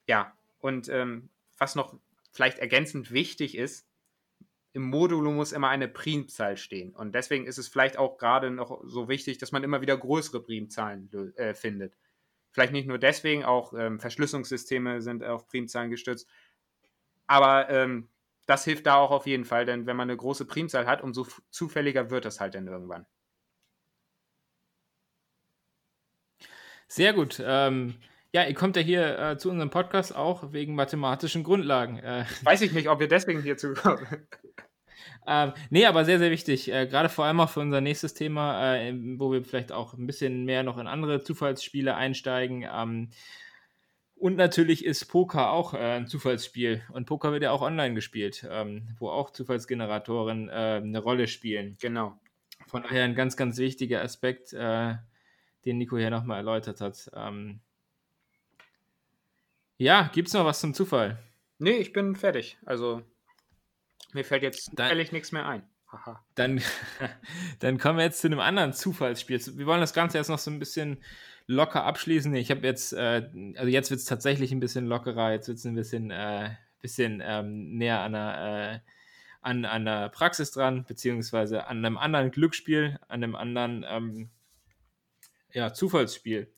ja, 0.06 0.32
und 0.60 0.88
ähm, 0.88 1.28
was 1.58 1.74
noch 1.74 1.94
vielleicht 2.30 2.58
ergänzend 2.58 3.12
wichtig 3.12 3.56
ist, 3.56 3.86
im 4.72 4.82
Modulo 4.82 5.30
muss 5.32 5.52
immer 5.52 5.68
eine 5.68 5.88
Primzahl 5.88 6.56
stehen. 6.56 6.94
Und 6.94 7.14
deswegen 7.14 7.46
ist 7.46 7.58
es 7.58 7.68
vielleicht 7.68 7.98
auch 7.98 8.16
gerade 8.16 8.50
noch 8.50 8.82
so 8.84 9.08
wichtig, 9.08 9.38
dass 9.38 9.52
man 9.52 9.64
immer 9.64 9.80
wieder 9.82 9.96
größere 9.96 10.42
Primzahlen 10.42 11.10
äh, 11.36 11.54
findet. 11.54 11.96
Vielleicht 12.52 12.72
nicht 12.72 12.88
nur 12.88 12.98
deswegen, 12.98 13.44
auch 13.44 13.72
ähm, 13.74 14.00
Verschlüsselungssysteme 14.00 15.02
sind 15.02 15.24
auf 15.24 15.46
Primzahlen 15.46 15.90
gestützt. 15.90 16.28
Aber 17.26 17.68
ähm, 17.70 18.08
das 18.46 18.64
hilft 18.64 18.86
da 18.86 18.96
auch 18.96 19.10
auf 19.10 19.26
jeden 19.26 19.44
Fall, 19.44 19.64
denn 19.64 19.86
wenn 19.86 19.96
man 19.96 20.08
eine 20.08 20.16
große 20.16 20.46
Primzahl 20.46 20.86
hat, 20.86 21.02
umso 21.02 21.26
zufälliger 21.50 22.10
wird 22.10 22.24
das 22.24 22.40
halt 22.40 22.54
dann 22.54 22.66
irgendwann. 22.66 23.06
Sehr 26.88 27.14
gut. 27.14 27.42
Ähm, 27.44 27.94
ja, 28.32 28.44
ihr 28.44 28.54
kommt 28.54 28.76
ja 28.76 28.82
hier 28.82 29.18
äh, 29.18 29.36
zu 29.36 29.50
unserem 29.50 29.68
Podcast 29.68 30.16
auch 30.16 30.52
wegen 30.52 30.74
mathematischen 30.74 31.42
Grundlagen. 31.42 31.98
Äh, 31.98 32.24
Weiß 32.44 32.62
ich 32.62 32.72
nicht, 32.72 32.88
ob 32.88 32.98
wir 32.98 33.08
deswegen 33.08 33.42
hier 33.42 33.58
zukommen. 33.58 34.06
ähm, 35.26 35.52
nee, 35.68 35.84
aber 35.84 36.06
sehr, 36.06 36.18
sehr 36.18 36.30
wichtig. 36.30 36.72
Äh, 36.72 36.86
Gerade 36.86 37.10
vor 37.10 37.26
allem 37.26 37.40
auch 37.40 37.50
für 37.50 37.60
unser 37.60 37.82
nächstes 37.82 38.14
Thema, 38.14 38.74
äh, 38.74 38.94
wo 39.18 39.30
wir 39.32 39.44
vielleicht 39.44 39.70
auch 39.70 39.92
ein 39.92 40.06
bisschen 40.06 40.44
mehr 40.46 40.62
noch 40.62 40.78
in 40.78 40.86
andere 40.86 41.22
Zufallsspiele 41.22 41.94
einsteigen. 41.94 42.66
Ähm, 42.72 43.10
Und 44.14 44.36
natürlich 44.36 44.82
ist 44.82 45.04
Poker 45.06 45.50
auch 45.50 45.74
äh, 45.74 45.96
ein 45.96 46.06
Zufallsspiel. 46.06 46.82
Und 46.90 47.04
Poker 47.04 47.32
wird 47.32 47.42
ja 47.42 47.50
auch 47.50 47.60
online 47.60 47.94
gespielt, 47.94 48.46
ähm, 48.50 48.96
wo 48.98 49.10
auch 49.10 49.30
Zufallsgeneratoren 49.30 50.48
äh, 50.48 50.80
eine 50.82 51.00
Rolle 51.00 51.26
spielen. 51.26 51.76
Genau. 51.82 52.18
Von 52.66 52.82
daher 52.82 53.04
ein 53.04 53.14
ganz, 53.14 53.36
ganz 53.36 53.58
wichtiger 53.58 54.00
Aspekt, 54.00 54.52
den 54.52 54.98
Nico 55.64 55.98
hier 55.98 56.10
nochmal 56.10 56.38
erläutert 56.38 56.80
hat. 56.80 57.10
Ähm, 57.14 57.60
ja, 59.78 60.10
gibt 60.12 60.28
es 60.28 60.34
noch 60.34 60.44
was 60.44 60.60
zum 60.60 60.74
Zufall? 60.74 61.18
Nee, 61.58 61.76
ich 61.76 61.92
bin 61.92 62.16
fertig. 62.16 62.58
Also 62.64 63.02
mir 64.12 64.24
fällt 64.24 64.42
jetzt 64.42 64.70
dann, 64.74 64.96
nichts 64.96 65.32
mehr 65.32 65.46
ein. 65.46 65.62
Haha. 65.90 66.24
Dann, 66.34 66.60
dann 67.60 67.78
kommen 67.78 67.98
wir 67.98 68.04
jetzt 68.04 68.20
zu 68.20 68.28
einem 68.28 68.40
anderen 68.40 68.72
Zufallsspiel. 68.72 69.40
Wir 69.56 69.66
wollen 69.66 69.80
das 69.80 69.92
Ganze 69.92 70.18
jetzt 70.18 70.28
noch 70.28 70.38
so 70.38 70.50
ein 70.50 70.58
bisschen 70.58 71.02
locker 71.46 71.84
abschließen. 71.84 72.34
Ich 72.34 72.50
habe 72.50 72.66
jetzt, 72.66 72.92
äh, 72.92 73.30
also 73.56 73.68
jetzt 73.68 73.90
wird 73.90 74.00
es 74.00 74.06
tatsächlich 74.06 74.52
ein 74.52 74.60
bisschen 74.60 74.86
lockerer, 74.86 75.32
jetzt 75.32 75.48
wird 75.48 75.58
es 75.58 75.64
ein 75.64 75.74
bisschen, 75.74 76.10
äh, 76.10 76.50
bisschen 76.80 77.22
ähm, 77.24 77.76
näher 77.76 78.00
an 78.00 78.12
der, 78.12 78.82
äh, 78.84 78.90
an, 79.40 79.64
an 79.64 79.84
der 79.84 80.08
Praxis 80.08 80.52
dran, 80.52 80.84
beziehungsweise 80.84 81.66
an 81.66 81.78
einem 81.78 81.98
anderen 81.98 82.30
Glücksspiel, 82.30 82.98
an 83.08 83.22
einem 83.22 83.34
anderen 83.34 83.84
ähm, 83.88 84.30
ja, 85.52 85.72
Zufallsspiel. 85.72 86.52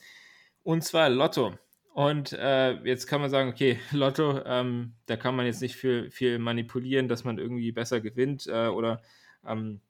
Und 0.63 0.83
zwar 0.83 1.09
Lotto. 1.09 1.59
Und 1.95 2.33
äh, 2.33 2.73
jetzt 2.83 3.07
kann 3.07 3.21
man 3.21 3.31
sagen, 3.31 3.49
okay, 3.49 3.79
Lotto, 3.93 4.45
ähm, 4.45 4.95
da 5.07 5.17
kann 5.17 5.37
man 5.37 5.47
jetzt 5.47 5.63
nicht 5.63 5.77
viel, 5.77 6.11
viel 6.11 6.41
manipulieren, 6.41 7.07
dass 7.07 7.23
man 7.23 7.39
irgendwie 7.39 7.71
besser 7.71 8.01
gewinnt 8.01 8.49
äh, 8.49 8.67
oder 8.67 9.01
ähm, 9.47 9.81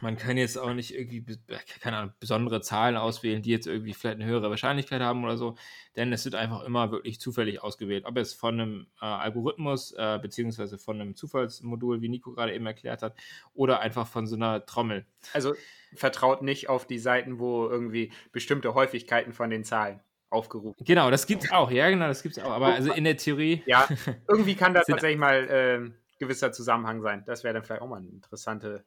man 0.00 0.16
kann 0.16 0.36
jetzt 0.36 0.56
auch 0.56 0.72
nicht 0.74 0.94
irgendwie, 0.94 1.26
äh, 1.48 1.58
keine 1.80 1.96
Ahnung, 1.96 2.12
besondere 2.20 2.60
Zahlen 2.60 2.96
auswählen, 2.96 3.42
die 3.42 3.50
jetzt 3.50 3.66
irgendwie 3.66 3.94
vielleicht 3.94 4.20
eine 4.20 4.26
höhere 4.26 4.48
Wahrscheinlichkeit 4.48 5.02
haben 5.02 5.24
oder 5.24 5.36
so, 5.36 5.56
denn 5.96 6.12
es 6.12 6.24
wird 6.24 6.36
einfach 6.36 6.62
immer 6.62 6.92
wirklich 6.92 7.18
zufällig 7.18 7.60
ausgewählt. 7.60 8.04
Ob 8.06 8.16
es 8.16 8.32
von 8.32 8.60
einem 8.60 8.86
äh, 9.02 9.04
Algorithmus 9.04 9.90
äh, 9.90 10.20
beziehungsweise 10.22 10.78
von 10.78 11.00
einem 11.00 11.16
Zufallsmodul, 11.16 12.00
wie 12.00 12.10
Nico 12.10 12.30
gerade 12.30 12.54
eben 12.54 12.66
erklärt 12.66 13.02
hat, 13.02 13.16
oder 13.54 13.80
einfach 13.80 14.06
von 14.06 14.28
so 14.28 14.36
einer 14.36 14.64
Trommel. 14.66 15.04
Also 15.32 15.54
vertraut 15.96 16.42
nicht 16.42 16.68
auf 16.68 16.86
die 16.86 17.00
Seiten, 17.00 17.40
wo 17.40 17.68
irgendwie 17.68 18.12
bestimmte 18.30 18.74
Häufigkeiten 18.74 19.32
von 19.32 19.50
den 19.50 19.64
Zahlen 19.64 20.00
aufgerufen. 20.34 20.84
Genau, 20.84 21.10
das 21.10 21.26
gibt 21.26 21.44
es 21.44 21.52
auch, 21.52 21.70
ja, 21.70 21.88
genau, 21.88 22.08
das 22.08 22.22
gibt 22.22 22.36
es 22.36 22.42
auch. 22.42 22.50
Aber 22.50 22.66
also 22.66 22.92
in 22.92 23.04
der 23.04 23.16
Theorie. 23.16 23.62
Ja, 23.66 23.88
irgendwie 24.28 24.54
kann 24.54 24.74
da 24.74 24.82
tatsächlich 24.82 25.18
mal 25.18 25.48
äh, 25.48 25.90
gewisser 26.18 26.52
Zusammenhang 26.52 27.00
sein. 27.00 27.22
Das 27.26 27.44
wäre 27.44 27.54
dann 27.54 27.62
vielleicht 27.62 27.82
auch 27.82 27.88
mal 27.88 27.98
eine 27.98 28.08
interessante 28.08 28.84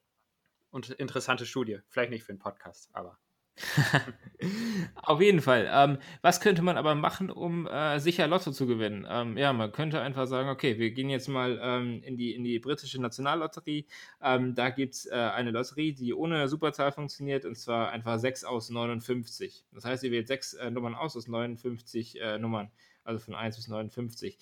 und 0.70 0.90
interessante 0.92 1.46
Studie. 1.46 1.80
Vielleicht 1.88 2.12
nicht 2.12 2.24
für 2.24 2.32
einen 2.32 2.40
Podcast, 2.40 2.90
aber. 2.94 3.18
Auf 4.96 5.22
jeden 5.22 5.42
Fall. 5.42 5.70
Ähm, 5.72 5.98
was 6.22 6.42
könnte 6.42 6.62
man 6.62 6.78
aber 6.78 6.96
machen, 6.96 7.32
um 7.32 7.68
äh, 7.68 8.00
sicher 8.00 8.28
Lotto 8.28 8.52
zu 8.52 8.68
gewinnen? 8.68 9.06
Ähm, 9.10 9.38
ja, 9.38 9.52
man 9.54 9.72
könnte 9.72 10.02
einfach 10.02 10.28
sagen, 10.28 10.50
okay, 10.50 10.78
wir 10.78 10.92
gehen 10.92 11.10
jetzt 11.10 11.28
mal 11.28 11.60
ähm, 11.62 12.02
in, 12.04 12.18
die, 12.18 12.36
in 12.36 12.44
die 12.44 12.60
britische 12.60 13.02
Nationallotterie. 13.02 13.88
Ähm, 14.22 14.54
da 14.54 14.70
gibt 14.70 14.94
es 14.94 15.06
äh, 15.08 15.16
eine 15.16 15.52
Lotterie, 15.52 15.94
die 15.94 16.14
ohne 16.14 16.48
Superzahl 16.48 16.92
funktioniert, 16.92 17.46
und 17.46 17.56
zwar 17.56 17.90
einfach 17.90 18.20
6 18.20 18.44
aus 18.44 18.70
59. 18.70 19.66
Das 19.74 19.86
heißt, 19.86 20.04
ihr 20.04 20.12
wählt 20.12 20.28
6 20.28 20.54
äh, 20.54 20.72
Nummern 20.72 20.96
aus 20.96 21.18
aus 21.18 21.28
59 21.28 22.22
äh, 22.22 22.38
Nummern, 22.38 22.72
also 23.04 23.20
von 23.20 23.34
1 23.36 23.56
bis 23.56 23.68
59. 23.68 24.38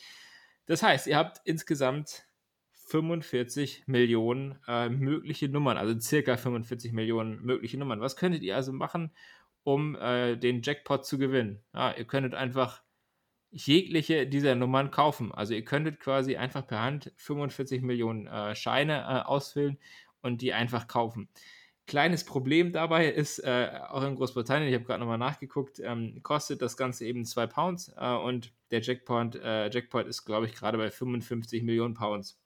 Das 0.65 0.83
heißt, 0.83 1.07
ihr 1.07 1.17
habt 1.17 1.41
insgesamt 1.45 2.25
45 2.85 3.87
Millionen 3.87 4.59
äh, 4.67 4.89
mögliche 4.89 5.49
Nummern, 5.49 5.77
also 5.77 5.99
circa 5.99 6.37
45 6.37 6.93
Millionen 6.93 7.41
mögliche 7.41 7.77
Nummern. 7.79 7.99
Was 7.99 8.15
könntet 8.15 8.43
ihr 8.43 8.55
also 8.55 8.73
machen, 8.73 9.11
um 9.63 9.95
äh, 9.95 10.37
den 10.37 10.61
Jackpot 10.61 11.03
zu 11.03 11.17
gewinnen? 11.17 11.63
Ja, 11.73 11.93
ihr 11.93 12.05
könntet 12.05 12.35
einfach 12.35 12.83
jegliche 13.49 14.27
dieser 14.27 14.53
Nummern 14.53 14.91
kaufen. 14.91 15.31
Also 15.31 15.55
ihr 15.55 15.65
könntet 15.65 15.99
quasi 15.99 16.35
einfach 16.35 16.67
per 16.67 16.81
Hand 16.81 17.11
45 17.17 17.81
Millionen 17.81 18.27
äh, 18.27 18.55
Scheine 18.55 18.99
äh, 18.99 19.25
ausfüllen 19.25 19.79
und 20.21 20.41
die 20.41 20.53
einfach 20.53 20.87
kaufen. 20.87 21.27
Kleines 21.87 22.23
Problem 22.23 22.71
dabei 22.71 23.07
ist, 23.07 23.39
äh, 23.39 23.79
auch 23.89 24.03
in 24.03 24.15
Großbritannien, 24.15 24.69
ich 24.69 24.75
habe 24.75 24.85
gerade 24.85 24.99
nochmal 24.99 25.17
nachgeguckt, 25.17 25.79
ähm, 25.79 26.19
kostet 26.21 26.61
das 26.61 26.77
Ganze 26.77 27.05
eben 27.05 27.25
2 27.25 27.47
Pounds 27.47 27.93
äh, 27.97 28.13
und 28.13 28.53
der 28.71 28.81
Jackpot, 28.81 29.35
Jackpot 29.35 30.07
ist, 30.07 30.25
glaube 30.25 30.47
ich, 30.47 30.53
gerade 30.53 30.77
bei 30.77 30.89
55 30.89 31.63
Millionen 31.63 31.93
Pounds. 31.93 32.39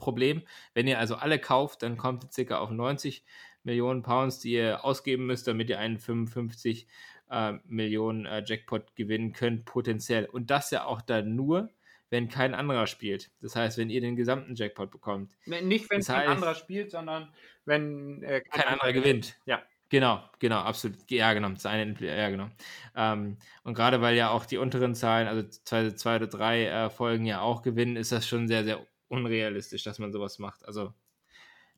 Problem. 0.00 0.42
Wenn 0.74 0.88
ihr 0.88 0.98
also 0.98 1.14
alle 1.14 1.38
kauft, 1.38 1.82
dann 1.82 1.96
kommt 1.96 2.24
ihr 2.24 2.32
circa 2.32 2.58
auf 2.58 2.70
90 2.70 3.24
Millionen 3.62 4.02
Pounds, 4.02 4.40
die 4.40 4.52
ihr 4.52 4.84
ausgeben 4.84 5.26
müsst, 5.26 5.46
damit 5.46 5.68
ihr 5.68 5.78
einen 5.78 5.98
55 5.98 6.88
äh, 7.30 7.52
Millionen 7.66 8.26
äh, 8.26 8.42
Jackpot 8.44 8.96
gewinnen 8.96 9.32
könnt, 9.32 9.64
potenziell. 9.66 10.24
Und 10.24 10.50
das 10.50 10.70
ja 10.70 10.86
auch 10.86 11.02
dann 11.02 11.36
nur, 11.36 11.70
wenn 12.08 12.28
kein 12.28 12.54
anderer 12.54 12.86
spielt. 12.86 13.30
Das 13.40 13.54
heißt, 13.54 13.78
wenn 13.78 13.90
ihr 13.90 14.00
den 14.00 14.16
gesamten 14.16 14.54
Jackpot 14.54 14.90
bekommt. 14.90 15.36
Nicht, 15.46 15.90
wenn 15.90 15.98
das 15.98 16.08
kein 16.08 16.16
heißt, 16.16 16.28
anderer 16.28 16.54
spielt, 16.54 16.90
sondern 16.90 17.32
wenn 17.64 18.22
äh, 18.22 18.40
kein, 18.40 18.62
kein 18.62 18.72
anderer 18.72 18.92
gewinnt. 18.92 19.36
Ja. 19.44 19.62
Genau, 19.90 20.22
genau, 20.38 20.58
absolut. 20.58 20.98
Ja, 21.10 21.32
genau. 21.32 21.48
Das 21.48 21.66
eine, 21.66 21.94
ja, 21.98 22.30
genau. 22.30 22.48
Ähm, 22.94 23.38
und 23.64 23.74
gerade 23.74 24.00
weil 24.00 24.14
ja 24.16 24.30
auch 24.30 24.46
die 24.46 24.56
unteren 24.56 24.94
Zahlen, 24.94 25.26
also 25.26 25.42
zwei, 25.64 25.90
zwei 25.90 26.16
oder 26.16 26.28
drei 26.28 26.66
äh, 26.66 26.90
Folgen 26.90 27.26
ja 27.26 27.40
auch 27.40 27.62
gewinnen, 27.62 27.96
ist 27.96 28.12
das 28.12 28.26
schon 28.26 28.46
sehr, 28.46 28.62
sehr 28.62 28.86
unrealistisch, 29.10 29.82
dass 29.82 29.98
man 29.98 30.12
sowas 30.12 30.38
macht. 30.38 30.64
Also 30.64 30.94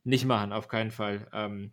nicht 0.03 0.25
machen, 0.25 0.53
auf 0.53 0.67
keinen 0.67 0.91
Fall. 0.91 1.27
Ähm, 1.33 1.71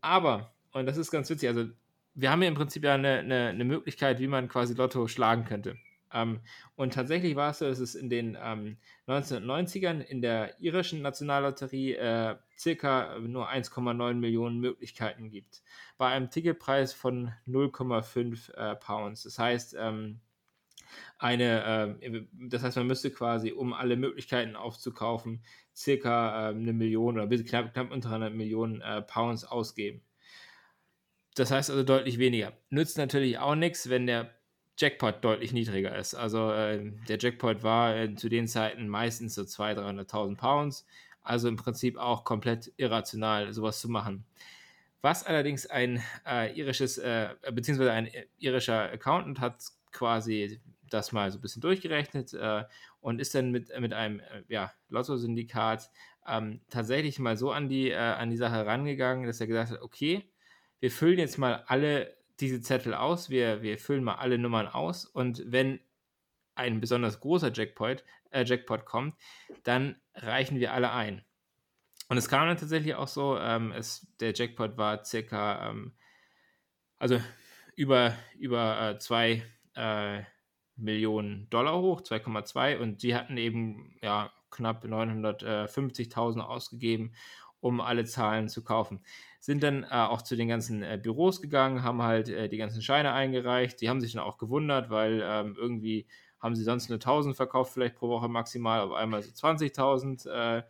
aber, 0.00 0.52
und 0.72 0.86
das 0.86 0.96
ist 0.96 1.10
ganz 1.10 1.28
witzig, 1.30 1.48
also 1.48 1.66
wir 2.14 2.30
haben 2.30 2.40
hier 2.40 2.48
im 2.48 2.54
Prinzip 2.54 2.84
ja 2.84 2.94
eine, 2.94 3.18
eine, 3.18 3.48
eine 3.48 3.64
Möglichkeit, 3.64 4.20
wie 4.20 4.28
man 4.28 4.48
quasi 4.48 4.74
Lotto 4.74 5.08
schlagen 5.08 5.44
könnte. 5.44 5.76
Ähm, 6.12 6.40
und 6.76 6.94
tatsächlich 6.94 7.34
war 7.34 7.50
es 7.50 7.58
so, 7.58 7.66
dass 7.66 7.80
es 7.80 7.96
in 7.96 8.08
den 8.08 8.38
ähm, 8.40 8.76
1990ern 9.08 10.00
in 10.00 10.22
der 10.22 10.60
irischen 10.60 11.02
Nationallotterie 11.02 11.94
äh, 11.94 12.36
circa 12.56 13.18
nur 13.18 13.50
1,9 13.50 14.14
Millionen 14.14 14.60
Möglichkeiten 14.60 15.28
gibt. 15.28 15.62
Bei 15.98 16.08
einem 16.08 16.30
Ticketpreis 16.30 16.92
von 16.92 17.32
0,5 17.48 18.54
äh, 18.54 18.76
Pounds. 18.76 19.24
Das 19.24 19.38
heißt, 19.38 19.76
ähm, 19.78 20.20
eine, 21.18 21.98
äh, 22.00 22.22
das 22.48 22.62
heißt, 22.62 22.76
man 22.76 22.86
müsste 22.86 23.10
quasi, 23.10 23.52
um 23.52 23.72
alle 23.72 23.96
Möglichkeiten 23.96 24.56
aufzukaufen, 24.56 25.42
circa 25.74 26.50
äh, 26.50 26.54
eine 26.54 26.72
Million 26.72 27.18
oder 27.18 27.28
knapp, 27.42 27.72
knapp 27.72 27.90
unter 27.90 28.10
einer 28.12 28.30
Million 28.30 28.80
äh, 28.80 29.02
Pounds 29.02 29.44
ausgeben. 29.44 30.02
Das 31.34 31.50
heißt 31.50 31.70
also 31.70 31.82
deutlich 31.82 32.18
weniger. 32.18 32.52
Nützt 32.70 32.96
natürlich 32.96 33.38
auch 33.38 33.56
nichts, 33.56 33.90
wenn 33.90 34.06
der 34.06 34.30
Jackpot 34.78 35.24
deutlich 35.24 35.52
niedriger 35.52 35.96
ist. 35.96 36.14
Also 36.14 36.52
äh, 36.52 36.92
der 37.08 37.18
Jackpot 37.18 37.62
war 37.62 37.96
äh, 37.96 38.14
zu 38.14 38.28
den 38.28 38.48
Zeiten 38.48 38.88
meistens 38.88 39.34
so 39.34 39.42
200.000, 39.42 40.08
300.000 40.08 40.36
Pounds. 40.36 40.86
Also 41.22 41.48
im 41.48 41.56
Prinzip 41.56 41.96
auch 41.96 42.24
komplett 42.24 42.72
irrational, 42.76 43.52
sowas 43.52 43.80
zu 43.80 43.88
machen. 43.88 44.24
Was 45.00 45.24
allerdings 45.24 45.66
ein 45.66 46.02
äh, 46.26 46.58
irisches, 46.58 46.98
äh, 46.98 47.30
beziehungsweise 47.52 47.92
ein 47.92 48.10
irischer 48.38 48.90
Accountant 48.90 49.40
hat 49.40 49.62
quasi 49.92 50.60
das 50.90 51.12
mal 51.12 51.30
so 51.30 51.38
ein 51.38 51.42
bisschen 51.42 51.62
durchgerechnet 51.62 52.32
äh, 52.34 52.64
und 53.00 53.20
ist 53.20 53.34
dann 53.34 53.50
mit, 53.50 53.68
mit 53.80 53.92
einem 53.92 54.20
äh, 54.20 54.42
ja, 54.48 54.72
Lotto-Syndikat 54.88 55.90
ähm, 56.26 56.60
tatsächlich 56.70 57.18
mal 57.18 57.36
so 57.36 57.50
an 57.52 57.68
die, 57.68 57.90
äh, 57.90 57.96
an 57.96 58.30
die 58.30 58.36
Sache 58.36 58.66
rangegangen, 58.66 59.26
dass 59.26 59.40
er 59.40 59.46
gesagt 59.46 59.70
hat, 59.70 59.82
okay, 59.82 60.30
wir 60.80 60.90
füllen 60.90 61.18
jetzt 61.18 61.38
mal 61.38 61.64
alle 61.66 62.16
diese 62.40 62.60
Zettel 62.60 62.94
aus, 62.94 63.30
wir, 63.30 63.62
wir 63.62 63.78
füllen 63.78 64.04
mal 64.04 64.16
alle 64.16 64.38
Nummern 64.38 64.66
aus 64.66 65.04
und 65.04 65.42
wenn 65.46 65.80
ein 66.54 66.80
besonders 66.80 67.20
großer 67.20 67.52
Jackpot, 67.52 68.04
äh, 68.30 68.44
Jackpot 68.44 68.84
kommt, 68.84 69.16
dann 69.62 69.96
reichen 70.14 70.58
wir 70.60 70.72
alle 70.72 70.92
ein. 70.92 71.24
Und 72.08 72.16
es 72.16 72.28
kam 72.28 72.46
dann 72.46 72.56
tatsächlich 72.56 72.94
auch 72.94 73.08
so, 73.08 73.38
ähm, 73.38 73.72
es, 73.72 74.06
der 74.20 74.32
Jackpot 74.34 74.76
war 74.76 75.04
circa, 75.04 75.70
ähm, 75.70 75.94
also 76.96 77.20
über, 77.76 78.14
über 78.38 78.90
äh, 78.90 78.98
zwei 78.98 79.42
äh, 79.74 80.22
Millionen 80.76 81.48
Dollar 81.50 81.80
hoch, 81.80 82.00
2,2 82.00 82.78
und 82.78 83.00
sie 83.00 83.14
hatten 83.14 83.36
eben 83.36 83.96
ja 84.02 84.32
knapp 84.50 84.84
950.000 84.84 86.40
ausgegeben, 86.40 87.12
um 87.60 87.80
alle 87.80 88.04
Zahlen 88.04 88.48
zu 88.48 88.62
kaufen. 88.62 89.04
Sind 89.40 89.62
dann 89.62 89.84
äh, 89.84 89.88
auch 89.88 90.22
zu 90.22 90.36
den 90.36 90.48
ganzen 90.48 90.82
äh, 90.82 90.98
Büros 91.02 91.40
gegangen, 91.40 91.82
haben 91.82 92.02
halt 92.02 92.28
äh, 92.28 92.48
die 92.48 92.56
ganzen 92.56 92.82
Scheine 92.82 93.12
eingereicht. 93.12 93.80
Die 93.80 93.88
haben 93.88 94.00
sich 94.00 94.12
dann 94.12 94.22
auch 94.22 94.38
gewundert, 94.38 94.90
weil 94.90 95.22
ähm, 95.24 95.56
irgendwie 95.58 96.06
haben 96.40 96.54
sie 96.54 96.64
sonst 96.64 96.88
nur 96.88 96.96
1000 96.96 97.36
verkauft, 97.36 97.72
vielleicht 97.72 97.96
pro 97.96 98.08
Woche 98.08 98.28
maximal, 98.28 98.80
auf 98.80 98.92
einmal 98.92 99.22
so 99.22 99.30
20.000. 99.30 100.64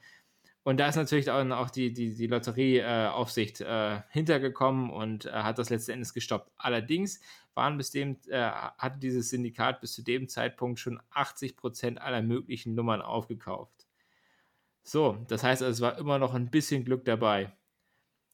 Und 0.64 0.80
da 0.80 0.88
ist 0.88 0.96
natürlich 0.96 1.30
auch 1.30 1.70
die, 1.70 1.92
die, 1.92 2.14
die 2.14 2.26
Lotterieaufsicht 2.26 3.60
äh, 3.60 4.00
hintergekommen 4.08 4.90
und 4.90 5.26
äh, 5.26 5.30
hat 5.30 5.58
das 5.58 5.68
letzten 5.68 5.92
Endes 5.92 6.14
gestoppt. 6.14 6.50
Allerdings 6.56 7.20
waren 7.52 7.76
bis 7.76 7.90
dem, 7.90 8.16
äh, 8.28 8.40
hatte 8.40 8.98
dieses 8.98 9.28
Syndikat 9.28 9.82
bis 9.82 9.92
zu 9.92 10.02
dem 10.02 10.26
Zeitpunkt 10.26 10.80
schon 10.80 11.00
80 11.10 11.56
Prozent 11.58 12.00
aller 12.00 12.22
möglichen 12.22 12.74
Nummern 12.74 13.02
aufgekauft. 13.02 13.86
So, 14.82 15.24
das 15.28 15.44
heißt 15.44 15.62
also, 15.62 15.72
es 15.72 15.80
war 15.80 15.98
immer 15.98 16.18
noch 16.18 16.32
ein 16.32 16.50
bisschen 16.50 16.84
Glück 16.84 17.04
dabei. 17.04 17.52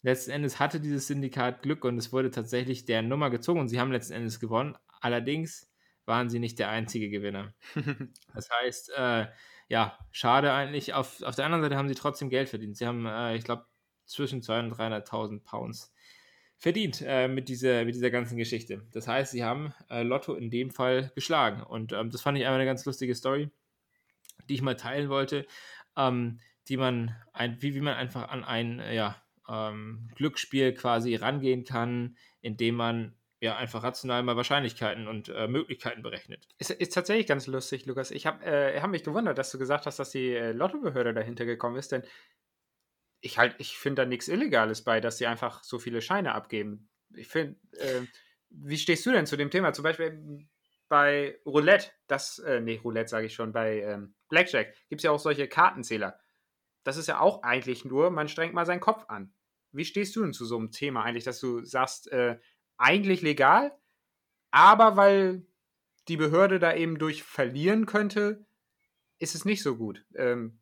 Letzten 0.02 0.30
Endes 0.30 0.60
hatte 0.60 0.80
dieses 0.80 1.08
Syndikat 1.08 1.62
Glück 1.62 1.84
und 1.84 1.98
es 1.98 2.12
wurde 2.12 2.30
tatsächlich 2.30 2.84
der 2.84 3.02
Nummer 3.02 3.30
gezogen 3.30 3.60
und 3.60 3.68
sie 3.68 3.80
haben 3.80 3.92
letzten 3.92 4.14
Endes 4.14 4.38
gewonnen. 4.38 4.76
Allerdings 5.00 5.68
waren 6.06 6.30
sie 6.30 6.38
nicht 6.38 6.58
der 6.58 6.70
einzige 6.70 7.10
Gewinner. 7.10 7.54
das 8.34 8.48
heißt, 8.50 8.92
äh, 8.96 9.26
ja, 9.70 9.96
schade 10.10 10.52
eigentlich. 10.52 10.94
Auf, 10.94 11.22
auf 11.22 11.36
der 11.36 11.44
anderen 11.44 11.62
Seite 11.62 11.76
haben 11.76 11.88
sie 11.88 11.94
trotzdem 11.94 12.28
Geld 12.28 12.48
verdient. 12.48 12.76
Sie 12.76 12.86
haben, 12.86 13.06
äh, 13.06 13.36
ich 13.36 13.44
glaube, 13.44 13.66
zwischen 14.04 14.42
200.000 14.42 14.64
und 14.64 14.74
300.000 14.74 15.44
Pounds 15.44 15.94
verdient 16.58 17.02
äh, 17.06 17.28
mit, 17.28 17.48
dieser, 17.48 17.84
mit 17.84 17.94
dieser 17.94 18.10
ganzen 18.10 18.36
Geschichte. 18.36 18.82
Das 18.90 19.06
heißt, 19.06 19.30
sie 19.30 19.44
haben 19.44 19.72
äh, 19.88 20.02
Lotto 20.02 20.34
in 20.34 20.50
dem 20.50 20.70
Fall 20.72 21.12
geschlagen. 21.14 21.62
Und 21.62 21.92
ähm, 21.92 22.10
das 22.10 22.20
fand 22.20 22.36
ich 22.36 22.44
einfach 22.44 22.56
eine 22.56 22.66
ganz 22.66 22.84
lustige 22.84 23.14
Story, 23.14 23.48
die 24.48 24.54
ich 24.54 24.62
mal 24.62 24.74
teilen 24.74 25.08
wollte, 25.08 25.46
ähm, 25.96 26.40
die 26.66 26.76
man, 26.76 27.14
ein, 27.32 27.62
wie, 27.62 27.72
wie 27.76 27.80
man 27.80 27.94
einfach 27.94 28.28
an 28.28 28.42
ein 28.42 28.82
ja, 28.92 29.22
ähm, 29.48 30.10
Glücksspiel 30.16 30.74
quasi 30.74 31.14
rangehen 31.14 31.62
kann, 31.62 32.16
indem 32.40 32.74
man 32.74 33.14
ja 33.41 33.57
einfach 33.57 33.82
rational 33.82 34.22
mal 34.22 34.36
Wahrscheinlichkeiten 34.36 35.09
und 35.09 35.30
äh, 35.30 35.49
Möglichkeiten 35.49 36.03
berechnet. 36.03 36.47
Ist, 36.59 36.70
ist 36.70 36.95
tatsächlich 36.95 37.26
ganz 37.26 37.47
lustig, 37.47 37.86
Lukas. 37.86 38.11
Ich 38.11 38.26
habe 38.26 38.45
äh, 38.45 38.80
hab 38.80 38.91
mich 38.91 39.03
gewundert, 39.03 39.38
dass 39.38 39.51
du 39.51 39.59
gesagt 39.59 39.86
hast, 39.86 39.99
dass 39.99 40.11
die 40.11 40.34
äh, 40.34 40.53
Lottobehörde 40.53 41.14
dahinter 41.14 41.47
gekommen 41.47 41.76
ist, 41.76 41.93
denn 41.93 42.03
ich 43.22 43.38
halt, 43.38 43.55
ich 43.59 43.78
finde 43.78 44.03
da 44.03 44.07
nichts 44.07 44.28
Illegales 44.28 44.82
bei, 44.82 45.01
dass 45.01 45.18
sie 45.18 45.26
einfach 45.26 45.62
so 45.62 45.78
viele 45.78 46.03
Scheine 46.03 46.34
abgeben. 46.34 46.91
Ich 47.14 47.28
finde, 47.28 47.59
äh, 47.78 48.03
wie 48.51 48.78
stehst 48.78 49.07
du 49.07 49.12
denn 49.12 49.26
zu 49.26 49.36
dem 49.36 49.51
Thema? 49.51 49.72
Zum 49.72 49.84
Beispiel 49.84 50.47
bei 50.88 51.38
Roulette, 51.47 51.91
das, 52.09 52.38
äh, 52.41 52.61
nee, 52.61 52.80
Roulette 52.82 53.09
sage 53.09 53.26
ich 53.26 53.34
schon, 53.34 53.53
bei 53.53 53.80
ähm, 53.82 54.14
Blackjack 54.28 54.74
gibt 54.88 55.01
es 55.01 55.05
ja 55.05 55.12
auch 55.12 55.20
solche 55.20 55.49
Kartenzähler. 55.49 56.18
Das 56.82 56.97
ist 56.97 57.07
ja 57.07 57.20
auch 57.20 57.43
eigentlich 57.43 57.84
nur, 57.84 58.11
man 58.11 58.28
strengt 58.28 58.55
mal 58.55 58.66
seinen 58.66 58.80
Kopf 58.80 59.05
an. 59.09 59.32
Wie 59.72 59.84
stehst 59.84 60.16
du 60.16 60.22
denn 60.22 60.32
zu 60.32 60.45
so 60.45 60.59
einem 60.59 60.72
Thema 60.72 61.05
eigentlich, 61.05 61.24
dass 61.24 61.38
du 61.41 61.64
sagst, 61.64 62.11
äh, 62.11 62.38
eigentlich 62.80 63.22
legal, 63.22 63.72
aber 64.50 64.96
weil 64.96 65.42
die 66.08 66.16
Behörde 66.16 66.58
da 66.58 66.74
eben 66.74 66.98
durch 66.98 67.22
verlieren 67.22 67.86
könnte, 67.86 68.44
ist 69.18 69.34
es 69.34 69.44
nicht 69.44 69.62
so 69.62 69.76
gut. 69.76 70.04
Ähm, 70.16 70.58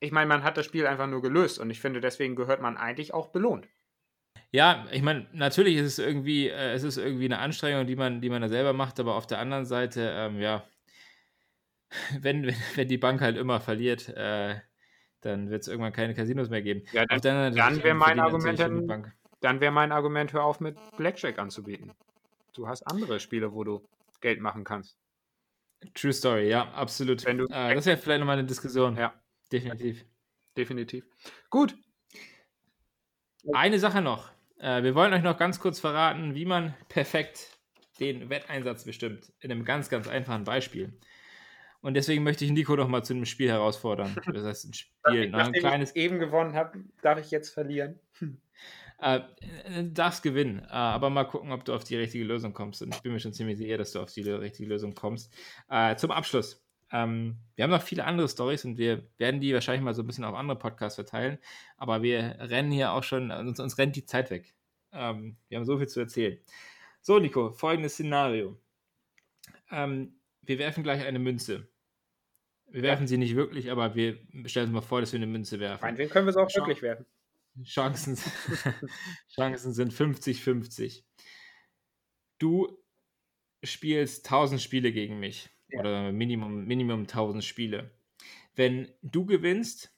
ich 0.00 0.12
meine, 0.12 0.26
man 0.26 0.42
hat 0.42 0.56
das 0.56 0.66
Spiel 0.66 0.86
einfach 0.86 1.06
nur 1.06 1.22
gelöst 1.22 1.58
und 1.58 1.70
ich 1.70 1.80
finde, 1.80 2.00
deswegen 2.00 2.36
gehört 2.36 2.62
man 2.62 2.76
eigentlich 2.76 3.14
auch 3.14 3.28
belohnt. 3.28 3.68
Ja, 4.50 4.86
ich 4.90 5.02
meine, 5.02 5.26
natürlich 5.32 5.76
ist 5.76 5.86
es 5.86 5.98
irgendwie, 5.98 6.48
äh, 6.48 6.72
es 6.72 6.82
ist 6.82 6.96
irgendwie 6.96 7.26
eine 7.26 7.38
Anstrengung, 7.38 7.86
die 7.86 7.96
man, 7.96 8.20
die 8.20 8.30
man 8.30 8.42
da 8.42 8.48
selber 8.48 8.72
macht, 8.72 8.98
aber 8.98 9.14
auf 9.14 9.26
der 9.26 9.38
anderen 9.38 9.66
Seite, 9.66 10.10
ähm, 10.14 10.40
ja, 10.40 10.64
wenn, 12.20 12.46
wenn, 12.46 12.56
wenn 12.74 12.88
die 12.88 12.98
Bank 12.98 13.20
halt 13.20 13.36
immer 13.36 13.60
verliert, 13.60 14.08
äh, 14.08 14.56
dann 15.20 15.50
wird 15.50 15.62
es 15.62 15.68
irgendwann 15.68 15.92
keine 15.92 16.14
Casinos 16.14 16.48
mehr 16.48 16.62
geben. 16.62 16.82
Ja, 16.92 17.04
dann, 17.04 17.54
dann 17.54 17.82
wäre 17.82 17.94
mein 17.94 18.20
Argument, 18.20 18.58
dann, 18.58 19.12
dann 19.40 19.60
wäre 19.60 19.72
mein 19.72 19.92
Argument, 19.92 20.32
hör 20.32 20.44
auf 20.44 20.60
mit 20.60 20.76
Blackjack 20.96 21.38
anzubieten. 21.38 21.92
Du 22.52 22.68
hast 22.68 22.82
andere 22.82 23.20
Spiele, 23.20 23.52
wo 23.52 23.64
du 23.64 23.82
Geld 24.20 24.40
machen 24.40 24.64
kannst. 24.64 24.96
True 25.94 26.12
Story, 26.12 26.48
ja, 26.48 26.70
absolut. 26.72 27.24
Wenn 27.24 27.38
du 27.38 27.44
äh, 27.46 27.74
das 27.74 27.86
wäre 27.86 27.96
vielleicht 27.96 28.20
nochmal 28.20 28.38
eine 28.38 28.46
Diskussion. 28.46 28.96
Ja. 28.96 29.12
Definitiv. 29.52 30.04
Definitiv. 30.56 31.04
Gut. 31.50 31.76
Eine 33.52 33.78
Sache 33.78 34.00
noch. 34.00 34.30
Äh, 34.58 34.82
wir 34.82 34.94
wollen 34.94 35.12
euch 35.12 35.22
noch 35.22 35.36
ganz 35.36 35.60
kurz 35.60 35.78
verraten, 35.78 36.34
wie 36.34 36.46
man 36.46 36.74
perfekt 36.88 37.58
den 38.00 38.28
Wetteinsatz 38.30 38.84
bestimmt. 38.84 39.32
In 39.40 39.52
einem 39.52 39.64
ganz, 39.64 39.88
ganz 39.88 40.08
einfachen 40.08 40.44
Beispiel. 40.44 40.98
Und 41.82 41.94
deswegen 41.94 42.24
möchte 42.24 42.44
ich 42.44 42.50
Nico 42.50 42.74
noch 42.74 42.88
mal 42.88 43.04
zu 43.04 43.14
einem 43.14 43.26
Spiel 43.26 43.50
herausfordern. 43.50 44.16
Das 44.32 44.44
heißt, 44.44 44.64
ein 44.64 44.74
Spiel. 44.74 45.28
Nachdem 45.30 45.54
ein 45.54 45.60
kleines 45.60 45.90
ich 45.94 46.02
eben 46.02 46.18
gewonnen 46.18 46.54
habe, 46.54 46.84
darf 47.02 47.18
ich 47.18 47.30
jetzt 47.30 47.50
verlieren. 47.50 48.00
Äh, 48.98 49.20
darfst 49.92 50.22
gewinnen, 50.22 50.60
äh, 50.60 50.72
aber 50.72 51.10
mal 51.10 51.24
gucken, 51.24 51.52
ob 51.52 51.64
du 51.66 51.74
auf 51.74 51.84
die 51.84 51.96
richtige 51.96 52.24
Lösung 52.24 52.54
kommst. 52.54 52.80
Und 52.80 52.94
ich 52.94 53.02
bin 53.02 53.12
mir 53.12 53.20
schon 53.20 53.34
ziemlich 53.34 53.58
sicher, 53.58 53.76
dass 53.76 53.92
du 53.92 54.00
auf 54.00 54.10
die 54.10 54.22
richtige 54.22 54.68
Lösung 54.68 54.94
kommst. 54.94 55.32
Äh, 55.68 55.96
zum 55.96 56.10
Abschluss 56.10 56.66
ähm, 56.92 57.38
wir 57.56 57.64
haben 57.64 57.70
noch 57.70 57.82
viele 57.82 58.04
andere 58.04 58.28
Stories 58.28 58.64
und 58.64 58.78
wir 58.78 59.08
werden 59.18 59.40
die 59.40 59.52
wahrscheinlich 59.52 59.82
mal 59.82 59.94
so 59.94 60.02
ein 60.02 60.06
bisschen 60.06 60.24
auf 60.24 60.34
andere 60.34 60.58
Podcasts 60.58 60.94
verteilen. 60.94 61.38
Aber 61.76 62.02
wir 62.02 62.36
rennen 62.38 62.70
hier 62.70 62.92
auch 62.92 63.02
schon, 63.02 63.30
uns, 63.30 63.58
uns 63.58 63.78
rennt 63.78 63.96
die 63.96 64.06
Zeit 64.06 64.30
weg. 64.30 64.54
Ähm, 64.92 65.36
wir 65.48 65.58
haben 65.58 65.64
so 65.64 65.78
viel 65.78 65.88
zu 65.88 66.00
erzählen. 66.00 66.38
So, 67.00 67.18
Nico, 67.18 67.50
folgendes 67.52 67.94
Szenario. 67.94 68.56
Ähm, 69.70 70.20
wir 70.42 70.58
werfen 70.58 70.84
gleich 70.84 71.04
eine 71.04 71.18
Münze. 71.18 71.68
Wir 72.68 72.82
werfen 72.82 73.04
ja. 73.04 73.08
sie 73.08 73.18
nicht 73.18 73.36
wirklich, 73.36 73.70
aber 73.70 73.94
wir 73.94 74.18
stellen 74.46 74.66
uns 74.66 74.74
mal 74.74 74.80
vor, 74.80 75.00
dass 75.00 75.12
wir 75.12 75.18
eine 75.18 75.26
Münze 75.26 75.60
werfen. 75.60 75.82
Meinetwegen 75.82 76.10
können 76.10 76.26
wir 76.26 76.30
es 76.30 76.36
auch 76.36 76.48
Ch 76.48 76.56
wirklich 76.56 76.82
werfen. 76.82 77.06
Chancen, 77.64 78.16
Chancen 79.34 79.72
sind 79.72 79.92
50-50. 79.92 81.04
Du 82.38 82.78
spielst 83.62 84.26
1000 84.26 84.60
Spiele 84.60 84.92
gegen 84.92 85.18
mich. 85.18 85.50
Ja. 85.68 85.80
Oder 85.80 86.12
Minimum, 86.12 86.64
Minimum 86.64 87.00
1000 87.02 87.44
Spiele. 87.44 87.90
Wenn 88.54 88.92
du 89.02 89.26
gewinnst, 89.26 89.92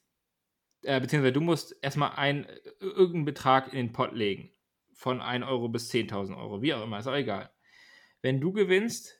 äh, 0.83 0.99
beziehungsweise 0.99 1.33
du 1.33 1.41
musst 1.41 1.75
erstmal 1.81 2.11
ein, 2.11 2.45
äh, 2.45 2.59
irgendeinen 2.79 3.25
Betrag 3.25 3.67
in 3.67 3.77
den 3.77 3.91
Pot 3.91 4.13
legen. 4.13 4.51
Von 4.93 5.21
1 5.21 5.45
Euro 5.45 5.69
bis 5.69 5.89
10.000 5.89 6.37
Euro, 6.37 6.61
wie 6.61 6.73
auch 6.73 6.83
immer, 6.83 6.99
ist 6.99 7.07
auch 7.07 7.15
egal. 7.15 7.51
Wenn 8.21 8.41
du 8.41 8.51
gewinnst, 8.51 9.17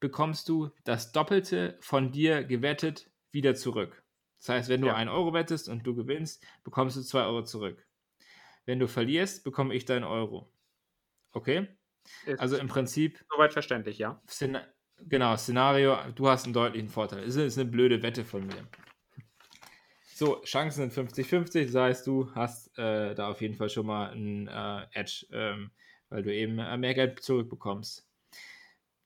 bekommst 0.00 0.48
du 0.48 0.70
das 0.84 1.10
Doppelte 1.10 1.76
von 1.80 2.12
dir 2.12 2.44
gewettet 2.44 3.10
wieder 3.32 3.54
zurück. 3.54 4.04
Das 4.38 4.48
heißt, 4.48 4.68
wenn 4.68 4.80
du 4.80 4.88
ja. 4.88 4.94
1 4.94 5.10
Euro 5.10 5.32
wettest 5.32 5.68
und 5.68 5.86
du 5.86 5.94
gewinnst, 5.94 6.44
bekommst 6.64 6.96
du 6.96 7.02
2 7.02 7.24
Euro 7.24 7.44
zurück. 7.44 7.86
Wenn 8.64 8.78
du 8.78 8.86
verlierst, 8.86 9.44
bekomme 9.44 9.74
ich 9.74 9.84
deinen 9.84 10.04
Euro. 10.04 10.52
Okay? 11.32 11.68
Ist 12.26 12.40
also 12.40 12.56
im 12.56 12.68
Prinzip. 12.68 13.24
Soweit 13.30 13.52
verständlich, 13.52 13.98
ja. 13.98 14.22
Genau, 15.00 15.36
Szenario, 15.36 15.96
du 16.14 16.28
hast 16.28 16.44
einen 16.44 16.54
deutlichen 16.54 16.88
Vorteil. 16.88 17.24
Das 17.24 17.36
ist 17.36 17.58
eine 17.58 17.70
blöde 17.70 18.02
Wette 18.02 18.24
von 18.24 18.46
mir. 18.46 18.66
So, 20.18 20.42
Chancen 20.42 20.90
sind 20.90 21.08
50-50, 21.12 21.66
das 21.66 21.74
heißt, 21.76 22.06
du 22.08 22.34
hast 22.34 22.76
äh, 22.76 23.14
da 23.14 23.28
auf 23.28 23.40
jeden 23.40 23.54
Fall 23.54 23.70
schon 23.70 23.86
mal 23.86 24.10
einen 24.10 24.48
äh, 24.48 24.86
Edge, 24.90 25.26
ähm, 25.30 25.70
weil 26.08 26.24
du 26.24 26.34
eben 26.34 26.58
äh, 26.58 26.76
mehr 26.76 26.94
Geld 26.94 27.22
zurückbekommst. 27.22 28.04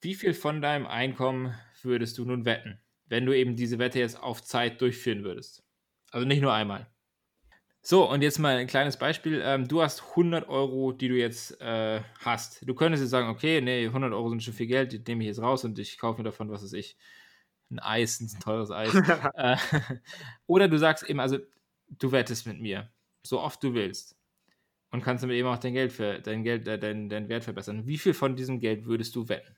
Wie 0.01 0.14
viel 0.14 0.33
von 0.33 0.62
deinem 0.62 0.87
Einkommen 0.87 1.55
würdest 1.83 2.16
du 2.16 2.24
nun 2.24 2.47
wetten, 2.47 2.80
wenn 3.13 3.27
du 3.27 3.37
eben 3.37 3.57
diese 3.57 3.79
Wette 3.79 3.99
jetzt 3.99 4.23
auf 4.23 4.43
Zeit 4.43 4.81
durchführen 4.81 5.23
würdest? 5.23 5.63
Also 6.13 6.27
nicht 6.27 6.41
nur 6.41 6.55
einmal. 6.55 6.91
So, 7.83 8.11
und 8.11 8.23
jetzt 8.23 8.39
mal 8.39 8.57
ein 8.57 8.67
kleines 8.67 8.97
Beispiel. 8.97 9.43
Ähm, 9.45 9.69
du 9.69 9.83
hast 9.83 10.03
100 10.11 10.49
Euro, 10.49 10.93
die 10.93 11.09
du 11.09 11.19
jetzt 11.19 11.61
äh, 11.61 12.01
hast. 12.21 12.67
Du 12.67 12.75
könntest 12.75 13.03
jetzt 13.03 13.11
sagen, 13.11 13.29
okay, 13.29 13.61
nee, 13.61 13.85
100 13.85 14.15
Euro 14.15 14.31
sind 14.31 14.43
schon 14.43 14.55
viel 14.55 14.67
Geld, 14.67 14.93
die 14.93 14.99
nehme 15.07 15.25
ich 15.25 15.29
jetzt 15.29 15.43
raus 15.43 15.63
und 15.63 15.79
ich 15.79 15.99
kaufe 15.99 16.21
mir 16.21 16.25
davon, 16.25 16.51
was 16.51 16.63
weiß 16.63 16.73
ich, 16.73 16.97
ein 17.71 17.81
Eis, 17.81 18.19
ein 18.19 18.41
teures 18.41 18.71
Eis. 18.71 18.95
äh, 19.35 19.59
oder 20.47 20.69
du 20.69 20.79
sagst 20.79 21.05
eben, 21.05 21.21
also 21.21 21.39
du 21.89 22.13
wettest 22.13 22.47
mit 22.47 22.61
mir, 22.61 22.91
so 23.27 23.41
oft 23.41 23.63
du 23.63 23.75
willst. 23.75 24.17
Und 24.91 25.03
kannst 25.03 25.23
damit 25.23 25.37
eben 25.37 25.49
auch 25.49 25.59
dein 25.59 25.75
Geld, 25.75 25.93
für, 25.93 26.19
dein, 26.21 26.45
Geld 26.45 26.67
äh, 26.67 26.79
dein, 26.79 27.11
dein 27.11 27.29
Wert 27.29 27.45
verbessern. 27.45 27.87
Wie 27.87 27.99
viel 27.99 28.15
von 28.15 28.37
diesem 28.37 28.59
Geld 28.59 28.87
würdest 28.87 29.15
du 29.17 29.29
wetten? 29.29 29.55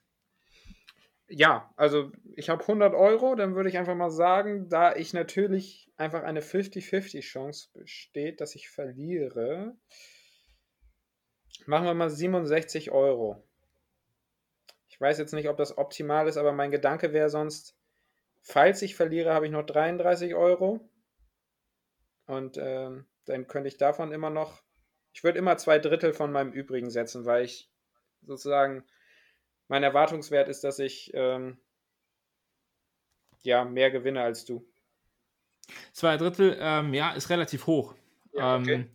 Ja, 1.29 1.73
also 1.77 2.13
ich 2.37 2.51
habe 2.51 2.63
100 2.63 2.95
Euro, 2.95 3.35
dann 3.35 3.55
würde 3.55 3.71
ich 3.71 3.79
einfach 3.79 3.95
mal 3.95 4.11
sagen, 4.11 4.69
da 4.69 4.95
ich 4.95 5.15
natürlich 5.15 5.91
einfach 5.97 6.23
eine 6.23 6.41
50-50 6.41 7.21
Chance 7.23 7.69
besteht, 7.73 8.41
dass 8.41 8.55
ich 8.55 8.69
verliere, 8.69 9.75
machen 11.67 11.87
wir 11.87 11.95
mal 11.95 12.11
67 12.11 12.91
Euro. 12.91 13.43
Ich 14.89 15.01
weiß 15.01 15.19
jetzt 15.19 15.33
nicht, 15.33 15.49
ob 15.49 15.57
das 15.57 15.79
optimal 15.79 16.29
ist, 16.29 16.37
aber 16.37 16.53
mein 16.53 16.71
Gedanke 16.71 17.13
wäre 17.13 17.31
sonst, 17.31 17.75
falls 18.43 18.83
ich 18.83 18.95
verliere, 18.95 19.33
habe 19.33 19.47
ich 19.47 19.53
noch 19.53 19.65
33 19.65 20.35
Euro. 20.35 20.89
Und 22.27 22.59
ähm, 22.59 23.07
dann 23.25 23.47
könnte 23.49 23.69
ich 23.69 23.77
davon 23.77 24.13
immer 24.13 24.31
noch, 24.31 24.63
ich 25.13 25.25
würde 25.25 25.39
immer 25.39 25.57
zwei 25.57 25.79
Drittel 25.79 26.13
von 26.13 26.31
meinem 26.33 26.53
übrigen 26.53 26.91
setzen, 26.91 27.25
weil 27.25 27.45
ich 27.45 27.71
sozusagen 28.23 28.85
mein 29.69 29.83
Erwartungswert 29.83 30.49
ist, 30.49 30.65
dass 30.65 30.79
ich 30.79 31.11
ähm, 31.15 31.59
ja 33.43 33.65
mehr 33.65 33.91
gewinne 33.91 34.23
als 34.23 34.45
du. 34.45 34.67
Zwei 35.93 36.17
Drittel, 36.17 36.57
ähm, 36.61 36.93
ja, 36.93 37.13
ist 37.13 37.31
relativ 37.31 37.67
hoch. 37.67 37.95
Ja, 38.33 38.57
okay. 38.57 38.73
ähm, 38.73 38.91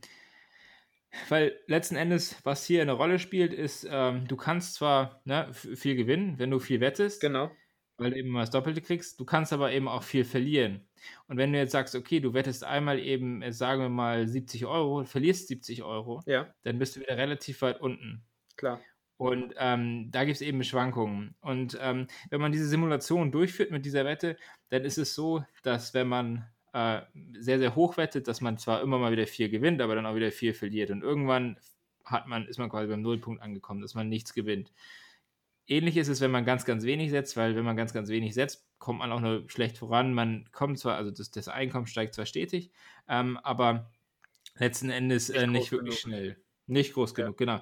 weil 1.27 1.59
letzten 1.65 1.95
Endes, 1.95 2.35
was 2.43 2.65
hier 2.65 2.81
eine 2.81 2.91
Rolle 2.91 3.19
spielt, 3.19 3.53
ist, 3.53 3.87
ähm, 3.89 4.27
du 4.27 4.35
kannst 4.35 4.75
zwar 4.75 5.21
ne, 5.25 5.51
viel 5.53 5.95
gewinnen, 5.95 6.37
wenn 6.37 6.51
du 6.51 6.59
viel 6.59 6.81
wettest. 6.81 7.21
Genau. 7.21 7.51
Weil 7.97 8.11
du 8.11 8.17
eben 8.17 8.29
mal 8.29 8.41
das 8.41 8.51
Doppelte 8.51 8.81
kriegst. 8.81 9.19
Du 9.19 9.25
kannst 9.25 9.51
aber 9.51 9.71
eben 9.71 9.87
auch 9.87 10.03
viel 10.03 10.23
verlieren. 10.23 10.87
Und 11.27 11.37
wenn 11.37 11.51
du 11.51 11.59
jetzt 11.59 11.71
sagst, 11.71 11.95
okay, 11.95 12.19
du 12.19 12.33
wettest 12.33 12.63
einmal 12.63 12.99
eben, 12.99 13.51
sagen 13.51 13.81
wir 13.81 13.89
mal 13.89 14.27
70 14.27 14.65
Euro, 14.65 15.03
verlierst 15.03 15.47
70 15.47 15.83
Euro, 15.83 16.21
ja. 16.25 16.53
dann 16.63 16.79
bist 16.79 16.95
du 16.95 17.01
wieder 17.01 17.17
relativ 17.17 17.61
weit 17.61 17.81
unten. 17.81 18.23
Klar. 18.55 18.79
Und 19.19 19.53
ähm, 19.57 20.09
da 20.11 20.23
gibt 20.23 20.37
es 20.37 20.41
eben 20.41 20.63
Schwankungen. 20.63 21.35
Und 21.41 21.77
ähm, 21.81 22.07
wenn 22.29 22.39
man 22.39 22.53
diese 22.53 22.69
Simulation 22.69 23.33
durchführt 23.33 23.69
mit 23.69 23.85
dieser 23.85 24.05
Wette, 24.05 24.37
dann 24.69 24.85
ist 24.85 24.97
es 24.97 25.13
so, 25.13 25.43
dass 25.61 25.93
wenn 25.93 26.07
man 26.07 26.45
äh, 26.71 27.01
sehr, 27.37 27.59
sehr 27.59 27.75
hoch 27.75 27.97
wettet, 27.97 28.29
dass 28.29 28.39
man 28.39 28.57
zwar 28.57 28.81
immer 28.81 28.97
mal 28.97 29.11
wieder 29.11 29.27
viel 29.27 29.49
gewinnt, 29.49 29.81
aber 29.81 29.95
dann 29.95 30.05
auch 30.05 30.15
wieder 30.15 30.31
viel 30.31 30.53
verliert. 30.53 30.89
Und 30.89 31.03
irgendwann 31.03 31.59
hat 32.05 32.27
man, 32.27 32.47
ist 32.47 32.59
man 32.59 32.69
quasi 32.69 32.87
beim 32.87 33.01
Nullpunkt 33.01 33.41
angekommen, 33.41 33.81
dass 33.81 33.93
man 33.93 34.07
nichts 34.07 34.33
gewinnt. 34.33 34.71
ähnlich 35.67 35.97
ist 35.97 36.07
es, 36.07 36.21
wenn 36.21 36.31
man 36.31 36.45
ganz, 36.45 36.63
ganz 36.63 36.85
wenig 36.85 37.11
setzt, 37.11 37.35
weil 37.35 37.57
wenn 37.57 37.65
man 37.65 37.75
ganz, 37.75 37.91
ganz 37.91 38.07
wenig 38.07 38.33
setzt, 38.33 38.69
kommt 38.77 38.99
man 38.99 39.11
auch 39.11 39.19
nur 39.19 39.43
schlecht 39.49 39.79
voran. 39.79 40.13
Man 40.13 40.49
kommt 40.53 40.79
zwar, 40.79 40.95
also 40.95 41.11
das, 41.11 41.29
das 41.29 41.49
Einkommen 41.49 41.87
steigt 41.87 42.13
zwar 42.13 42.25
stetig, 42.25 42.71
ähm, 43.09 43.37
aber 43.43 43.91
letzten 44.55 44.89
Endes 44.91 45.27
nicht, 45.27 45.37
äh, 45.37 45.45
nicht 45.45 45.73
wirklich 45.73 46.01
genug. 46.01 46.15
schnell. 46.15 46.37
Nicht 46.67 46.93
groß 46.93 47.11
ja. 47.17 47.25
genug, 47.25 47.37
genau. 47.37 47.61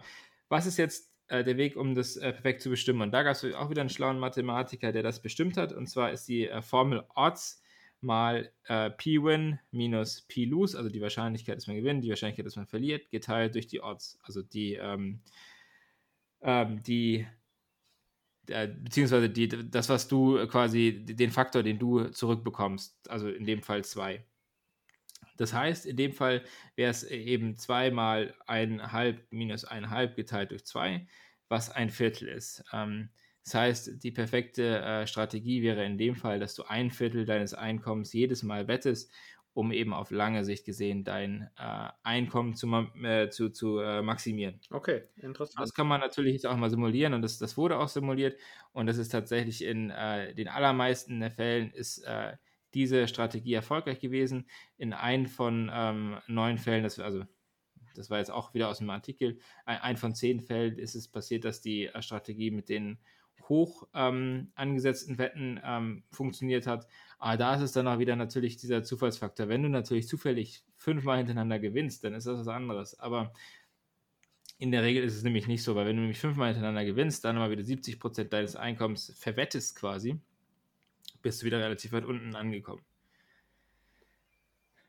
Was 0.50 0.68
ist 0.68 0.78
jetzt 0.78 1.17
äh, 1.28 1.44
der 1.44 1.58
Weg, 1.58 1.76
um 1.76 1.96
das 1.96 2.18
äh, 2.18 2.32
perfekt 2.32 2.62
zu 2.62 2.70
bestimmen? 2.70 3.02
Und 3.02 3.12
da 3.12 3.24
gab 3.24 3.34
es 3.34 3.44
auch 3.54 3.70
wieder 3.70 3.82
einen 3.82 3.90
schlauen 3.90 4.20
Mathematiker, 4.20 4.92
der 4.92 5.04
das 5.04 5.22
bestimmt 5.22 5.58
hat. 5.58 5.74
Und 5.74 5.88
zwar 5.88 6.12
ist 6.12 6.28
die 6.28 6.48
äh, 6.48 6.62
Formel 6.62 7.04
Odds 7.16 7.62
mal 8.02 8.52
äh, 8.66 8.92
P-Win 8.92 9.60
minus 9.72 10.22
P-Lose, 10.22 10.78
also 10.78 10.90
die 10.90 11.02
Wahrscheinlichkeit, 11.02 11.58
dass 11.58 11.68
man 11.68 11.76
gewinnt, 11.76 12.04
die 12.04 12.10
Wahrscheinlichkeit, 12.10 12.46
dass 12.46 12.56
man 12.56 12.68
verliert, 12.68 13.10
geteilt 13.10 13.56
durch 13.56 13.68
die 13.68 13.82
Odds. 13.82 14.20
Also 14.24 14.42
die, 14.42 14.76
ähm, 14.76 15.22
ähm, 16.42 16.84
die 16.84 17.26
äh, 18.48 18.68
beziehungsweise 18.68 19.30
die, 19.30 19.48
das, 19.48 19.90
was 19.90 20.08
du 20.08 20.48
quasi, 20.48 21.06
den 21.06 21.32
Faktor, 21.32 21.64
den 21.64 21.80
du 21.80 22.06
zurückbekommst, 22.06 23.10
also 23.10 23.30
in 23.30 23.46
dem 23.46 23.62
Fall 23.62 23.84
zwei. 23.84 24.24
Das 25.38 25.54
heißt, 25.54 25.86
in 25.86 25.98
dem 25.98 26.14
Fall 26.14 26.44
wäre 26.76 26.92
es 26.92 27.04
eben 27.04 27.56
2 27.58 27.92
mal 27.92 28.34
1,5 28.48 29.20
minus 29.30 29.68
1,5 29.68 30.16
geteilt 30.16 30.52
durch 30.52 30.66
2, 30.66 31.08
was 31.48 31.70
ein 31.70 31.90
Viertel 31.90 32.28
ist. 32.28 32.64
Ähm, 32.74 33.10
das 33.44 33.54
heißt, 33.54 34.04
die 34.04 34.12
perfekte 34.12 34.80
äh, 34.80 35.08
Strategie 35.08 35.62
wäre 35.64 35.86
in 35.86 35.98
dem 35.98 36.16
Fall, 36.16 36.40
dass 36.40 36.54
du 36.54 36.64
ein 36.64 36.92
Viertel 36.92 37.26
deines 37.26 37.54
Einkommens 37.54 38.12
jedes 38.12 38.44
Mal 38.44 38.68
wettest, 38.68 39.10
um 39.54 39.72
eben 39.72 39.94
auf 39.94 40.12
lange 40.12 40.44
Sicht 40.44 40.66
gesehen 40.66 41.04
dein 41.04 41.50
äh, 41.58 41.90
Einkommen 42.04 42.56
zu, 42.56 42.68
äh, 43.04 43.30
zu, 43.30 43.50
zu 43.50 43.80
äh, 43.80 44.02
maximieren. 44.02 44.60
Okay, 44.70 45.04
interessant. 45.16 45.62
Das 45.64 45.74
kann 45.74 45.88
man 45.88 46.02
natürlich 46.02 46.34
jetzt 46.34 46.46
auch 46.46 46.58
mal 46.58 46.70
simulieren 46.70 47.14
und 47.14 47.22
das, 47.22 47.40
das 47.40 47.58
wurde 47.58 47.80
auch 47.80 47.88
simuliert 47.88 48.38
und 48.74 48.86
das 48.86 48.98
ist 48.98 49.10
tatsächlich 49.10 49.64
in 49.64 49.90
äh, 49.90 50.36
den 50.36 50.48
allermeisten 50.48 51.20
der 51.22 51.32
Fällen 51.32 51.72
ist 51.72 52.00
äh, 52.00 52.34
diese 52.78 53.08
Strategie 53.08 53.54
erfolgreich 53.54 54.00
gewesen. 54.00 54.46
In 54.78 54.94
einem 54.94 55.26
von 55.26 55.72
ähm, 55.74 56.18
neun 56.28 56.60
Fällen, 56.60 56.84
das, 56.84 57.00
also 57.00 57.24
das 57.96 58.12
war 58.12 58.20
jetzt 58.20 58.30
auch 58.30 58.54
wieder 58.54 58.70
aus 58.70 58.78
dem 58.78 58.90
Artikel, 58.92 59.40
ein, 59.66 59.80
ein 59.80 59.98
von 59.98 60.14
zehn 60.14 60.40
Fällen 60.42 60.78
ist 60.78 60.96
es 60.96 61.08
passiert, 61.08 61.44
dass 61.44 61.60
die 61.60 61.88
äh, 61.88 62.02
Strategie 62.02 62.52
mit 62.52 62.70
den 62.70 63.00
hoch 63.50 63.88
ähm, 63.94 64.52
angesetzten 64.56 65.18
Wetten 65.18 65.60
ähm, 65.64 66.04
funktioniert 66.12 66.68
hat. 66.68 66.88
Aber 67.18 67.38
da 67.38 67.56
ist 67.56 67.62
es 67.62 67.72
dann 67.72 67.88
auch 67.88 67.98
wieder 67.98 68.16
natürlich 68.16 68.58
dieser 68.58 68.84
Zufallsfaktor. 68.84 69.48
Wenn 69.48 69.64
du 69.64 69.70
natürlich 69.70 70.08
zufällig 70.08 70.64
fünfmal 70.76 71.18
hintereinander 71.18 71.58
gewinnst, 71.60 72.04
dann 72.04 72.14
ist 72.14 72.28
das 72.28 72.40
was 72.40 72.48
anderes. 72.48 73.00
Aber 73.00 73.34
in 74.60 74.72
der 74.72 74.84
Regel 74.84 75.04
ist 75.04 75.16
es 75.16 75.24
nämlich 75.24 75.48
nicht 75.48 75.64
so, 75.64 75.76
weil 75.76 75.86
wenn 75.86 75.96
du 75.96 76.02
nämlich 76.02 76.20
fünfmal 76.20 76.48
hintereinander 76.48 76.86
gewinnst, 76.86 77.24
dann 77.26 77.36
mal 77.36 77.52
wieder 77.52 77.64
70 77.64 78.00
Prozent 78.00 78.34
deines 78.34 78.56
Einkommens 78.56 79.14
verwettest 79.18 79.76
quasi, 79.76 80.20
bist 81.28 81.42
du 81.42 81.46
wieder 81.46 81.60
relativ 81.60 81.92
weit 81.92 82.06
unten 82.06 82.36
angekommen. 82.36 82.82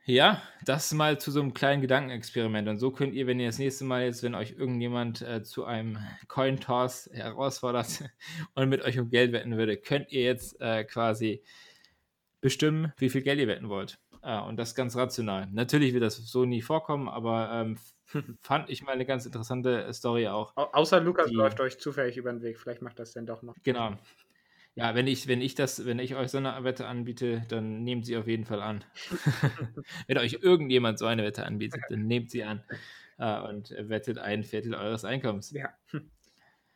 Ja, 0.04 0.40
das 0.64 0.94
mal 0.94 1.18
zu 1.18 1.32
so 1.32 1.40
einem 1.40 1.52
kleinen 1.52 1.82
Gedankenexperiment. 1.82 2.68
Und 2.68 2.78
so 2.78 2.92
könnt 2.92 3.12
ihr, 3.12 3.26
wenn 3.26 3.40
ihr 3.40 3.48
das 3.48 3.58
nächste 3.58 3.84
Mal 3.84 4.04
jetzt, 4.04 4.22
wenn 4.22 4.36
euch 4.36 4.52
irgendjemand 4.52 5.20
äh, 5.20 5.42
zu 5.42 5.64
einem 5.64 5.98
Coin-Toss 6.28 7.10
herausfordert 7.12 8.04
und 8.54 8.68
mit 8.68 8.82
euch 8.82 9.00
um 9.00 9.10
Geld 9.10 9.32
wetten 9.32 9.56
würde, 9.56 9.76
könnt 9.76 10.12
ihr 10.12 10.22
jetzt 10.22 10.60
äh, 10.60 10.84
quasi 10.84 11.42
bestimmen, 12.40 12.92
wie 12.98 13.10
viel 13.10 13.22
Geld 13.22 13.40
ihr 13.40 13.48
wetten 13.48 13.68
wollt. 13.68 13.98
Äh, 14.22 14.40
und 14.40 14.58
das 14.58 14.76
ganz 14.76 14.94
rational. 14.94 15.48
Natürlich 15.50 15.92
wird 15.92 16.04
das 16.04 16.18
so 16.18 16.44
nie 16.44 16.62
vorkommen, 16.62 17.08
aber 17.08 17.50
ähm, 17.52 17.78
fand 18.40 18.70
ich 18.70 18.84
mal 18.84 18.92
eine 18.92 19.06
ganz 19.06 19.26
interessante 19.26 19.92
Story 19.92 20.28
auch. 20.28 20.56
Au 20.56 20.66
außer 20.66 21.00
Lukas 21.00 21.30
die, 21.30 21.34
läuft 21.34 21.58
euch 21.58 21.80
zufällig 21.80 22.16
über 22.16 22.30
den 22.30 22.42
Weg. 22.42 22.60
Vielleicht 22.60 22.80
macht 22.80 23.00
das 23.00 23.12
dann 23.12 23.26
doch 23.26 23.42
noch. 23.42 23.56
Genau. 23.64 23.96
Ja, 24.74 24.94
wenn 24.94 25.06
ich, 25.08 25.26
wenn 25.26 25.40
ich 25.40 25.54
das, 25.54 25.86
wenn 25.86 25.98
ich 25.98 26.14
euch 26.14 26.28
so 26.28 26.38
eine 26.38 26.62
Wette 26.62 26.86
anbiete, 26.86 27.44
dann 27.48 27.82
nehmt 27.82 28.06
sie 28.06 28.16
auf 28.16 28.28
jeden 28.28 28.44
Fall 28.44 28.62
an. 28.62 28.84
wenn 30.06 30.18
euch 30.18 30.38
irgendjemand 30.40 30.98
so 30.98 31.06
eine 31.06 31.24
Wette 31.24 31.44
anbietet, 31.44 31.80
dann 31.88 32.06
nehmt 32.06 32.30
sie 32.30 32.44
an 32.44 32.62
äh, 33.18 33.40
und 33.40 33.70
wettet 33.70 34.18
ein 34.18 34.44
Viertel 34.44 34.74
eures 34.74 35.04
Einkommens. 35.04 35.50
Ja. 35.50 35.70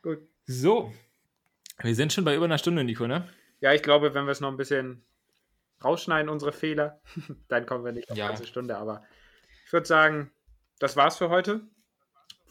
Gut. 0.01 0.19
So. 0.45 0.93
Wir 1.81 1.95
sind 1.95 2.13
schon 2.13 2.25
bei 2.25 2.35
über 2.35 2.45
einer 2.45 2.57
Stunde, 2.57 2.83
Nico, 2.83 3.07
ne? 3.07 3.27
Ja, 3.61 3.73
ich 3.73 3.81
glaube, 3.81 4.13
wenn 4.13 4.25
wir 4.25 4.31
es 4.31 4.41
noch 4.41 4.49
ein 4.49 4.57
bisschen 4.57 5.03
rausschneiden, 5.83 6.29
unsere 6.29 6.51
Fehler, 6.51 6.99
dann 7.47 7.65
kommen 7.65 7.85
wir 7.85 7.93
nicht 7.93 8.11
auf 8.11 8.17
ja. 8.17 8.25
eine 8.25 8.33
ganze 8.33 8.47
Stunde. 8.47 8.77
Aber 8.77 9.03
ich 9.65 9.73
würde 9.73 9.87
sagen, 9.87 10.31
das 10.79 10.97
war's 10.97 11.17
für 11.17 11.29
heute. 11.29 11.61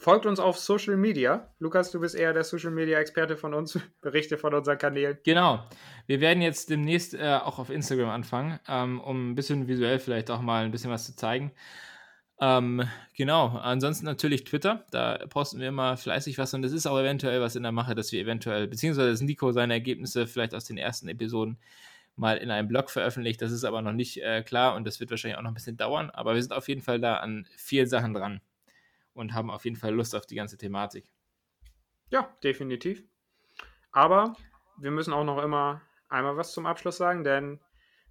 Folgt 0.03 0.25
uns 0.25 0.41
auf 0.41 0.59
Social 0.59 0.97
Media. 0.97 1.47
Lukas, 1.59 1.89
du 1.89 2.01
bist 2.01 2.13
eher 2.13 2.33
der 2.33 2.43
Social 2.43 2.71
Media 2.71 2.99
Experte 2.99 3.37
von 3.37 3.53
uns. 3.53 3.79
Berichte 4.01 4.37
von 4.37 4.53
unseren 4.53 4.77
Kanälen. 4.77 5.17
Genau. 5.23 5.65
Wir 6.07 6.19
werden 6.19 6.43
jetzt 6.43 6.69
demnächst 6.69 7.13
äh, 7.13 7.39
auch 7.41 7.57
auf 7.57 7.69
Instagram 7.69 8.09
anfangen, 8.09 8.59
ähm, 8.67 8.99
um 8.99 9.31
ein 9.31 9.35
bisschen 9.35 9.69
visuell 9.69 9.99
vielleicht 9.99 10.29
auch 10.29 10.41
mal 10.41 10.65
ein 10.65 10.71
bisschen 10.71 10.91
was 10.91 11.05
zu 11.05 11.15
zeigen. 11.15 11.53
Ähm, 12.41 12.83
genau. 13.15 13.57
Ansonsten 13.57 14.05
natürlich 14.05 14.43
Twitter. 14.43 14.85
Da 14.91 15.19
posten 15.29 15.61
wir 15.61 15.69
immer 15.69 15.95
fleißig 15.95 16.37
was 16.37 16.53
und 16.53 16.65
es 16.65 16.73
ist 16.73 16.85
auch 16.85 16.99
eventuell 16.99 17.39
was 17.39 17.55
in 17.55 17.63
der 17.63 17.71
Mache, 17.71 17.95
dass 17.95 18.11
wir 18.11 18.19
eventuell, 18.19 18.67
beziehungsweise 18.67 19.11
dass 19.11 19.21
Nico 19.21 19.53
seine 19.53 19.71
Ergebnisse 19.71 20.27
vielleicht 20.27 20.53
aus 20.53 20.65
den 20.65 20.75
ersten 20.75 21.07
Episoden 21.07 21.59
mal 22.17 22.35
in 22.35 22.51
einem 22.51 22.67
Blog 22.67 22.89
veröffentlicht. 22.89 23.41
Das 23.41 23.53
ist 23.53 23.63
aber 23.63 23.81
noch 23.81 23.93
nicht 23.93 24.21
äh, 24.21 24.43
klar 24.43 24.75
und 24.75 24.85
das 24.85 24.99
wird 24.99 25.11
wahrscheinlich 25.11 25.37
auch 25.37 25.43
noch 25.43 25.51
ein 25.51 25.55
bisschen 25.55 25.77
dauern. 25.77 26.09
Aber 26.09 26.33
wir 26.33 26.41
sind 26.41 26.51
auf 26.51 26.67
jeden 26.67 26.81
Fall 26.81 26.99
da 26.99 27.19
an 27.19 27.47
vielen 27.55 27.87
Sachen 27.87 28.13
dran 28.13 28.41
und 29.13 29.33
haben 29.33 29.49
auf 29.49 29.65
jeden 29.65 29.77
Fall 29.77 29.93
Lust 29.93 30.15
auf 30.15 30.25
die 30.25 30.35
ganze 30.35 30.57
Thematik. 30.57 31.09
Ja, 32.09 32.29
definitiv. 32.43 33.03
Aber 33.91 34.35
wir 34.77 34.91
müssen 34.91 35.13
auch 35.13 35.23
noch 35.23 35.41
immer 35.41 35.81
einmal 36.09 36.37
was 36.37 36.51
zum 36.51 36.65
Abschluss 36.65 36.97
sagen, 36.97 37.23
denn 37.23 37.59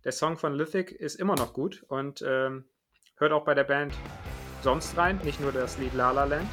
der 0.04 0.12
Song 0.12 0.36
von 0.36 0.54
Lithic 0.54 0.90
ist 0.90 1.16
immer 1.16 1.36
noch 1.36 1.52
gut 1.52 1.84
und 1.88 2.22
ähm, 2.26 2.64
hört 3.16 3.32
auch 3.32 3.44
bei 3.44 3.54
der 3.54 3.64
Band 3.64 3.94
sonst 4.62 4.96
rein, 4.96 5.18
nicht 5.24 5.40
nur 5.40 5.52
das 5.52 5.78
Lied 5.78 5.94
La 5.94 6.10
La 6.10 6.24
Land. 6.24 6.48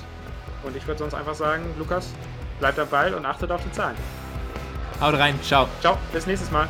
Und 0.63 0.75
ich 0.75 0.85
würde 0.87 0.99
sonst 0.99 1.13
einfach 1.13 1.35
sagen, 1.35 1.63
Lukas, 1.77 2.13
bleibt 2.59 2.77
dabei 2.77 3.15
und 3.15 3.25
achtet 3.25 3.51
auf 3.51 3.63
die 3.63 3.71
Zahlen. 3.71 3.97
Haut 4.99 5.15
rein, 5.15 5.41
ciao. 5.41 5.67
Ciao, 5.79 5.97
bis 6.11 6.27
nächstes 6.27 6.51
Mal. 6.51 6.67